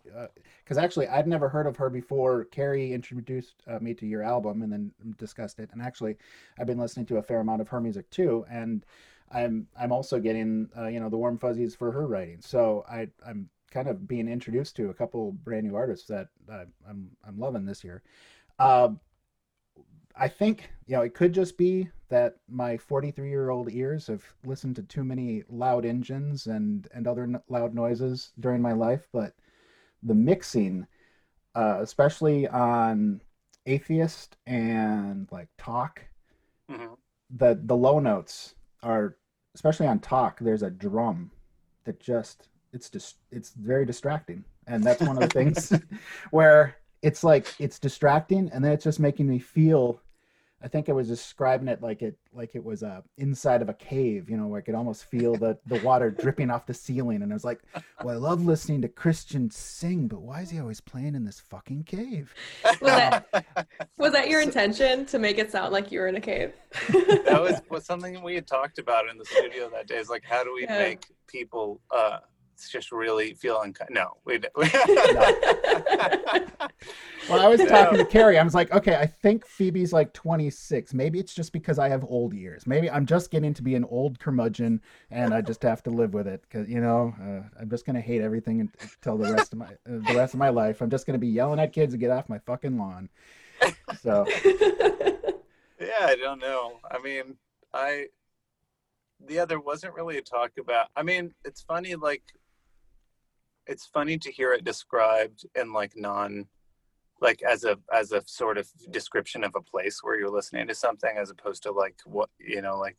because 0.63 0.77
actually 0.77 1.07
I'd 1.07 1.27
never 1.27 1.49
heard 1.49 1.67
of 1.67 1.75
her 1.77 1.89
before. 1.89 2.45
Carrie 2.45 2.93
introduced 2.93 3.55
uh, 3.67 3.79
me 3.79 3.93
to 3.95 4.05
your 4.05 4.23
album 4.23 4.61
and 4.61 4.71
then 4.71 4.91
discussed 5.17 5.59
it. 5.59 5.69
And 5.73 5.81
actually, 5.81 6.17
I've 6.59 6.67
been 6.67 6.79
listening 6.79 7.05
to 7.07 7.17
a 7.17 7.23
fair 7.23 7.39
amount 7.39 7.61
of 7.61 7.69
her 7.69 7.81
music 7.81 8.09
too, 8.09 8.45
and 8.49 8.85
I'm 9.31 9.67
I'm 9.79 9.91
also 9.91 10.19
getting 10.19 10.69
uh, 10.77 10.87
you 10.87 10.99
know 10.99 11.09
the 11.09 11.17
warm 11.17 11.37
fuzzies 11.37 11.75
for 11.75 11.91
her 11.91 12.07
writing. 12.07 12.41
So 12.41 12.85
I 12.89 13.07
I'm 13.25 13.49
kind 13.71 13.87
of 13.87 14.07
being 14.07 14.27
introduced 14.27 14.75
to 14.77 14.89
a 14.89 14.93
couple 14.93 15.31
brand 15.31 15.65
new 15.67 15.75
artists 15.75 16.07
that 16.07 16.27
uh, 16.51 16.65
I'm 16.87 17.09
I'm 17.27 17.39
loving 17.39 17.65
this 17.65 17.83
year. 17.83 18.03
Uh, 18.57 18.89
I 20.15 20.27
think 20.27 20.69
you 20.85 20.95
know 20.95 21.01
it 21.03 21.13
could 21.13 21.33
just 21.33 21.57
be 21.57 21.89
that 22.09 22.37
my 22.49 22.77
43 22.77 23.29
year 23.29 23.49
old 23.49 23.71
ears 23.71 24.07
have 24.07 24.23
listened 24.43 24.75
to 24.77 24.83
too 24.83 25.03
many 25.03 25.43
loud 25.49 25.85
engines 25.85 26.47
and 26.47 26.87
and 26.93 27.07
other 27.07 27.23
n- 27.23 27.41
loud 27.47 27.73
noises 27.73 28.31
during 28.39 28.61
my 28.61 28.73
life, 28.73 29.07
but 29.13 29.33
the 30.03 30.15
mixing, 30.15 30.87
uh, 31.55 31.79
especially 31.81 32.47
on 32.47 33.21
Atheist 33.65 34.37
and 34.47 35.27
like 35.31 35.49
Talk, 35.57 36.05
Mhm. 36.69 36.97
the 37.29 37.59
the 37.63 37.75
low 37.77 37.99
notes 37.99 38.55
are 38.83 39.17
especially 39.55 39.87
on 39.87 39.99
Talk. 39.99 40.39
There's 40.39 40.63
a 40.63 40.71
drum 40.71 41.31
that 41.85 41.99
just 41.99 42.49
it's 42.73 42.89
just 42.89 43.17
it's 43.31 43.51
very 43.51 43.85
distracting, 43.85 44.43
and 44.67 44.83
that's 44.83 45.01
one 45.01 45.17
of 45.17 45.23
the 45.23 45.29
things 45.29 45.73
where 46.31 46.75
it's 47.01 47.23
like 47.23 47.47
it's 47.59 47.79
distracting, 47.79 48.49
and 48.53 48.63
then 48.63 48.71
it's 48.71 48.83
just 48.83 48.99
making 48.99 49.27
me 49.27 49.39
feel. 49.39 50.01
I 50.61 50.67
think 50.67 50.89
I 50.89 50.91
was 50.91 51.07
describing 51.07 51.69
it 51.69 51.81
like 51.81 52.01
it 52.01 52.17
like 52.33 52.53
it 52.53 52.63
was 52.63 52.83
uh, 52.83 52.99
inside 53.17 53.61
of 53.61 53.69
a 53.69 53.73
cave, 53.73 54.29
you 54.29 54.35
know, 54.35 54.47
where 54.47 54.59
I 54.59 54.61
could 54.61 54.75
almost 54.75 55.05
feel 55.05 55.35
the 55.37 55.57
the 55.67 55.81
water 55.85 56.09
dripping 56.19 56.49
off 56.51 56.65
the 56.65 56.73
ceiling, 56.73 57.21
and 57.21 57.31
I 57.31 57.35
was 57.35 57.45
like, 57.45 57.61
"Well, 58.03 58.13
I 58.13 58.17
love 58.17 58.43
listening 58.43 58.81
to 58.81 58.89
Christian 58.89 59.49
sing, 59.49 60.07
but 60.09 60.21
why 60.21 60.41
is 60.41 60.49
he 60.49 60.59
always 60.59 60.81
playing 60.81 61.15
in 61.15 61.23
this 61.23 61.39
fucking 61.39 61.83
cave?" 61.83 62.35
Was 62.65 62.79
that, 62.81 63.25
was 63.97 64.11
that 64.11 64.29
your 64.29 64.41
intention 64.41 65.05
to 65.07 65.17
make 65.19 65.37
it 65.37 65.49
sound 65.49 65.71
like 65.71 65.93
you 65.93 65.99
were 66.01 66.07
in 66.07 66.15
a 66.17 66.21
cave? 66.21 66.53
that 67.25 67.39
was, 67.41 67.61
was 67.69 67.85
something 67.85 68.21
we 68.21 68.35
had 68.35 68.45
talked 68.47 68.79
about 68.79 69.09
in 69.09 69.17
the 69.17 69.25
studio 69.25 69.69
that 69.69 69.87
day. 69.87 69.95
Is 69.95 70.09
like, 70.09 70.23
how 70.25 70.43
do 70.43 70.53
we 70.53 70.63
Yeah. 70.63 70.77
make 70.77 71.05
people 71.27 71.79
uh, 71.91 72.19
just 72.67 72.91
really 72.91 73.35
feeling? 73.35 73.75
No, 73.89 74.17
we. 74.25 74.39
Well, 77.29 77.45
I 77.45 77.47
was 77.47 77.63
talking 77.65 77.99
to 77.99 78.05
Carrie. 78.05 78.39
I 78.39 78.43
was 78.43 78.55
like, 78.55 78.71
okay, 78.71 78.95
I 78.95 79.05
think 79.05 79.45
Phoebe's 79.45 79.93
like 79.93 80.13
26. 80.13 80.95
Maybe 80.95 81.19
it's 81.19 81.33
just 81.33 81.53
because 81.53 81.77
I 81.77 81.87
have 81.87 82.03
old 82.03 82.33
ears. 82.33 82.65
Maybe 82.65 82.89
I'm 82.89 83.05
just 83.05 83.29
getting 83.29 83.53
to 83.53 83.61
be 83.61 83.75
an 83.75 83.83
old 83.83 84.19
curmudgeon, 84.19 84.81
and 85.11 85.31
I 85.31 85.41
just 85.41 85.61
have 85.61 85.83
to 85.83 85.91
live 85.91 86.15
with 86.15 86.27
it. 86.27 86.41
Because 86.41 86.67
you 86.67 86.81
know, 86.81 87.13
uh, 87.21 87.61
I'm 87.61 87.69
just 87.69 87.85
gonna 87.85 88.01
hate 88.01 88.21
everything 88.21 88.61
until 88.81 89.17
the 89.17 89.31
rest 89.31 89.53
of 89.53 89.59
my 89.59 89.67
uh, 89.67 89.99
the 90.07 90.13
rest 90.15 90.33
of 90.33 90.39
my 90.39 90.49
life. 90.49 90.81
I'm 90.81 90.89
just 90.89 91.05
gonna 91.05 91.19
be 91.19 91.27
yelling 91.27 91.59
at 91.59 91.71
kids 91.71 91.93
to 91.93 91.99
get 91.99 92.09
off 92.09 92.29
my 92.29 92.39
fucking 92.39 92.79
lawn. 92.79 93.09
So 94.01 94.25
Yeah, 95.79 96.01
I 96.01 96.15
don't 96.15 96.39
know. 96.39 96.79
I 96.89 96.99
mean, 96.99 97.37
I 97.73 98.07
yeah, 99.27 99.45
there 99.45 99.59
wasn't 99.59 99.93
really 99.95 100.17
a 100.17 100.21
talk 100.21 100.51
about. 100.59 100.87
I 100.95 101.03
mean, 101.03 101.33
it's 101.45 101.61
funny. 101.61 101.95
Like, 101.95 102.23
it's 103.67 103.85
funny 103.87 104.17
to 104.17 104.31
hear 104.31 104.53
it 104.53 104.63
described 104.63 105.45
in 105.55 105.73
like 105.73 105.93
non, 105.95 106.47
like 107.21 107.41
as 107.43 107.63
a 107.63 107.77
as 107.93 108.11
a 108.11 108.21
sort 108.25 108.57
of 108.57 108.67
description 108.91 109.43
of 109.43 109.53
a 109.55 109.61
place 109.61 109.99
where 110.01 110.19
you're 110.19 110.29
listening 110.29 110.67
to 110.67 110.75
something, 110.75 111.15
as 111.17 111.29
opposed 111.29 111.63
to 111.63 111.71
like 111.71 111.95
what 112.05 112.29
you 112.39 112.61
know, 112.61 112.77
like 112.77 112.97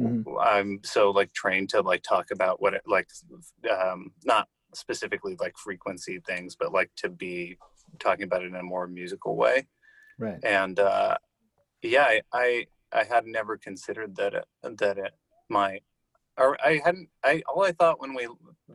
mhm. 0.00 0.24
I'm 0.40 0.80
so 0.84 1.10
like 1.10 1.32
trained 1.32 1.70
to 1.70 1.80
like 1.82 2.02
talk 2.02 2.30
about 2.30 2.60
what 2.60 2.74
it 2.74 2.82
like, 2.86 3.08
um, 3.70 4.12
not 4.24 4.48
specifically 4.74 5.36
like 5.40 5.56
frequency 5.56 6.20
things, 6.26 6.56
but 6.58 6.72
like 6.72 6.90
to 6.96 7.08
be 7.08 7.58
talking 7.98 8.24
about 8.24 8.42
it 8.42 8.46
in 8.46 8.54
a 8.56 8.62
more 8.62 8.86
musical 8.86 9.36
way 9.36 9.66
right. 10.18 10.38
and 10.44 10.78
uh, 10.78 11.16
yeah, 11.82 12.04
I, 12.04 12.22
I 12.32 12.66
I 12.92 13.04
had 13.04 13.26
never 13.26 13.56
considered 13.56 14.16
that 14.16 14.34
it, 14.34 14.44
that 14.78 14.98
it 14.98 15.12
might, 15.48 15.82
or 16.38 16.56
I 16.64 16.80
hadn't. 16.84 17.08
I 17.24 17.42
all 17.48 17.62
I 17.64 17.72
thought 17.72 18.00
when 18.00 18.14
we 18.14 18.26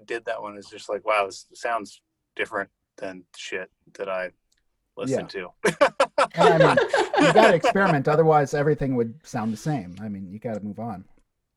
did 0.06 0.26
that 0.26 0.42
one 0.42 0.58
is 0.58 0.68
just 0.68 0.90
like, 0.90 1.06
wow, 1.06 1.26
this 1.26 1.46
sounds 1.54 2.02
different 2.36 2.70
than 2.98 3.24
shit 3.36 3.70
that 3.98 4.10
I 4.10 4.32
listen 4.96 5.28
to. 5.28 5.50
And 6.36 6.64
I 6.64 6.76
mean, 6.76 6.78
you 7.28 7.34
got 7.34 7.48
to 7.50 7.56
experiment. 7.56 8.08
Otherwise, 8.08 8.54
everything 8.54 8.96
would 8.96 9.14
sound 9.24 9.54
the 9.54 9.58
same. 9.58 9.96
I 10.02 10.08
mean, 10.10 10.32
you 10.32 10.40
got 10.40 10.56
to 10.56 10.60
move 10.62 10.80
on. 10.80 11.06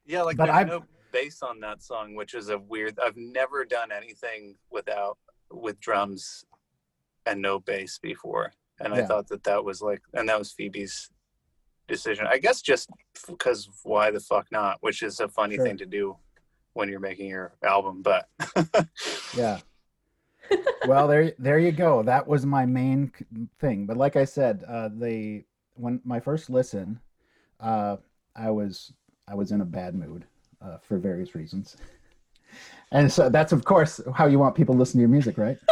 yeah, 0.06 0.22
like 0.22 0.36
But 0.36 0.46
there's 0.46 0.56
I've- 0.58 0.70
no 0.70 0.84
bass 1.12 1.42
on 1.42 1.58
that 1.60 1.82
song, 1.82 2.14
which 2.14 2.34
is 2.34 2.50
a 2.50 2.58
weird. 2.58 2.98
I've 3.04 3.16
never 3.16 3.64
done 3.64 3.90
anything 3.92 4.56
without 4.70 5.18
with 5.50 5.80
drums 5.80 6.44
and 7.26 7.42
no 7.42 7.58
bass 7.58 7.98
before, 7.98 8.52
and 8.78 8.94
I 8.94 9.02
thought 9.04 9.28
that 9.28 9.42
that 9.44 9.64
was 9.64 9.82
like, 9.82 10.00
and 10.14 10.28
that 10.28 10.38
was 10.38 10.52
Phoebe's 10.52 11.10
decision. 11.90 12.26
I 12.26 12.38
guess 12.38 12.62
just 12.62 12.88
because 13.28 13.68
why 13.82 14.10
the 14.10 14.20
fuck 14.20 14.46
not, 14.50 14.78
which 14.80 15.02
is 15.02 15.20
a 15.20 15.28
funny 15.28 15.56
Sure. 15.56 15.66
thing 15.66 15.76
to 15.78 15.86
do 15.86 16.16
when 16.72 16.88
you're 16.88 17.00
making 17.00 17.28
your 17.28 17.52
album, 17.62 18.00
but 18.02 18.28
Yeah. 19.36 19.58
well, 20.86 21.06
there, 21.06 21.32
there 21.38 21.58
you 21.58 21.72
go. 21.72 22.02
That 22.02 22.26
was 22.26 22.46
my 22.46 22.64
main 22.66 23.12
thing. 23.60 23.86
But 23.86 23.96
like 23.96 24.16
I 24.16 24.24
said, 24.24 24.64
uh, 24.66 24.88
the 24.88 25.44
when 25.74 26.00
my 26.04 26.20
first 26.20 26.48
listen, 26.50 27.00
uh, 27.60 27.96
I 28.34 28.50
was 28.50 28.92
I 29.28 29.34
was 29.34 29.52
in 29.52 29.60
a 29.60 29.64
bad 29.64 29.94
mood 29.94 30.24
uh, 30.62 30.78
for 30.78 30.98
various 30.98 31.34
reasons, 31.34 31.76
and 32.92 33.10
so 33.12 33.28
that's 33.28 33.52
of 33.52 33.64
course 33.64 34.00
how 34.14 34.26
you 34.26 34.38
want 34.38 34.54
people 34.54 34.74
to 34.74 34.78
listen 34.78 34.98
to 34.98 35.00
your 35.00 35.08
music, 35.08 35.36
right? 35.38 35.58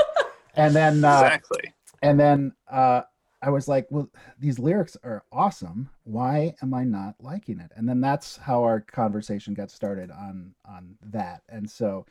And 0.54 0.74
then 0.74 1.04
uh, 1.04 1.20
exactly. 1.22 1.72
and 2.02 2.18
then 2.18 2.52
uh, 2.68 3.02
I 3.40 3.50
was 3.50 3.68
like, 3.68 3.86
well, 3.90 4.10
these 4.38 4.58
lyrics 4.58 4.96
are 5.04 5.24
awesome. 5.30 5.90
Why 6.04 6.54
am 6.62 6.74
I 6.74 6.84
not 6.84 7.14
liking 7.20 7.60
it? 7.60 7.70
And 7.76 7.88
then 7.88 8.00
that's 8.00 8.36
how 8.36 8.64
our 8.64 8.80
conversation 8.80 9.54
got 9.54 9.70
started 9.70 10.10
on 10.10 10.54
on 10.64 10.96
that. 11.02 11.42
And 11.48 11.70
so 11.70 12.04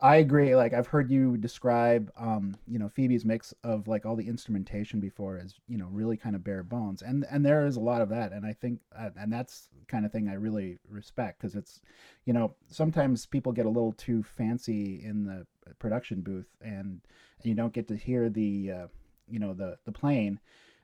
I 0.00 0.16
agree. 0.16 0.54
Like 0.54 0.74
I've 0.74 0.86
heard 0.86 1.10
you 1.10 1.36
describe, 1.36 2.12
um, 2.16 2.56
you 2.68 2.78
know, 2.78 2.88
Phoebe's 2.88 3.24
mix 3.24 3.52
of 3.64 3.88
like 3.88 4.06
all 4.06 4.14
the 4.14 4.28
instrumentation 4.28 5.00
before 5.00 5.38
as 5.38 5.54
you 5.66 5.76
know 5.76 5.88
really 5.90 6.16
kind 6.16 6.36
of 6.36 6.44
bare 6.44 6.62
bones, 6.62 7.02
and 7.02 7.26
and 7.30 7.44
there 7.44 7.66
is 7.66 7.76
a 7.76 7.80
lot 7.80 8.00
of 8.00 8.08
that. 8.10 8.32
And 8.32 8.46
I 8.46 8.52
think, 8.52 8.80
uh, 8.96 9.10
and 9.18 9.32
that's 9.32 9.68
kind 9.88 10.04
of 10.06 10.12
thing 10.12 10.28
I 10.28 10.34
really 10.34 10.78
respect 10.88 11.40
because 11.40 11.56
it's, 11.56 11.80
you 12.26 12.32
know, 12.32 12.54
sometimes 12.68 13.26
people 13.26 13.52
get 13.52 13.66
a 13.66 13.70
little 13.70 13.92
too 13.92 14.22
fancy 14.22 15.02
in 15.04 15.24
the 15.24 15.46
production 15.80 16.20
booth, 16.20 16.48
and 16.60 17.00
you 17.42 17.54
don't 17.54 17.72
get 17.72 17.88
to 17.88 17.96
hear 17.96 18.28
the, 18.28 18.70
uh, 18.72 18.86
you 19.30 19.38
know, 19.38 19.54
the 19.54 19.78
the 19.84 19.92
plane. 19.92 20.40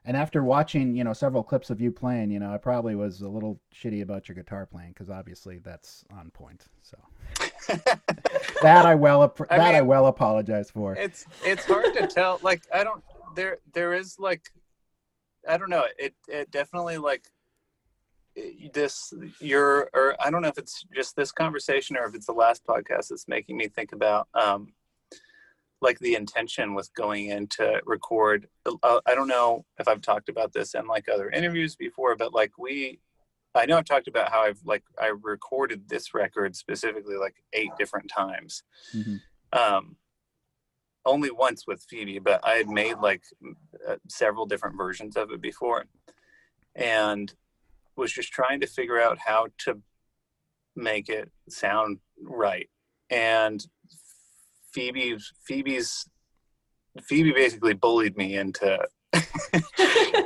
And 0.06 0.18
after 0.18 0.44
watching, 0.44 0.94
you 0.94 1.02
know, 1.02 1.14
several 1.14 1.42
clips 1.42 1.70
of 1.70 1.80
you 1.80 1.90
playing, 1.90 2.30
you 2.30 2.38
know, 2.38 2.52
I 2.52 2.58
probably 2.58 2.94
was 2.94 3.22
a 3.22 3.28
little 3.28 3.58
shitty 3.74 4.02
about 4.02 4.28
your 4.28 4.34
guitar 4.34 4.66
playing 4.66 4.90
because 4.90 5.08
obviously 5.08 5.58
that's 5.58 6.04
on 6.10 6.30
point. 6.30 6.66
So 6.82 6.98
that 8.62 8.84
I 8.84 8.94
well 8.94 9.24
ap- 9.24 9.50
I 9.50 9.56
that 9.56 9.74
I 9.74 9.80
well 9.80 10.06
apologize 10.06 10.70
for. 10.70 10.94
it's 10.94 11.24
it's 11.42 11.64
hard 11.64 11.94
to 11.94 12.06
tell. 12.06 12.38
Like 12.42 12.62
I 12.72 12.84
don't 12.84 13.02
there 13.34 13.58
there 13.72 13.94
is 13.94 14.18
like 14.18 14.50
I 15.48 15.56
don't 15.56 15.70
know. 15.70 15.84
It 15.98 16.14
it 16.28 16.50
definitely 16.50 16.98
like 16.98 17.24
this 18.72 19.12
your 19.40 19.90
or 19.94 20.16
I 20.20 20.30
don't 20.30 20.42
know 20.42 20.48
if 20.48 20.58
it's 20.58 20.84
just 20.94 21.16
this 21.16 21.32
conversation 21.32 21.96
or 21.96 22.04
if 22.04 22.14
it's 22.14 22.26
the 22.26 22.32
last 22.32 22.66
podcast 22.66 23.08
that's 23.08 23.28
making 23.28 23.56
me 23.56 23.68
think 23.68 23.92
about 23.92 24.28
um 24.34 24.72
like 25.84 25.98
the 26.00 26.14
intention 26.16 26.74
with 26.74 26.92
going 26.94 27.26
in 27.28 27.46
to 27.46 27.80
record 27.84 28.48
uh, 28.82 29.00
i 29.06 29.14
don't 29.14 29.28
know 29.28 29.64
if 29.78 29.86
i've 29.86 30.00
talked 30.00 30.28
about 30.28 30.52
this 30.52 30.74
in 30.74 30.86
like 30.86 31.06
other 31.08 31.30
interviews 31.30 31.76
before 31.76 32.16
but 32.16 32.32
like 32.34 32.52
we 32.58 32.98
i 33.54 33.64
know 33.66 33.76
i've 33.78 33.84
talked 33.84 34.08
about 34.08 34.30
how 34.32 34.40
i've 34.40 34.58
like 34.64 34.82
i 35.00 35.12
recorded 35.22 35.88
this 35.88 36.14
record 36.14 36.56
specifically 36.56 37.16
like 37.16 37.36
eight 37.52 37.70
different 37.78 38.08
times 38.10 38.62
Mhm. 38.94 39.20
um 39.52 39.96
only 41.06 41.30
once 41.30 41.66
with 41.66 41.84
phoebe 41.88 42.18
but 42.18 42.40
i 42.44 42.54
had 42.54 42.68
made 42.68 42.96
like 42.98 43.22
uh, 43.88 43.96
several 44.08 44.46
different 44.46 44.76
versions 44.76 45.16
of 45.16 45.30
it 45.30 45.40
before 45.40 45.84
and 46.74 47.34
was 47.96 48.10
just 48.12 48.32
trying 48.32 48.58
to 48.60 48.66
figure 48.66 49.00
out 49.00 49.18
how 49.18 49.46
to 49.58 49.80
make 50.74 51.08
it 51.08 51.30
sound 51.48 51.98
right 52.22 52.68
and 53.10 53.66
phoebe's 54.74 55.32
phoebe's 55.46 56.08
phoebe 57.02 57.32
basically 57.32 57.72
bullied 57.74 58.16
me 58.16 58.36
into 58.36 58.78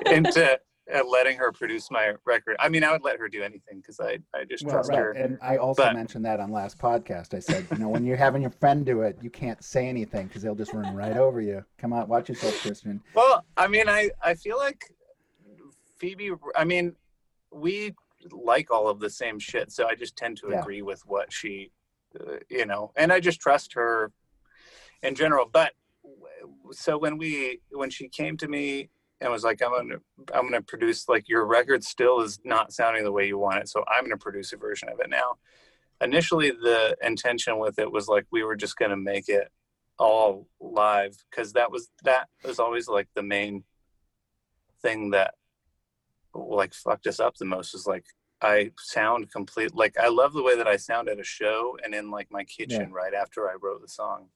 into 0.06 0.58
uh, 0.94 1.02
letting 1.06 1.37
her 1.37 1.52
produce 1.52 1.90
my 1.90 2.12
record 2.24 2.56
i 2.61 2.68
mean 2.68 2.82
i 2.82 2.90
would 2.90 3.02
let 3.04 3.18
her 3.18 3.28
do 3.28 3.42
anything 3.42 3.76
because 3.78 4.00
i 4.00 4.18
i 4.34 4.44
just 4.48 4.64
Well, 4.64 4.74
trust 4.76 4.88
right. 4.90 4.98
her 4.98 5.12
And 5.12 5.38
I 5.42 5.58
also 5.58 5.82
But- 5.82 5.94
mentioned 5.94 6.24
that 6.24 6.40
on 6.40 6.50
last 6.50 6.78
podcast. 6.78 7.34
I 7.34 7.40
said, 7.40 7.66
you 7.70 7.78
know, 7.78 7.88
when 7.90 8.04
you're 8.06 8.16
having 8.16 8.40
your 8.42 8.50
friend 8.52 8.87
do 8.87 9.02
it, 9.02 9.18
you 9.20 9.28
can't 9.30 9.62
say 9.62 9.87
anything 9.87 10.26
because 10.28 10.42
they'll 10.42 10.54
just 10.54 10.72
run 10.72 10.94
right 10.96 11.16
over 11.16 11.40
you. 11.42 11.64
Come 11.78 11.92
on, 11.92 12.08
watch 12.08 12.28
yourself, 12.30 12.58
Christian. 12.62 13.02
Well, 13.14 13.44
I 13.56 13.66
mean, 13.68 13.88
I 13.88 14.11
I 14.22 14.34
feel 14.34 14.56
like 14.56 14.82
Phoebe. 15.98 16.30
I 16.56 16.64
mean, 16.64 16.94
we 17.52 17.94
like 18.30 18.70
all 18.70 18.88
of 18.88 18.98
the 19.00 19.11
same 19.11 19.38
shit, 19.38 19.70
so 19.72 19.87
I 19.87 19.94
just 19.94 20.16
tend 20.16 20.38
to 20.38 20.48
Yeah. 20.50 20.61
agree 20.61 20.82
with 20.82 21.02
what 21.06 21.32
she, 21.32 21.70
uh, 22.18 22.37
you 22.48 22.64
know, 22.66 22.92
and 22.96 23.12
I 23.12 23.20
just 23.20 23.40
trust 23.40 23.74
her 23.74 24.11
in 25.02 25.14
general. 25.14 25.46
But 25.50 25.72
so 26.72 26.98
when 26.98 27.18
we 27.18 27.61
when 27.70 27.90
she 27.90 28.08
came 28.08 28.37
to 28.38 28.48
me 28.48 28.90
and 29.20 29.32
was 29.32 29.44
like, 29.44 29.62
"I'm 29.62 29.72
gonna 29.72 30.00
I'm 30.34 30.44
gonna 30.44 30.62
produce 30.62 31.08
like 31.08 31.28
your 31.28 31.44
record 31.46 31.82
still 31.84 32.20
is 32.20 32.38
not 32.44 32.72
sounding 32.72 33.04
the 33.04 33.12
way 33.12 33.26
you 33.26 33.38
want 33.38 33.58
it, 33.58 33.68
so 33.68 33.84
I'm 33.88 34.04
gonna 34.04 34.16
produce 34.16 34.52
a 34.52 34.56
version 34.56 34.88
of 34.88 35.00
it 35.00 35.11
now." 35.11 35.38
Initially, 36.00 36.50
the 36.50 36.96
intention 37.02 37.58
with 37.58 37.78
it 37.78 37.90
was 37.90 38.06
like 38.06 38.26
we 38.30 38.44
were 38.44 38.56
just 38.56 38.76
gonna 38.76 38.96
make 38.96 39.28
it 39.28 39.48
all 39.98 40.46
live 40.61 41.16
because 41.30 41.52
that 41.54 41.72
was 41.72 41.90
that 42.04 42.28
was 42.44 42.58
always 42.61 42.87
like 42.88 43.08
the 43.14 43.22
main 43.22 43.64
thing 44.80 45.11
that 45.11 45.34
like 46.34 46.72
fucked 46.72 47.06
us 47.08 47.18
up 47.18 47.37
the 47.37 47.44
most 47.44 47.74
is 47.74 47.87
like 47.87 48.04
I 48.40 48.70
sound 48.78 49.32
complete 49.32 49.74
like 49.74 49.98
I 49.98 50.06
love 50.08 50.32
the 50.34 50.42
way 50.42 50.56
that 50.56 50.68
I 50.68 50.76
sound 50.76 51.08
at 51.08 51.18
a 51.18 51.24
show 51.24 51.76
and 51.82 51.92
in 51.94 52.11
like 52.12 52.28
my 52.30 52.44
kitchen 52.44 52.90
Yeah. 52.90 52.94
right 52.96 53.14
after 53.14 53.48
I 53.50 53.54
wrote 53.61 53.80
the 53.82 53.88
song. 53.88 54.28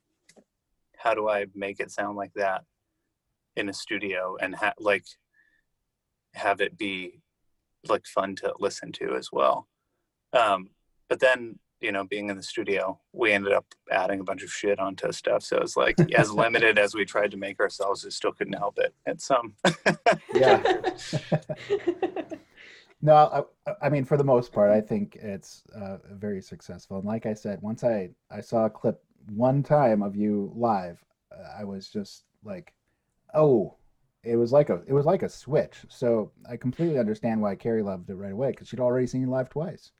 How 1.03 1.15
do 1.15 1.29
I 1.29 1.47
make 1.55 1.81
it 1.81 1.91
sound 1.91 2.17
like 2.17 2.33
that 2.35 2.65
in 3.57 3.69
a 3.69 3.73
studio 3.73 4.37
and 4.41 4.55
ha- 4.55 4.75
like 4.79 5.05
have 6.35 6.61
it 6.61 6.79
be 6.79 7.21
like 7.88 8.07
fun 8.07 8.37
to 8.37 8.55
listen 8.59 8.93
to 8.93 9.15
as 9.17 9.31
well. 9.33 9.69
Um, 10.33 10.71
but 11.09 11.21
then 11.21 11.59
you 11.81 11.91
know, 11.91 12.05
being 12.05 12.31
in 12.31 12.37
the 12.37 12.43
studio, 12.45 13.01
we 13.12 13.33
ended 13.33 13.53
up 13.53 13.67
adding 13.91 14.21
a 14.21 14.25
bunch 14.25 14.45
of 14.45 14.53
shit 14.53 14.79
onto 14.79 15.11
stuff. 15.11 15.43
So 15.43 15.59
it's 15.59 15.77
like 15.77 15.99
as 16.15 16.31
limited 16.45 16.79
as 16.79 16.95
we 16.95 17.05
tried 17.05 17.33
to 17.33 17.37
make 17.37 17.59
ourselves, 17.59 18.05
we 18.05 18.11
still 18.12 18.33
couldn't 18.33 18.53
help 18.53 18.79
it. 18.79 18.95
At 19.05 19.21
some, 19.21 19.55
Yeah. 20.35 20.62
No, 23.05 23.47
I, 23.67 23.73
I 23.83 23.88
mean, 23.88 24.05
for 24.05 24.17
the 24.17 24.23
most 24.23 24.53
part, 24.53 24.71
I 24.71 24.81
think 24.81 25.17
it's 25.17 25.65
uh, 25.75 25.99
very 26.12 26.41
successful. 26.41 26.99
And 26.99 27.05
like 27.05 27.27
I 27.27 27.35
said, 27.35 27.61
once 27.61 27.83
I 27.83 28.11
I 28.31 28.41
saw 28.41 28.67
a 28.67 28.71
clip 28.71 29.03
one 29.31 29.63
time 29.63 30.03
of 30.03 30.17
you 30.17 30.53
live, 30.55 31.03
uh, 31.33 31.61
I 31.61 31.65
was 31.65 31.89
just 31.89 32.25
like, 32.45 32.73
oh, 33.35 33.77
it 34.23 34.37
was 34.37 34.53
like 34.53 34.71
a 34.71 34.83
it 34.87 34.93
was 34.93 35.07
like 35.07 35.23
a 35.23 35.29
switch. 35.29 35.79
So 35.89 36.31
I 36.49 36.57
completely 36.57 36.99
understand 36.99 37.41
why 37.41 37.57
Carrie 37.57 37.83
loved 37.83 38.11
it 38.11 38.15
right 38.15 38.33
away 38.33 38.51
because 38.51 38.69
she'd 38.69 38.81
already 38.81 39.07
seen 39.07 39.23
you 39.23 39.31
live 39.31 39.49
twice. 39.49 39.91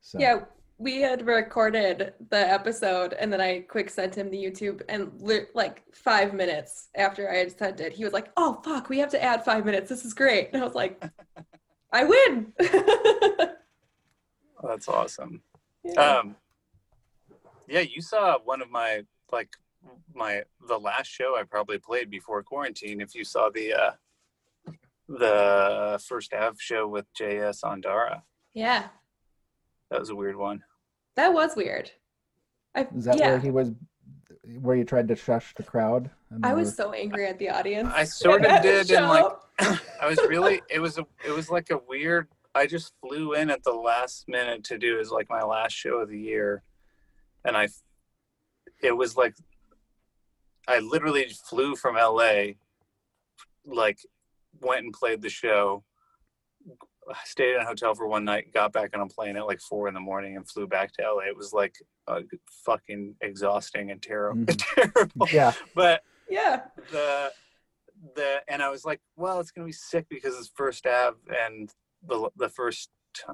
So 0.00 0.18
Yeah, 0.18 0.40
we 0.78 1.00
had 1.00 1.26
recorded 1.26 2.14
the 2.30 2.38
episode 2.38 3.12
and 3.14 3.32
then 3.32 3.40
I 3.40 3.60
quick 3.60 3.90
sent 3.90 4.16
him 4.16 4.30
the 4.30 4.42
YouTube 4.42 4.82
and 4.88 5.12
li- 5.20 5.46
like 5.54 5.82
five 5.92 6.32
minutes 6.34 6.88
after 6.94 7.30
I 7.30 7.36
had 7.36 7.56
sent 7.56 7.80
it, 7.80 7.92
he 7.92 8.04
was 8.04 8.12
like, 8.12 8.30
"Oh 8.36 8.60
fuck, 8.64 8.88
we 8.88 8.98
have 8.98 9.10
to 9.10 9.22
add 9.22 9.44
five 9.44 9.64
minutes. 9.64 9.88
This 9.88 10.04
is 10.04 10.14
great." 10.14 10.50
And 10.52 10.62
I 10.62 10.64
was 10.64 10.74
like, 10.74 11.04
"I 11.92 12.04
win." 12.04 12.52
that's 14.62 14.88
awesome. 14.88 15.42
Yeah. 15.84 16.00
Um, 16.00 16.36
yeah, 17.68 17.80
you 17.80 18.02
saw 18.02 18.38
one 18.44 18.62
of 18.62 18.70
my 18.70 19.02
like 19.32 19.48
my 20.14 20.42
the 20.68 20.78
last 20.78 21.08
show 21.08 21.36
I 21.38 21.42
probably 21.44 21.78
played 21.78 22.10
before 22.10 22.42
quarantine. 22.42 23.00
If 23.00 23.14
you 23.14 23.24
saw 23.24 23.50
the 23.50 23.74
uh, 23.74 23.90
the 25.08 26.00
first 26.06 26.32
half 26.32 26.60
show 26.60 26.86
with 26.86 27.06
JS 27.14 27.62
Ondara, 27.62 28.22
yeah, 28.54 28.88
that 29.90 30.00
was 30.00 30.10
a 30.10 30.16
weird 30.16 30.36
one. 30.36 30.62
that 31.16 31.32
was 31.32 31.56
weird. 31.56 31.90
I 32.74 32.86
is 32.96 33.04
that 33.04 33.18
yeah, 33.18 33.30
where 33.30 33.38
he 33.38 33.50
was? 33.50 33.72
Where 34.60 34.76
you 34.76 34.84
tried 34.84 35.08
to 35.08 35.16
shush 35.16 35.54
the 35.54 35.62
crowd? 35.62 36.10
and 36.30 36.44
I 36.44 36.54
was 36.54 36.68
were- 36.68 36.74
so 36.74 36.92
angry 36.92 37.26
at 37.26 37.38
the 37.38 37.50
audience. 37.50 37.90
I 37.94 38.04
sort 38.04 38.42
of 38.42 38.48
that 38.48 38.62
did, 38.62 38.90
and 38.90 39.08
like. 39.08 39.26
I 40.02 40.08
was 40.08 40.18
really 40.28 40.60
it 40.68 40.80
was 40.80 40.98
a 40.98 41.06
it 41.24 41.30
was 41.30 41.48
like 41.48 41.70
a 41.70 41.78
weird 41.88 42.26
I 42.56 42.66
just 42.66 42.92
flew 43.00 43.34
in 43.34 43.50
at 43.50 43.62
the 43.62 43.72
last 43.72 44.28
minute 44.28 44.64
to 44.64 44.78
do 44.78 44.98
is 44.98 45.10
like 45.10 45.28
my 45.30 45.42
last 45.42 45.72
show 45.72 45.98
of 45.98 46.08
the 46.08 46.18
year 46.18 46.64
and 47.44 47.56
I 47.56 47.68
it 48.82 48.96
was 48.96 49.16
like 49.16 49.34
I 50.66 50.78
literally 50.78 51.26
flew 51.48 51.76
from 51.76 51.96
LA 51.96 52.52
like 53.66 53.98
went 54.60 54.84
and 54.84 54.92
played 54.92 55.22
the 55.22 55.28
show 55.30 55.84
stayed 57.24 57.54
in 57.54 57.60
a 57.60 57.64
hotel 57.66 57.94
for 57.94 58.06
one 58.06 58.24
night 58.24 58.52
got 58.52 58.72
back 58.72 58.90
on 58.94 59.00
a 59.02 59.06
plane 59.06 59.36
at 59.36 59.46
like 59.46 59.60
four 59.60 59.88
in 59.88 59.94
the 59.94 60.00
morning 60.00 60.36
and 60.36 60.48
flew 60.48 60.66
back 60.66 60.92
to 60.92 61.02
LA 61.02 61.24
it 61.28 61.36
was 61.36 61.52
like 61.52 61.74
uh, 62.08 62.20
fucking 62.64 63.14
exhausting 63.20 63.90
and 63.90 64.02
terrible 64.02 64.42
Mhm. 64.44 64.64
terrible. 64.74 65.28
Yeah, 65.32 65.52
but 65.74 66.02
yeah, 66.28 66.62
the 66.90 67.32
the 68.16 68.42
and 68.48 68.62
I 68.62 68.68
was 68.70 68.84
like, 68.84 69.00
well, 69.16 69.40
it's 69.40 69.50
gonna 69.50 69.66
be 69.66 69.72
sick 69.72 70.06
because 70.10 70.34
it's 70.38 70.50
first 70.54 70.86
Ave 70.86 71.16
and 71.42 71.70
the 72.06 72.30
the 72.36 72.48
first 72.48 72.90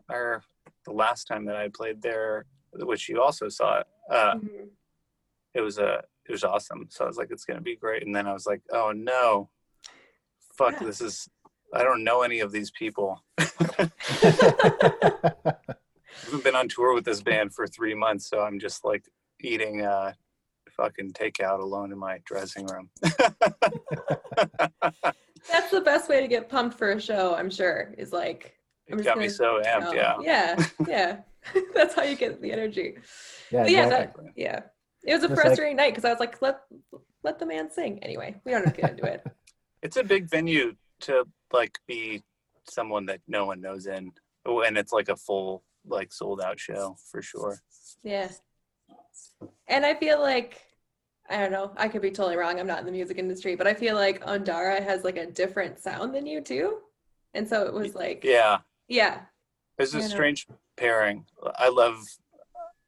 or 0.08 0.42
the 0.84 0.92
last 0.92 1.24
time 1.24 1.44
that 1.46 1.56
I 1.56 1.68
played 1.68 2.02
there, 2.02 2.44
which 2.72 3.08
you 3.08 3.20
also 3.20 3.48
saw 3.48 3.80
it, 3.80 3.86
uh, 4.10 4.34
Mhm. 4.34 4.68
it 5.54 5.60
was 5.62 5.78
a 5.78 6.02
it 6.26 6.32
was 6.32 6.44
awesome. 6.44 6.86
So 6.90 7.04
I 7.04 7.08
was 7.08 7.16
like, 7.16 7.30
it's 7.30 7.44
gonna 7.44 7.60
be 7.60 7.76
great. 7.76 8.04
And 8.04 8.14
then 8.14 8.26
I 8.26 8.32
was 8.32 8.46
like, 8.46 8.62
oh 8.72 8.92
no, 8.92 9.48
fuck, 10.56 10.74
Yeah. 10.80 10.86
this 10.86 11.00
is 11.00 11.28
I 11.72 11.82
don't 11.84 12.02
know 12.04 12.22
any 12.22 12.40
of 12.40 12.50
these 12.52 12.70
people. 12.70 13.22
I 13.38 13.46
haven't 16.24 16.44
been 16.44 16.56
on 16.56 16.68
tour 16.68 16.94
with 16.94 17.04
this 17.04 17.22
band 17.22 17.54
for 17.54 17.66
three 17.66 17.94
months, 17.94 18.28
so 18.28 18.40
I'm 18.42 18.58
just 18.58 18.84
like 18.84 19.04
eating 19.40 19.82
uh 19.82 20.12
fucking 20.70 21.12
takeout 21.12 21.60
alone 21.60 21.92
in 21.92 21.98
my 21.98 22.18
dressing 22.24 22.66
room. 22.66 22.90
That's 25.50 25.70
the 25.70 25.80
best 25.84 26.08
way 26.08 26.20
to 26.20 26.28
get 26.28 26.48
pumped 26.48 26.76
for 26.78 26.90
a 26.92 27.00
show. 27.00 27.34
I'm 27.34 27.50
sure 27.50 27.94
is 27.98 28.12
like 28.12 28.56
I'm 28.90 28.98
It 28.98 29.02
just 29.02 29.14
got 29.14 29.18
me 29.18 29.28
so 29.28 29.60
amped, 29.64 29.92
go. 29.92 29.92
yeah. 29.94 30.16
yeah, 30.20 30.66
yeah. 30.86 31.16
That's 31.74 31.94
how 31.94 32.02
you 32.02 32.16
get 32.16 32.40
the 32.40 32.52
energy. 32.52 32.94
yeah, 33.50 33.62
But 33.62 33.70
yeah, 33.70 33.84
exactly. 33.84 34.24
that, 34.26 34.32
yeah. 34.36 34.60
It 35.04 35.14
was 35.14 35.24
a 35.24 35.28
Just 35.28 35.36
like- 35.38 35.46
frustrating 35.46 35.76
night 35.76 35.90
because 35.90 36.04
I 36.04 36.10
was 36.10 36.20
like, 36.20 36.40
let 36.42 36.60
let 37.22 37.38
the 37.38 37.46
man 37.46 37.70
sing. 37.70 38.02
Anyway, 38.02 38.40
we 38.44 38.52
don't 38.52 38.64
have 38.64 38.74
to 38.74 38.80
get 38.80 38.90
into 38.90 39.04
it. 39.04 39.24
it's 39.82 39.96
a 39.96 40.04
big 40.04 40.28
venue 40.28 40.74
to 41.00 41.24
like 41.52 41.78
be 41.86 42.22
someone 42.68 43.06
that 43.06 43.20
no 43.26 43.46
one 43.46 43.60
knows 43.60 43.86
in 43.86 44.12
oh, 44.46 44.62
and 44.62 44.76
it's 44.76 44.92
like 44.92 45.08
a 45.08 45.16
full 45.16 45.62
like 45.86 46.12
sold 46.12 46.40
out 46.40 46.60
show 46.60 46.96
for 47.10 47.22
sure 47.22 47.58
Yeah. 48.02 48.28
And 49.66 49.86
I 49.86 49.94
feel 49.94 50.20
like 50.20 50.60
I 51.28 51.38
don't 51.38 51.52
know, 51.52 51.72
I 51.76 51.86
could 51.88 52.02
be 52.02 52.10
totally 52.10 52.36
wrong. 52.36 52.58
I'm 52.58 52.66
not 52.66 52.80
in 52.80 52.86
the 52.86 52.92
music 52.92 53.16
industry, 53.16 53.54
but 53.54 53.68
I 53.68 53.72
feel 53.74 53.94
like 53.94 54.24
Ondara 54.24 54.82
has 54.82 55.04
like 55.04 55.16
a 55.16 55.26
different 55.26 55.78
sound 55.78 56.12
than 56.12 56.26
you 56.26 56.40
too. 56.40 56.78
And 57.34 57.48
so 57.48 57.66
it 57.66 57.72
was 57.72 57.94
like 57.94 58.24
yeah 58.24 58.58
yeah. 58.88 59.20
it's 59.78 59.94
a 59.94 59.98
I 59.98 60.00
know. 60.00 60.56
Strange 60.80 60.92
pairing 60.92 61.24
i 61.58 61.68
love 61.68 62.02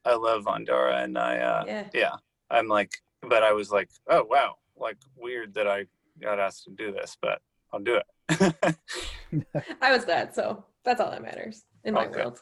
i 0.05 0.15
love 0.15 0.45
Ondara 0.45 1.05
and 1.05 1.19
i 1.19 1.39
uh 1.39 1.65
Yeah. 1.67 1.85
yeah 1.93 2.13
i'm 2.51 2.67
like 2.69 2.93
but 3.29 3.43
i 3.43 3.53
was 3.53 3.71
like 3.71 3.91
oh 4.09 4.25
wow 4.29 4.57
like 4.77 4.97
weird 5.17 5.53
that 5.55 5.67
i 5.69 5.85
got 6.21 6.39
asked 6.41 6.65
to 6.65 6.71
do 6.71 6.91
this 6.93 7.17
but 7.21 7.41
i'll 7.73 7.81
do 7.81 7.97
it 8.01 8.77
I 9.81 9.93
was 9.93 10.05
glad, 10.05 10.35
so 10.35 10.65
that's 10.85 11.01
all 11.01 11.11
that 11.11 11.23
matters 11.23 11.65
in 11.85 11.95
my 11.95 12.07
Okay. 12.07 12.21
world. 12.21 12.41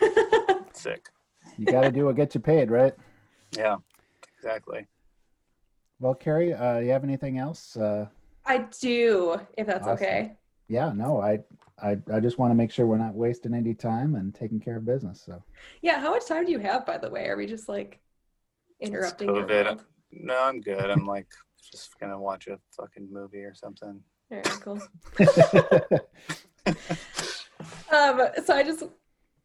sick 0.72 1.08
You 1.58 1.66
got 1.66 1.82
to 1.82 1.90
do 1.90 2.06
what 2.06 2.16
gets 2.16 2.34
you 2.34 2.40
paid, 2.40 2.70
right? 2.70 2.94
yeah 3.56 3.76
exactly 4.38 4.86
Well, 5.98 6.14
Carrie, 6.14 6.54
uh, 6.54 6.78
you 6.78 6.90
have 6.92 7.04
anything 7.04 7.38
else? 7.38 7.76
Uh, 7.76 8.06
I 8.46 8.66
do, 8.80 9.38
if 9.56 9.66
that's 9.66 9.86
Awesome. 9.86 9.94
okay. 9.94 10.36
Yeah, 10.70 10.92
no, 10.94 11.20
I, 11.20 11.40
I, 11.82 11.98
I 12.12 12.20
just 12.20 12.38
want 12.38 12.50
to 12.50 12.54
make 12.54 12.70
sure 12.70 12.86
we're 12.86 12.96
not 12.96 13.14
wasting 13.14 13.54
any 13.54 13.74
time 13.74 14.14
and 14.14 14.34
taking 14.34 14.60
care 14.60 14.76
of 14.76 14.86
business. 14.86 15.22
So, 15.26 15.42
Yeah, 15.82 16.00
how 16.00 16.10
much 16.12 16.26
time 16.26 16.46
do 16.46 16.52
you 16.52 16.58
have, 16.60 16.86
by 16.86 16.96
the 16.96 17.10
way? 17.10 17.26
Are 17.28 17.36
we 17.36 17.46
just 17.46 17.68
like 17.68 18.00
interrupting 18.80 19.28
your 19.28 19.46
COVID. 19.46 19.80
no 20.12 20.42
i'm 20.42 20.60
good 20.60 20.90
i'm 20.90 21.06
like 21.06 21.26
just 21.70 21.98
gonna 22.00 22.18
watch 22.18 22.46
a 22.46 22.58
fucking 22.76 23.06
movie 23.12 23.44
or 23.44 23.54
something 23.54 24.00
All 24.30 24.38
right, 24.38 24.60
cool. 24.62 24.80
Um, 27.92 28.20
so 28.44 28.54
I 28.54 28.62
just, 28.62 28.84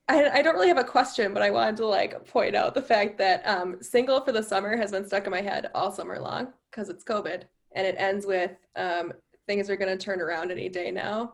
I, 0.07 0.29
I 0.29 0.41
don't 0.43 0.53
really 0.53 0.67
have 0.67 0.77
a 0.77 0.83
question, 0.83 1.33
but 1.33 1.41
I 1.41 1.49
wanted 1.49 1.77
to 1.77 1.87
like 1.87 2.27
point 2.27 2.55
out 2.55 2.75
the 2.75 2.81
fact 2.81 3.17
that 3.17 3.45
um, 3.47 3.77
single 3.81 4.21
for 4.21 4.31
the 4.31 4.43
summer 4.43 4.77
has 4.77 4.91
been 4.91 5.05
stuck 5.05 5.25
in 5.25 5.31
my 5.31 5.41
head 5.41 5.71
all 5.73 5.91
summer 5.91 6.19
long 6.19 6.53
because 6.69 6.89
it's 6.89 7.03
COVID, 7.03 7.43
and 7.75 7.87
it 7.87 7.95
ends 7.97 8.27
with 8.27 8.51
um, 8.75 9.13
things 9.47 9.69
are 9.69 9.75
going 9.75 9.95
to 9.95 10.03
turn 10.03 10.21
around 10.21 10.51
any 10.51 10.69
day 10.69 10.91
now, 10.91 11.33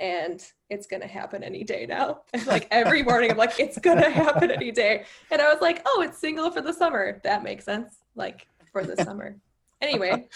and 0.00 0.44
it's 0.70 0.86
going 0.86 1.02
to 1.02 1.08
happen 1.08 1.42
any 1.42 1.64
day 1.64 1.86
now. 1.86 2.22
And 2.34 2.46
like 2.46 2.68
every 2.72 3.02
morning, 3.02 3.30
I'm 3.30 3.36
like, 3.36 3.58
it's 3.60 3.78
going 3.78 3.98
to 3.98 4.10
happen 4.10 4.50
any 4.50 4.72
day, 4.72 5.04
and 5.30 5.40
I 5.40 5.52
was 5.52 5.60
like, 5.60 5.82
oh, 5.86 6.02
it's 6.02 6.18
single 6.18 6.50
for 6.50 6.60
the 6.60 6.72
summer. 6.72 7.20
That 7.24 7.42
makes 7.42 7.64
sense, 7.64 7.96
like 8.14 8.46
for 8.72 8.84
the 8.84 8.96
summer. 9.04 9.36
Anyway, 9.80 10.28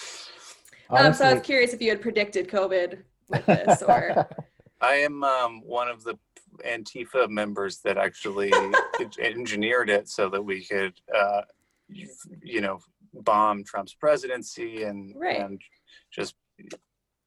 um, 0.90 1.12
so 1.12 1.24
I 1.24 1.34
was 1.34 1.42
curious 1.42 1.72
if 1.72 1.80
you 1.80 1.90
had 1.90 2.00
predicted 2.00 2.48
COVID 2.48 2.98
with 3.28 3.46
this 3.46 3.82
or. 3.82 4.26
I 4.80 4.94
am 4.94 5.24
um, 5.24 5.60
one 5.64 5.88
of 5.88 6.04
the 6.04 6.16
Antifa 6.64 7.28
members 7.28 7.78
that 7.78 7.98
actually 7.98 8.52
engineered 9.20 9.90
it 9.90 10.08
so 10.08 10.28
that 10.28 10.40
we 10.40 10.64
could, 10.64 10.94
uh, 11.16 11.42
you, 11.88 12.08
you 12.42 12.60
know, 12.60 12.78
bomb 13.12 13.64
Trump's 13.64 13.94
presidency 13.94 14.84
and 14.84 15.14
Right. 15.16 15.40
and 15.40 15.60
just 16.12 16.36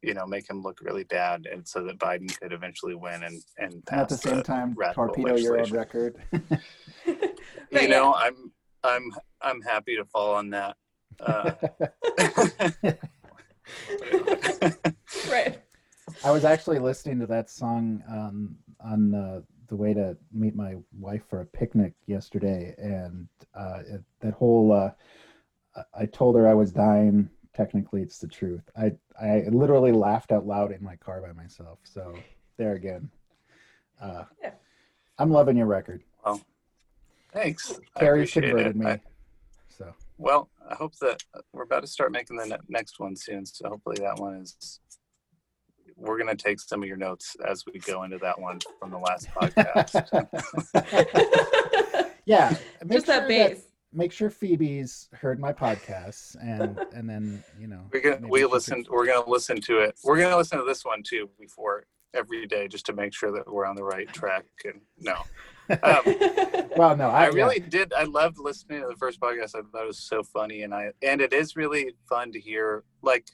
you 0.02 0.14
know 0.14 0.26
make 0.26 0.50
him 0.50 0.62
look 0.62 0.80
really 0.82 1.04
bad, 1.06 1.48
and 1.52 1.68
so 1.68 1.84
that 1.84 2.00
Biden 2.00 2.28
could 2.40 2.54
eventually 2.54 2.96
win 2.96 3.24
and 3.24 3.42
and 3.58 3.74
and 3.74 4.02
at 4.02 4.10
the 4.10 4.16
pass 4.16 4.22
same 4.22 4.42
time, 4.44 4.76
torpedo 4.94 5.36
your 5.36 5.60
own 5.60 5.72
record. 5.72 6.16
You 7.72 7.80
Right, 7.80 7.90
know, 7.90 8.14
I'm 8.14 8.52
I'm 8.84 9.12
I'm 9.42 9.62
happy 9.62 9.96
to 9.96 10.06
fall 10.06 10.34
on 10.36 10.50
that. 10.50 10.76
Uh, 11.20 11.52
right. 15.30 15.62
I 16.24 16.32
was 16.32 16.44
actually 16.46 16.80
listening 16.80 17.20
to 17.20 17.28
that 17.28 17.50
song 17.50 18.04
um, 18.10 18.58
on 18.84 19.16
uh, 19.16 19.42
the 19.70 19.76
way 19.76 19.94
to 19.94 20.18
meet 20.34 20.56
my 20.56 20.76
wife 21.00 21.24
for 21.30 21.42
a 21.42 21.46
picnic 21.46 21.94
yesterday, 22.08 22.76
and 22.78 23.28
uh, 23.58 23.80
it, 23.88 24.02
that 24.20 24.34
whole 24.34 24.72
uh, 24.74 24.92
I 25.98 26.06
told 26.08 26.36
her 26.36 26.48
I 26.48 26.54
was 26.54 26.72
dying. 26.72 27.30
Technically, 27.54 28.02
it's 28.02 28.18
the 28.20 28.28
truth. 28.28 28.64
I 28.78 28.94
I 29.22 29.44
literally 29.50 29.92
laughed 29.92 30.32
out 30.32 30.46
loud 30.48 30.72
in 30.72 30.82
my 30.84 30.96
car 30.96 31.22
by 31.22 31.34
myself. 31.34 31.80
So 31.84 32.14
there 32.58 32.74
again. 32.74 33.10
Uh, 34.00 34.24
Yeah. 34.42 34.52
I'm 35.20 35.30
loving 35.32 35.58
your 35.58 35.68
record. 35.68 36.02
Well, 36.26 36.42
thanks. 37.34 37.80
I 37.96 38.00
Carrie 38.00 38.20
appreciate 38.22 38.44
converted 38.44 38.76
it. 38.76 38.76
me. 38.78 38.86
I- 38.88 39.02
so 39.70 39.94
well, 40.18 40.50
I 40.70 40.76
hope 40.76 40.96
that 41.00 41.24
we're 41.54 41.64
about 41.64 41.82
to 41.82 41.88
start 41.88 42.12
making 42.12 42.38
the 42.38 42.46
ne- 42.46 42.58
next 42.70 43.00
one 43.00 43.16
soon. 43.16 43.46
So 43.46 43.68
hopefully 43.70 43.98
that 44.00 44.18
one 44.20 44.36
is. 44.36 44.80
We're 45.98 46.18
gonna 46.18 46.36
take 46.36 46.60
some 46.60 46.82
of 46.82 46.88
your 46.88 46.98
notes 46.98 47.36
as 47.48 47.64
we 47.66 47.80
go 47.80 48.04
into 48.04 48.18
that 48.20 48.40
one 48.40 48.60
from 48.80 48.90
the 48.92 48.98
last 48.98 49.28
podcast. 49.36 49.92
yeah, 52.26 52.56
make 52.84 52.92
Just 52.98 53.06
that 53.08 53.22
sure 53.22 53.28
bass. 53.28 53.62
Make 53.94 54.12
sure 54.12 54.30
Phoebe's 54.30 55.10
heard 55.14 55.40
my 55.40 55.52
podcasts 55.54 56.36
and 56.42 56.80
and 56.94 57.10
then 57.10 57.44
you 57.60 57.68
know 57.68 57.82
we're 57.92 58.02
gonna 58.02 58.28
we 58.28 58.40
she 58.40 58.44
could- 58.46 58.52
listen. 58.52 58.86
We're 58.90 59.06
gonna 59.06 59.30
listen 59.30 59.60
to 59.62 59.80
it. 59.80 60.00
We're 60.04 60.20
gonna 60.20 60.38
listen 60.38 60.60
to 60.60 60.66
this 60.66 60.84
one 60.86 61.04
too 61.04 61.30
before 61.40 61.86
every 62.14 62.46
day 62.46 62.68
just 62.68 62.86
to 62.88 62.94
make 62.94 63.14
sure 63.14 63.32
that 63.32 63.52
we're 63.52 63.66
on 63.66 63.76
the 63.76 63.84
right 63.84 64.08
track. 64.12 64.46
And 64.66 64.82
no, 65.00 65.16
um, 65.84 66.02
Well, 66.78 66.96
no, 66.98 67.10
I, 67.10 67.26
I 67.26 67.28
really 67.28 67.60
did. 67.60 67.94
I 67.94 68.04
loved 68.04 68.38
listening 68.38 68.82
to 68.82 68.88
the 68.88 68.96
first 68.96 69.20
podcast. 69.20 69.56
I 69.56 69.62
thought 69.72 69.84
it 69.84 69.88
was 69.88 70.00
so 70.00 70.24
funny, 70.24 70.64
and 70.64 70.74
I 70.74 70.92
and 71.02 71.22
it 71.22 71.34
is 71.34 71.56
really 71.56 71.94
fun 72.10 72.32
to 72.34 72.40
hear 72.40 72.84
like 73.02 73.28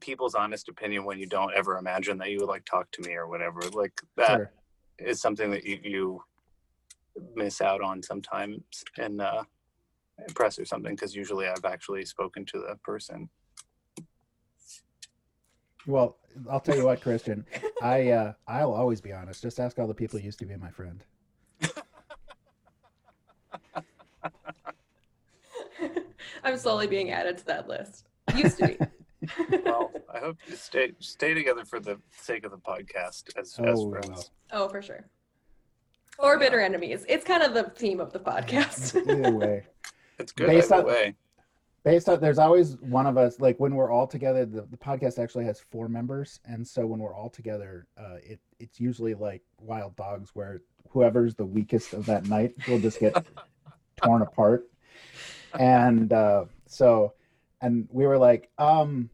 people's 0.00 0.34
honest 0.34 0.68
opinion 0.68 1.04
when 1.04 1.18
you 1.18 1.26
don't 1.26 1.52
ever 1.54 1.78
imagine 1.78 2.18
that 2.18 2.30
you 2.30 2.38
would 2.40 2.48
like 2.48 2.64
talk 2.64 2.90
to 2.92 3.02
me 3.02 3.14
or 3.14 3.26
whatever. 3.26 3.60
Like 3.72 4.00
that 4.16 4.52
is 4.98 5.06
Sure. 5.06 5.14
something 5.14 5.50
that 5.50 5.64
you, 5.64 5.78
you 5.82 6.22
miss 7.34 7.60
out 7.60 7.80
on 7.82 8.02
sometimes 8.02 8.62
in 8.98 9.20
uh, 9.20 9.42
press 10.34 10.58
or 10.58 10.64
something 10.64 10.94
because 10.94 11.14
usually 11.14 11.46
I've 11.46 11.64
actually 11.64 12.04
spoken 12.04 12.44
to 12.46 12.58
the 12.58 12.76
person. 12.82 13.28
Well, 15.86 16.18
I'll 16.50 16.60
tell 16.60 16.76
you 16.76 16.84
what, 16.84 17.00
Christian. 17.00 17.46
I 17.82 18.10
uh, 18.10 18.32
I'll 18.48 18.72
always 18.74 19.00
be 19.00 19.12
honest. 19.12 19.42
Just 19.42 19.60
ask 19.60 19.78
all 19.78 19.86
the 19.86 19.94
people 19.94 20.18
who 20.18 20.24
used 20.24 20.38
to 20.40 20.46
be 20.46 20.56
my 20.56 20.70
friend. 20.70 21.04
I'm 26.44 26.56
slowly 26.56 26.86
being 26.86 27.10
added 27.10 27.38
to 27.38 27.46
that 27.46 27.68
list. 27.68 28.08
Used 28.34 28.58
to 28.58 28.68
be. 28.68 28.78
Well, 29.64 29.90
I 30.14 30.18
hope 30.20 30.36
you 30.46 30.54
stay 30.54 30.92
stay 31.00 31.34
together 31.34 31.64
for 31.64 31.80
the 31.80 31.98
sake 32.12 32.44
of 32.44 32.52
the 32.52 32.58
podcast 32.58 33.24
as, 33.36 33.58
as 33.58 33.80
Oh, 33.80 33.90
friends. 33.90 34.08
well. 34.08 34.24
oh, 34.52 34.68
for 34.68 34.80
sure. 34.80 35.08
Or 36.18 36.38
bitter 36.38 36.60
enemies. 36.60 37.04
It's 37.08 37.24
kind 37.24 37.42
of 37.42 37.54
the 37.54 37.64
theme 37.64 38.00
of 38.00 38.12
the 38.12 38.20
podcast. 38.20 38.96
Either 39.08 39.30
way. 39.32 39.64
It's 40.18 40.32
good 40.32 40.46
Based 40.46 40.72
on- 40.72 40.86
way. 40.86 41.14
based 41.84 42.08
on 42.08 42.20
there's 42.20 42.38
always 42.38 42.78
one 42.78 43.06
of 43.06 43.18
us 43.18 43.38
like 43.38 43.60
when 43.60 43.74
we're 43.74 43.90
all 43.92 44.06
together 44.06 44.46
the, 44.46 44.62
the 44.62 44.78
podcast 44.78 45.18
actually 45.22 45.44
has 45.44 45.60
four 45.60 45.90
members 45.90 46.40
and 46.46 46.66
so 46.66 46.86
when 46.86 46.98
we're 47.00 47.14
all 47.14 47.28
together 47.28 47.86
uh 47.98 48.16
it 48.24 48.40
it's 48.58 48.80
usually 48.80 49.12
like 49.12 49.42
wild 49.60 49.94
dogs 49.94 50.30
where 50.32 50.62
whoever's 50.88 51.34
the 51.34 51.44
weakest 51.44 51.92
of 51.92 52.06
that 52.06 52.26
night 52.30 52.54
will 52.66 52.80
just 52.80 52.98
get 52.98 53.26
torn 54.02 54.22
apart 54.22 54.66
and 55.60 56.14
uh 56.14 56.46
so 56.66 57.12
and 57.60 57.86
we 57.92 58.06
were 58.06 58.16
like 58.18 58.48
um 58.56 59.10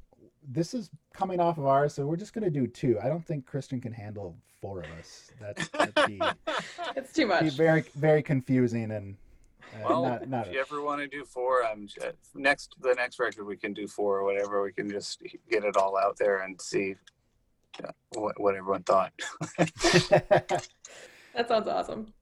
this 0.48 0.74
is 0.74 0.90
coming 1.14 1.38
off 1.40 1.59
of 1.59 1.66
ours 1.66 1.94
so 1.94 2.07
we're 2.07 2.16
just 2.16 2.33
gonna 2.33 2.50
do 2.50 2.66
two 2.66 2.98
i 3.02 3.09
don't 3.09 3.24
think 3.24 3.46
christian 3.46 3.81
can 3.81 3.92
handle 3.92 4.37
four 4.61 4.81
of 4.81 4.87
us 4.98 5.31
That's 5.40 5.68
that'd 5.68 5.94
be, 6.07 6.20
it's 6.96 7.12
too 7.12 7.22
be 7.22 7.28
much. 7.28 7.52
very 7.55 7.83
very 7.94 8.22
confusing 8.22 8.90
and 8.90 9.16
uh, 9.74 9.88
Well, 9.88 10.02
not 10.02 10.28
not 10.28 10.46
if 10.48 10.52
you 10.55 10.61
ever 10.61 10.83
want 10.83 11.00
to 11.00 11.07
do 11.09 11.24
four, 11.24 11.64
I'm 11.64 11.87
j- 11.87 12.12
next 12.35 12.74
the 12.81 12.94
next 12.94 13.18
record 13.18 13.46
we 13.46 13.57
can 13.57 13.72
do 13.72 13.88
four 13.88 14.18
or 14.18 14.24
whatever. 14.24 14.62
We 14.62 14.70
can 14.72 14.90
just 14.90 15.22
get 15.50 15.64
it 15.64 15.76
all 15.78 15.96
out 15.96 16.18
there 16.18 16.42
and 16.42 16.61
see 16.61 16.94
uh, 17.83 17.90
what 18.14 18.38
what 18.38 18.55
everyone 18.55 18.83
thought. 18.83 19.12
That 21.35 21.48
sounds 21.48 21.66
awesome. 21.68 22.12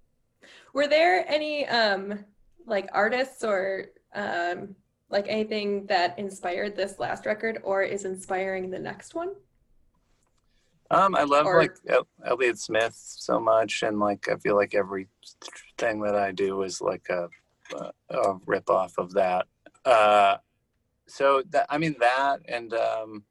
Were 0.72 0.86
there 0.86 1.24
any 1.28 1.66
um 1.66 2.24
like 2.66 2.88
artists 2.92 3.42
or 3.42 3.86
um 4.14 4.76
like 5.10 5.26
anything 5.28 5.86
that 5.86 6.18
inspired 6.18 6.76
this 6.76 6.98
last 6.98 7.26
record 7.26 7.60
or 7.62 7.82
is 7.82 8.04
inspiring 8.04 8.70
the 8.70 8.78
next 8.78 9.14
one? 9.14 9.34
Um, 10.92 11.14
I 11.14 11.22
love 11.22 11.46
Or- 11.46 11.60
like 11.62 11.74
El- 11.88 12.08
Elliott 12.24 12.58
Smith 12.58 12.94
so 12.96 13.38
much, 13.38 13.82
and 13.82 13.98
like 14.00 14.28
I 14.28 14.36
feel 14.36 14.56
like 14.56 14.74
everything 14.74 16.00
that 16.02 16.16
I 16.16 16.32
do 16.32 16.62
is 16.62 16.80
like 16.80 17.08
a 17.10 17.28
a, 17.76 17.92
a 18.16 18.38
rip 18.46 18.68
off 18.68 18.98
of 18.98 19.12
that. 19.12 19.46
Uh, 19.84 20.36
so 21.06 21.42
that 21.50 21.66
I 21.70 21.78
mean 21.78 21.94
that, 22.00 22.40
and 22.48 22.72
um, 22.74 23.24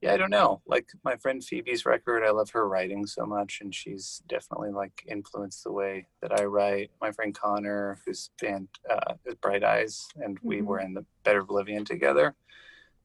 yeah, 0.00 0.12
I 0.12 0.16
don't 0.16 0.30
know. 0.30 0.60
Like 0.66 0.88
my 1.04 1.16
friend 1.16 1.42
Phoebe's 1.42 1.86
record, 1.86 2.22
I 2.22 2.30
love 2.30 2.50
her 2.50 2.68
writing 2.68 3.06
so 3.06 3.24
much, 3.24 3.60
and 3.60 3.74
she's 3.74 4.22
definitely 4.28 4.70
like 4.70 5.04
influenced 5.08 5.64
the 5.64 5.72
way 5.72 6.06
that 6.20 6.38
I 6.38 6.44
write. 6.44 6.90
My 7.00 7.12
friend 7.12 7.34
Conor, 7.34 7.98
whose 8.04 8.30
band 8.40 8.68
uh, 8.90 9.14
is 9.24 9.34
Bright 9.36 9.64
Eyes, 9.64 10.08
and 10.16 10.38
we 10.42 10.58
Mhm. 10.58 10.64
were 10.66 10.80
in 10.80 10.94
the 10.94 11.04
Better 11.24 11.40
Oblivion 11.40 11.84
together. 11.84 12.34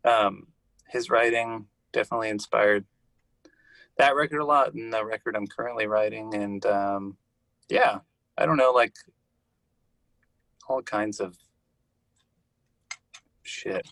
Um, 0.03 0.47
his 0.89 1.09
writing 1.09 1.67
definitely 1.93 2.29
inspired 2.29 2.85
that 3.97 4.15
record 4.15 4.39
a 4.39 4.45
lot 4.45 4.73
and 4.73 4.91
the 4.93 5.05
record 5.05 5.35
I'm 5.35 5.47
currently 5.47 5.85
writing. 5.87 6.33
And 6.33 6.65
um, 6.65 7.17
yeah, 7.69 7.99
I 8.37 8.45
don't 8.45 8.57
know, 8.57 8.71
like 8.71 8.95
all 10.67 10.81
kinds 10.81 11.19
of 11.19 11.37
shit. 13.43 13.87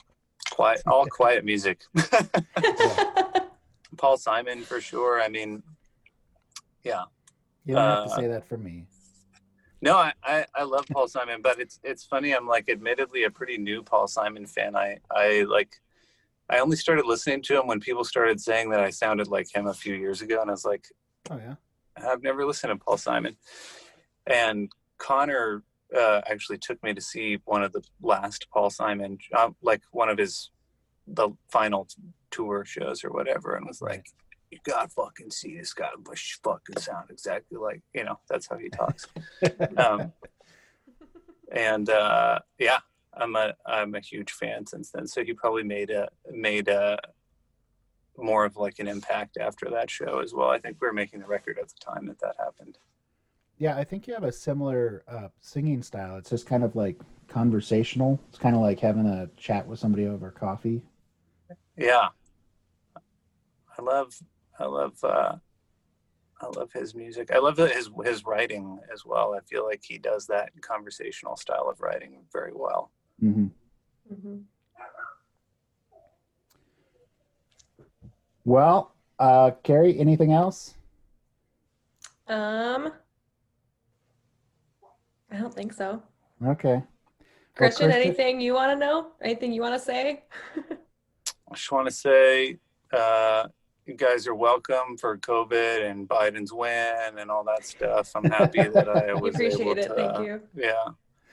Quiet, 0.59 0.81
all 0.87 1.05
quiet 1.05 1.45
music. 1.45 1.79
Paul 3.97 4.17
Simon 4.17 4.63
for 4.63 4.81
sure. 4.81 5.21
I 5.21 5.29
mean, 5.29 5.63
yeah. 6.83 7.03
you 7.63 7.75
don't 7.75 7.89
have 7.89 8.07
to 8.07 8.11
Uh, 8.11 8.15
say 8.17 8.27
that 8.27 8.45
for 8.45 8.57
me 8.57 8.85
No, 9.81 9.95
I, 9.95 10.11
I, 10.21 10.45
I 10.53 10.63
love 10.63 10.85
Paul 10.91 11.07
Simon, 11.07 11.41
but 11.41 11.61
it's 11.61 11.79
it's 11.81 12.03
funny. 12.03 12.35
I'm 12.35 12.45
like 12.45 12.67
admittedly 12.69 13.23
a 13.23 13.31
pretty 13.31 13.57
new 13.57 13.81
Paul 13.81 14.09
Simon 14.09 14.45
fan. 14.45 14.75
I 14.75 14.97
I 15.09 15.45
like 15.47 15.79
I 16.49 16.59
only 16.59 16.75
started 16.75 17.05
listening 17.05 17.41
to 17.43 17.57
him 17.57 17.65
when 17.65 17.79
people 17.79 18.03
started 18.03 18.41
saying 18.41 18.69
that 18.71 18.81
I 18.81 18.89
sounded 18.89 19.29
like 19.29 19.55
him 19.55 19.65
a 19.67 19.73
few 19.73 19.95
years 19.95 20.21
ago, 20.21 20.41
and 20.41 20.49
I 20.49 20.53
was 20.53 20.65
like, 20.65 20.87
oh 21.31 21.37
yeah 21.37 21.55
I've 21.95 22.21
never 22.21 22.45
listened 22.45 22.77
to 22.77 22.83
Paul 22.83 22.97
Simon. 22.97 23.37
And 24.27 24.69
Conor 24.97 25.63
uh, 25.97 26.21
actually 26.27 26.57
took 26.57 26.81
me 26.83 26.93
to 26.93 27.01
see 27.01 27.39
one 27.45 27.63
of 27.63 27.71
the 27.73 27.81
last 28.01 28.47
Paul 28.51 28.69
Simon, 28.69 29.17
uh, 29.35 29.49
like 29.61 29.81
one 29.91 30.09
of 30.09 30.17
his 30.17 30.51
the 31.07 31.29
final 31.49 31.87
tour 32.29 32.63
shows 32.65 33.03
or 33.03 33.11
whatever, 33.11 33.55
and 33.55 33.65
was 33.65 33.81
like, 33.81 34.05
"You 34.51 34.59
gotta 34.63 34.89
fucking 34.89 35.31
see 35.31 35.57
this 35.57 35.73
guy, 35.73 35.89
but 35.97 36.19
fucking 36.43 36.77
sound 36.77 37.09
exactly 37.09 37.57
like 37.57 37.81
you 37.93 38.03
know." 38.03 38.19
That's 38.29 38.47
how 38.47 38.57
he 38.57 38.69
talks. 38.69 39.07
um, 39.77 40.13
and 41.51 41.89
uh, 41.89 42.39
yeah, 42.59 42.79
I'm 43.13 43.35
a 43.35 43.53
I'm 43.65 43.95
a 43.95 43.99
huge 43.99 44.31
fan 44.31 44.65
since 44.65 44.91
then. 44.91 45.07
So 45.07 45.23
he 45.23 45.33
probably 45.33 45.63
made 45.63 45.89
a 45.89 46.09
made 46.31 46.67
a 46.67 46.99
more 48.17 48.45
of 48.45 48.57
like 48.57 48.79
an 48.79 48.87
impact 48.87 49.37
after 49.37 49.69
that 49.71 49.89
show 49.89 50.19
as 50.19 50.33
well. 50.33 50.49
I 50.49 50.59
think 50.59 50.77
we 50.81 50.87
were 50.87 50.93
making 50.93 51.21
the 51.21 51.27
record 51.27 51.57
at 51.59 51.69
the 51.69 51.79
time 51.79 52.05
that 52.07 52.19
that 52.19 52.35
happened. 52.37 52.77
Yeah, 53.59 53.75
I 53.75 53.83
think 53.83 54.07
you 54.07 54.13
have 54.13 54.23
a 54.23 54.31
similar 54.31 55.03
uh, 55.05 55.27
singing 55.41 55.83
style. 55.83 56.15
It's 56.15 56.29
just 56.29 56.47
kind 56.47 56.63
of 56.63 56.77
like 56.77 56.97
conversational. 57.27 58.17
It's 58.29 58.37
kind 58.37 58.55
of 58.55 58.61
like 58.61 58.79
having 58.79 59.05
a 59.05 59.29
chat 59.35 59.67
with 59.67 59.79
somebody 59.79 60.07
over 60.07 60.31
coffee. 60.31 60.81
Yeah, 61.75 62.07
I 63.77 63.81
love 63.81 64.13
I 64.57 64.65
love 64.65 64.93
uh, 65.03 65.35
I 66.41 66.47
love 66.55 66.71
his 66.71 66.95
music. 66.95 67.31
I 67.31 67.39
love 67.39 67.57
his 67.57 67.89
his 68.05 68.25
writing 68.25 68.79
as 68.93 69.05
well. 69.05 69.33
I 69.35 69.41
feel 69.41 69.65
like 69.65 69.83
he 69.83 69.97
does 69.97 70.25
that 70.27 70.51
conversational 70.61 71.35
style 71.35 71.67
of 71.69 71.81
writing 71.81 72.23
very 72.31 72.53
well. 72.55 72.91
hmm 73.19 73.47
Mhm. 74.11 74.43
Well, 78.45 78.95
uh, 79.19 79.51
Carrie, 79.63 79.99
anything 79.99 80.31
else? 80.31 80.75
Um 82.27 82.93
I 85.31 85.37
don't 85.37 85.53
think 85.53 85.73
so. 85.73 86.01
Okay. 86.45 86.73
Well, 86.75 86.87
Christian, 87.55 87.89
Christian- 87.89 87.91
anything 87.91 88.41
you 88.41 88.53
want 88.53 88.71
to 88.71 88.75
know? 88.85 89.07
Anything 89.21 89.53
you 89.53 89.61
want 89.61 89.75
to 89.75 89.79
say? 89.79 90.23
I 91.51 91.53
just 91.55 91.71
want 91.71 91.87
to 91.87 91.93
say, 91.93 92.57
uh, 92.93 93.47
you 93.85 93.95
guys 93.95 94.27
are 94.27 94.35
welcome 94.35 94.97
for 94.97 95.17
COVID 95.17 95.89
and 95.89 96.07
Biden's 96.07 96.53
win 96.53 97.17
and 97.17 97.29
all 97.31 97.43
that 97.45 97.65
stuff. 97.65 98.11
I'm 98.15 98.25
happy 98.25 98.63
that 98.63 98.87
I 98.87 99.13
We 99.19 99.29
was 99.31 99.39
able 99.41 99.71
appreciate 99.71 99.77
it. 99.79 99.87
to. 99.89 99.95
Thank 99.95 100.19
you. 100.27 100.41
Yeah, 100.55 100.85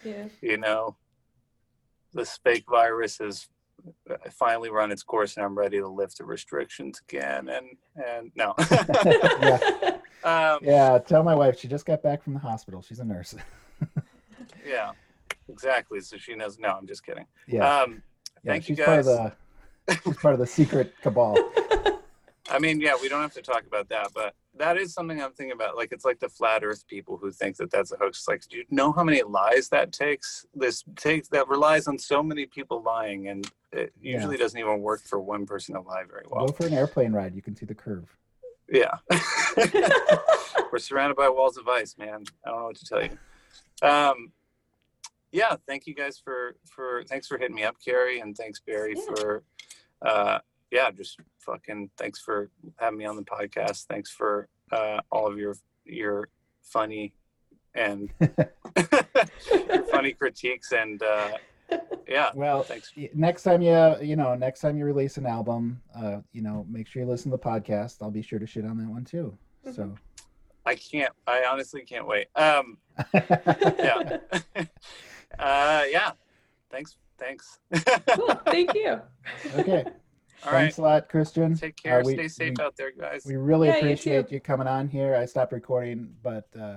Yeah. 0.04 0.24
you 0.40 0.56
know, 0.56 0.96
this 2.14 2.38
fake 2.42 2.64
virus 2.68 3.18
has 3.18 3.48
finally 4.32 4.70
run 4.70 4.90
its 4.90 5.02
course, 5.02 5.36
and 5.36 5.44
I'm 5.44 5.56
ready 5.56 5.78
to 5.78 5.86
lift 5.86 6.18
the 6.18 6.24
restrictions 6.24 7.00
again. 7.08 7.48
And 7.50 7.66
and 8.04 8.32
no, 8.34 8.54
um, 10.24 10.58
Yeah, 10.62 10.98
tell 11.06 11.22
my 11.22 11.34
wife 11.34 11.58
she 11.60 11.68
just 11.68 11.84
got 11.86 12.02
back 12.02 12.22
from 12.24 12.32
the 12.32 12.40
hospital. 12.40 12.80
She's 12.82 12.98
a 13.00 13.04
nurse. 13.04 13.34
Yeah, 14.66 14.92
exactly. 15.48 16.00
So 16.00 16.16
she 16.16 16.34
knows. 16.34 16.58
No, 16.58 16.68
I'm 16.70 16.86
just 16.86 17.04
kidding. 17.04 17.26
Yeah, 17.46 17.82
Um, 17.82 18.02
yeah 18.42 18.52
thank 18.52 18.68
you 18.68 18.76
she's 18.76 18.84
part 18.84 19.00
of 19.00 19.04
the 19.06 19.32
she's 20.04 20.16
part 20.16 20.34
of 20.34 20.40
the 20.40 20.46
secret 20.46 20.92
cabal. 21.02 21.36
I 22.48 22.60
mean, 22.60 22.80
yeah, 22.80 22.96
we 23.00 23.08
don't 23.08 23.20
have 23.20 23.34
to 23.34 23.42
talk 23.42 23.64
about 23.66 23.88
that, 23.88 24.12
but 24.14 24.32
that 24.56 24.76
is 24.76 24.94
something 24.94 25.20
I'm 25.20 25.32
thinking 25.32 25.52
about. 25.52 25.76
Like, 25.76 25.90
it's 25.90 26.04
like 26.04 26.20
the 26.20 26.28
flat 26.28 26.62
Earth 26.62 26.86
people 26.86 27.16
who 27.16 27.32
think 27.32 27.56
that 27.56 27.72
that's 27.72 27.90
a 27.90 27.96
hoax. 27.96 28.28
Like, 28.28 28.46
do 28.48 28.58
you 28.58 28.64
know 28.70 28.92
how 28.92 29.02
many 29.02 29.20
lies 29.22 29.68
that 29.70 29.90
takes? 29.90 30.46
This 30.54 30.84
takes 30.94 31.26
that 31.30 31.48
relies 31.48 31.88
on 31.88 31.98
so 31.98 32.22
many 32.22 32.46
people 32.46 32.82
lying, 32.82 33.26
and 33.28 33.50
it 33.72 33.92
Yeah. 34.00 34.14
usually 34.14 34.36
doesn't 34.36 34.58
even 34.58 34.80
work 34.80 35.02
for 35.02 35.18
one 35.18 35.44
person 35.44 35.74
to 35.74 35.80
lie 35.80 36.04
very 36.08 36.22
well. 36.30 36.46
Go 36.46 36.52
for 36.52 36.66
an 36.66 36.72
airplane 36.74 37.12
ride. 37.12 37.34
You 37.34 37.42
can 37.42 37.56
see 37.56 37.66
the 37.66 37.74
curve. 37.74 38.16
Yeah, 38.70 38.96
we're 40.72 40.78
surrounded 40.78 41.16
by 41.16 41.28
walls 41.28 41.56
of 41.56 41.66
ice, 41.68 41.96
man. 41.98 42.24
I 42.44 42.50
don't 42.50 42.58
know 42.60 42.66
what 42.66 42.76
to 42.76 42.84
tell 42.84 43.02
you. 43.02 43.10
Um, 43.82 44.32
yeah, 45.32 45.56
thank 45.66 45.86
you 45.86 45.94
guys 45.94 46.18
for 46.18 46.56
for 46.64 47.02
thanks 47.04 47.26
for 47.26 47.36
hitting 47.38 47.56
me 47.56 47.64
up, 47.64 47.76
Carrie, 47.84 48.20
and 48.20 48.36
thanks 48.36 48.60
Barrie 48.60 48.94
Yeah. 48.96 49.14
for 49.14 49.42
uh 50.02 50.38
yeah, 50.70 50.90
just 50.90 51.18
fucking 51.38 51.90
thanks 51.96 52.20
for 52.20 52.50
having 52.76 52.98
me 52.98 53.04
on 53.04 53.16
the 53.16 53.22
podcast. 53.22 53.84
Thanks 53.86 54.10
for 54.10 54.48
uh 54.72 55.00
all 55.10 55.26
of 55.26 55.36
your 55.38 55.54
your 55.84 56.28
funny 56.62 57.12
and 57.74 58.10
your 59.50 59.84
funny 59.90 60.12
critiques 60.12 60.72
and 60.72 61.02
uh 61.02 61.32
yeah, 62.08 62.30
Well, 62.34 62.62
thanks. 62.62 62.92
next 63.14 63.42
time 63.42 63.60
you 63.60 63.96
you 64.00 64.14
know 64.16 64.34
next 64.36 64.60
time 64.60 64.78
you 64.78 64.84
release 64.84 65.16
an 65.18 65.26
album, 65.26 65.82
uh, 65.94 66.18
you 66.32 66.40
know 66.40 66.64
make 66.70 66.86
sure 66.86 67.02
you 67.02 67.08
listen 67.08 67.30
to 67.30 67.36
the 67.36 67.42
podcast. 67.42 67.96
I'll 68.00 68.10
be 68.10 68.22
sure 68.22 68.38
to 68.38 68.46
shit 68.46 68.64
on 68.64 68.78
that 68.78 68.88
one 68.88 69.04
too. 69.04 69.36
So 69.72 69.92
I 70.66 70.74
can't 70.74 71.12
I 71.26 71.44
honestly 71.48 71.82
can't 71.82 72.06
wait. 72.06 72.26
Um 72.36 72.78
yeah. 73.14 74.18
uh 75.38 75.84
yeah. 75.90 76.12
Thanks 76.70 76.96
thanks. 77.18 77.58
cool. 78.14 78.34
Thank 78.46 78.74
you. 78.74 79.00
okay. 79.56 79.84
All 80.44 80.52
right. 80.52 80.60
Thanks 80.64 80.78
a 80.78 80.82
lot, 80.82 81.08
Christian. 81.08 81.56
Take 81.56 81.76
care. 81.82 82.00
Uh, 82.00 82.04
we- 82.04 82.12
Stay 82.14 82.28
safe 82.28 82.54
we- 82.58 82.64
out 82.64 82.76
there, 82.76 82.90
guys. 82.92 83.24
We 83.26 83.36
really 83.36 83.68
Yeah, 83.68 83.76
appreciate 83.76 84.28
too. 84.28 84.34
you, 84.34 84.40
coming 84.40 84.66
on 84.66 84.86
here. 84.86 85.16
I 85.16 85.24
stopped 85.24 85.52
recording, 85.52 86.14
but 86.22 86.46
uh, 86.60 86.76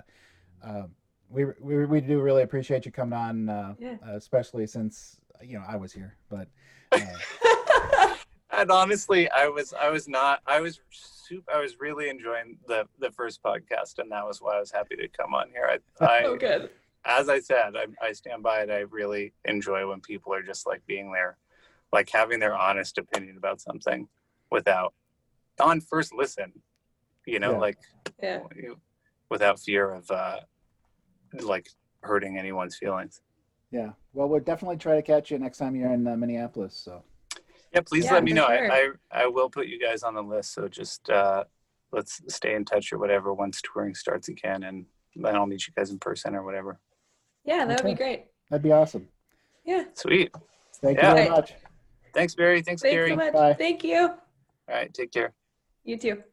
uh, 0.64 0.84
we, 1.30 1.46
we 1.60 1.86
we 1.86 2.00
do 2.02 2.22
really 2.22 2.44
appreciate 2.44 2.86
you 2.86 2.92
coming 2.92 3.20
on, 3.20 3.50
uh, 3.50 3.76
Yeah. 3.78 3.98
uh, 4.08 4.16
especially 4.16 4.66
since 4.66 5.20
you 5.44 5.58
know 5.60 5.66
I 5.68 5.76
was 5.76 5.92
here. 5.92 6.16
But 6.30 6.48
uh, 6.94 8.16
and 8.52 8.72
honestly, 8.72 9.30
I 9.30 9.48
was 9.50 9.74
I 9.74 9.90
was 9.90 10.08
not 10.08 10.42
I 10.48 10.62
was 10.62 10.80
super 11.30 11.52
I 11.54 11.62
was 11.62 11.80
really 11.80 12.10
enjoying 12.10 12.58
the 12.68 12.86
the 13.00 13.12
first 13.12 13.42
podcast, 13.44 14.00
and 14.00 14.12
that 14.12 14.26
was 14.26 14.42
why 14.42 14.58
I 14.58 14.60
was 14.60 14.72
happy 14.72 14.96
to 14.98 15.08
come 15.08 15.34
on 15.34 15.50
here. 15.52 15.70
I, 16.02 16.06
I 16.06 16.24
oh, 16.26 16.36
good. 16.36 16.70
as 17.06 17.30
I 17.30 17.40
said, 17.40 17.76
I, 17.76 17.86
I 18.06 18.12
stand 18.12 18.44
by 18.44 18.62
it. 18.62 18.70
I 18.70 18.80
really 18.80 19.34
enjoy 19.46 19.88
when 19.88 20.02
people 20.02 20.34
are 20.34 20.42
just 20.44 20.68
like 20.68 20.86
being 20.88 21.12
there, 21.12 21.38
like 21.94 22.10
having 22.10 22.40
their 22.40 22.56
honest 22.58 22.98
opinion 22.98 23.38
about 23.38 23.62
something 23.62 24.08
without 24.52 24.94
on 25.62 25.80
first 25.82 26.14
listen, 26.14 26.52
you 27.26 27.40
know, 27.40 27.52
Yeah. 27.54 27.58
like 27.60 27.78
Yeah. 28.22 28.40
without 29.30 29.60
fear 29.60 29.92
of 29.94 30.10
uh 30.12 30.40
like 31.42 31.70
hurting 32.02 32.38
anyone's 32.38 32.76
feelings. 32.78 33.22
yeah, 33.72 33.92
well, 34.14 34.28
we'll 34.28 34.40
definitely 34.40 34.78
try 34.78 34.96
to 34.96 35.02
catch 35.04 35.30
you 35.30 35.38
next 35.38 35.60
time 35.60 35.76
you're 35.76 35.92
in 35.94 36.08
uh, 36.08 36.16
Minneapolis. 36.18 36.74
So 36.76 37.04
Yeah, 37.74 37.82
please 37.86 38.06
Yeah, 38.06 38.14
let 38.14 38.24
me 38.24 38.34
know. 38.34 38.48
sure. 38.48 38.72
I, 38.72 38.90
I 39.12 39.24
I 39.24 39.28
will 39.28 39.50
put 39.50 39.68
you 39.68 39.80
guys 39.80 40.04
on 40.04 40.14
the 40.16 40.24
list. 40.24 40.54
So 40.54 40.68
just 40.68 41.10
uh 41.10 41.44
let's 41.92 42.22
stay 42.28 42.56
in 42.56 42.66
touch 42.66 42.92
or 42.94 42.98
whatever 43.00 43.34
once 43.34 43.62
touring 43.62 43.96
starts 43.96 44.28
again 44.30 44.64
and 44.64 44.86
then 45.16 45.36
I'll 45.36 45.48
meet 45.48 45.68
you 45.68 45.74
guys 45.76 45.90
in 45.92 46.00
person 46.00 46.36
or 46.36 46.44
whatever. 46.44 46.80
Yeah, 47.46 47.66
that 47.66 47.84
would 47.84 47.90
be 47.90 47.96
great. 47.96 48.26
that'd 48.50 48.64
be 48.64 48.72
awesome. 48.72 49.08
Yeah. 49.66 49.86
Sweet. 49.94 50.32
Thank 50.82 50.98
Yeah. 50.98 51.10
you 51.10 51.16
very 51.16 51.30
much. 51.30 51.54
Thanks, 52.14 52.34
Barrie. 52.36 52.62
Thanks, 52.62 52.82
Thanks 52.82 52.94
Gary. 52.96 53.10
so 53.12 53.16
much. 53.16 53.34
Bye. 53.34 53.54
Thank 53.54 53.84
you. 53.84 53.98
All 54.08 54.16
right, 54.68 54.92
take 54.94 55.12
care. 55.12 55.34
You 55.84 55.98
too. 55.98 56.24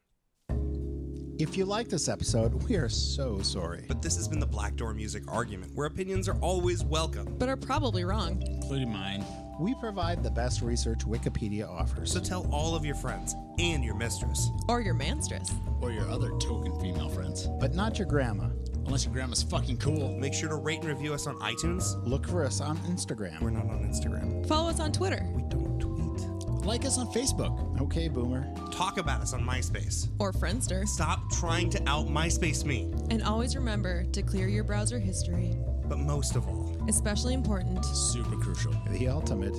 If 1.39 1.55
you 1.57 1.67
like 1.67 1.89
this 1.89 2.09
episode, 2.09 2.55
we 2.67 2.77
are 2.77 2.89
so 2.89 3.41
sorry. 3.43 3.85
But 3.89 4.01
this 4.01 4.17
has 4.17 4.27
been 4.27 4.39
the 4.41 4.47
Black 4.47 4.75
Door 4.75 4.95
Music 4.95 5.23
Argument, 5.29 5.73
where 5.75 5.87
opinions 5.87 6.29
are 6.29 6.37
always 6.41 6.83
welcome. 6.83 7.37
but 7.39 7.49
are 7.51 7.57
probably 7.59 8.05
wrong. 8.05 8.43
including 8.47 8.91
mine. 8.91 9.23
We 9.59 9.75
provide 9.75 10.23
the 10.23 10.31
best 10.31 10.61
research 10.61 11.01
Wikipedia 11.01 11.69
offers. 11.69 12.13
So 12.13 12.21
tell 12.21 12.47
all 12.53 12.75
of 12.75 12.85
your 12.85 12.95
friends 12.95 13.35
and 13.59 13.83
your 13.85 13.95
mistress. 13.95 14.51
Or 14.69 14.81
your 14.81 14.95
manstress. 14.95 15.51
Or 15.81 15.91
your 15.91 16.09
other 16.11 16.31
token 16.39 16.79
female 16.81 17.09
friends. 17.09 17.49
but 17.61 17.75
not 17.75 17.99
your 17.99 18.07
grandma. 18.07 18.49
Unless 18.85 19.05
your 19.05 19.15
grandma's 19.15 19.43
fucking 19.43 19.79
cool. 19.79 20.17
Make 20.19 20.35
sure 20.35 20.49
to 20.49 20.55
rate 20.57 20.81
and 20.81 20.89
review 20.89 21.13
us 21.15 21.27
on 21.27 21.37
iTunes. 21.41 21.97
Look 22.07 22.27
for 22.29 22.45
us 22.45 22.61
on 22.61 22.77
Instagram. 22.79 23.41
We're 23.41 23.51
not 23.51 23.67
on 23.67 23.83
Instagram. 23.85 24.47
Follow 24.47 24.69
us 24.71 24.79
on 24.79 24.93
Twitter 24.93 25.27
We 25.35 25.43
don't 25.43 25.81
tweet. 25.81 26.67
Like 26.67 26.85
us 26.85 26.99
on 26.99 27.07
Facebook. 27.13 27.81
Okay, 27.81 28.09
boomer. 28.09 28.47
Talk 28.73 28.99
about 28.99 29.21
us 29.23 29.33
on 29.33 29.41
MySpace. 29.45 30.09
or 30.19 30.33
Friendster. 30.33 30.87
Stop 30.87 31.31
trying 31.31 31.71
to 31.71 31.89
out 31.89 32.07
MySpace 32.09 32.65
me. 32.65 32.93
And 33.11 33.23
always 33.23 33.57
remember 33.57 34.05
to 34.05 34.23
clear 34.23 34.49
your 34.49 34.65
browser 34.65 34.99
history. 34.99 35.57
But 35.89 35.99
most 35.99 36.35
of 36.37 36.47
all, 36.49 36.66
Especially 36.89 37.35
important. 37.35 37.85
Super 37.85 38.37
crucial. 38.37 38.75
The 38.91 39.09
ultimate. 39.09 39.53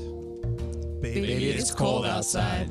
baby, 1.01 1.21
Baby, 1.21 1.49
it's 1.49 1.71
cold 1.71 2.05
outside. 2.05 2.69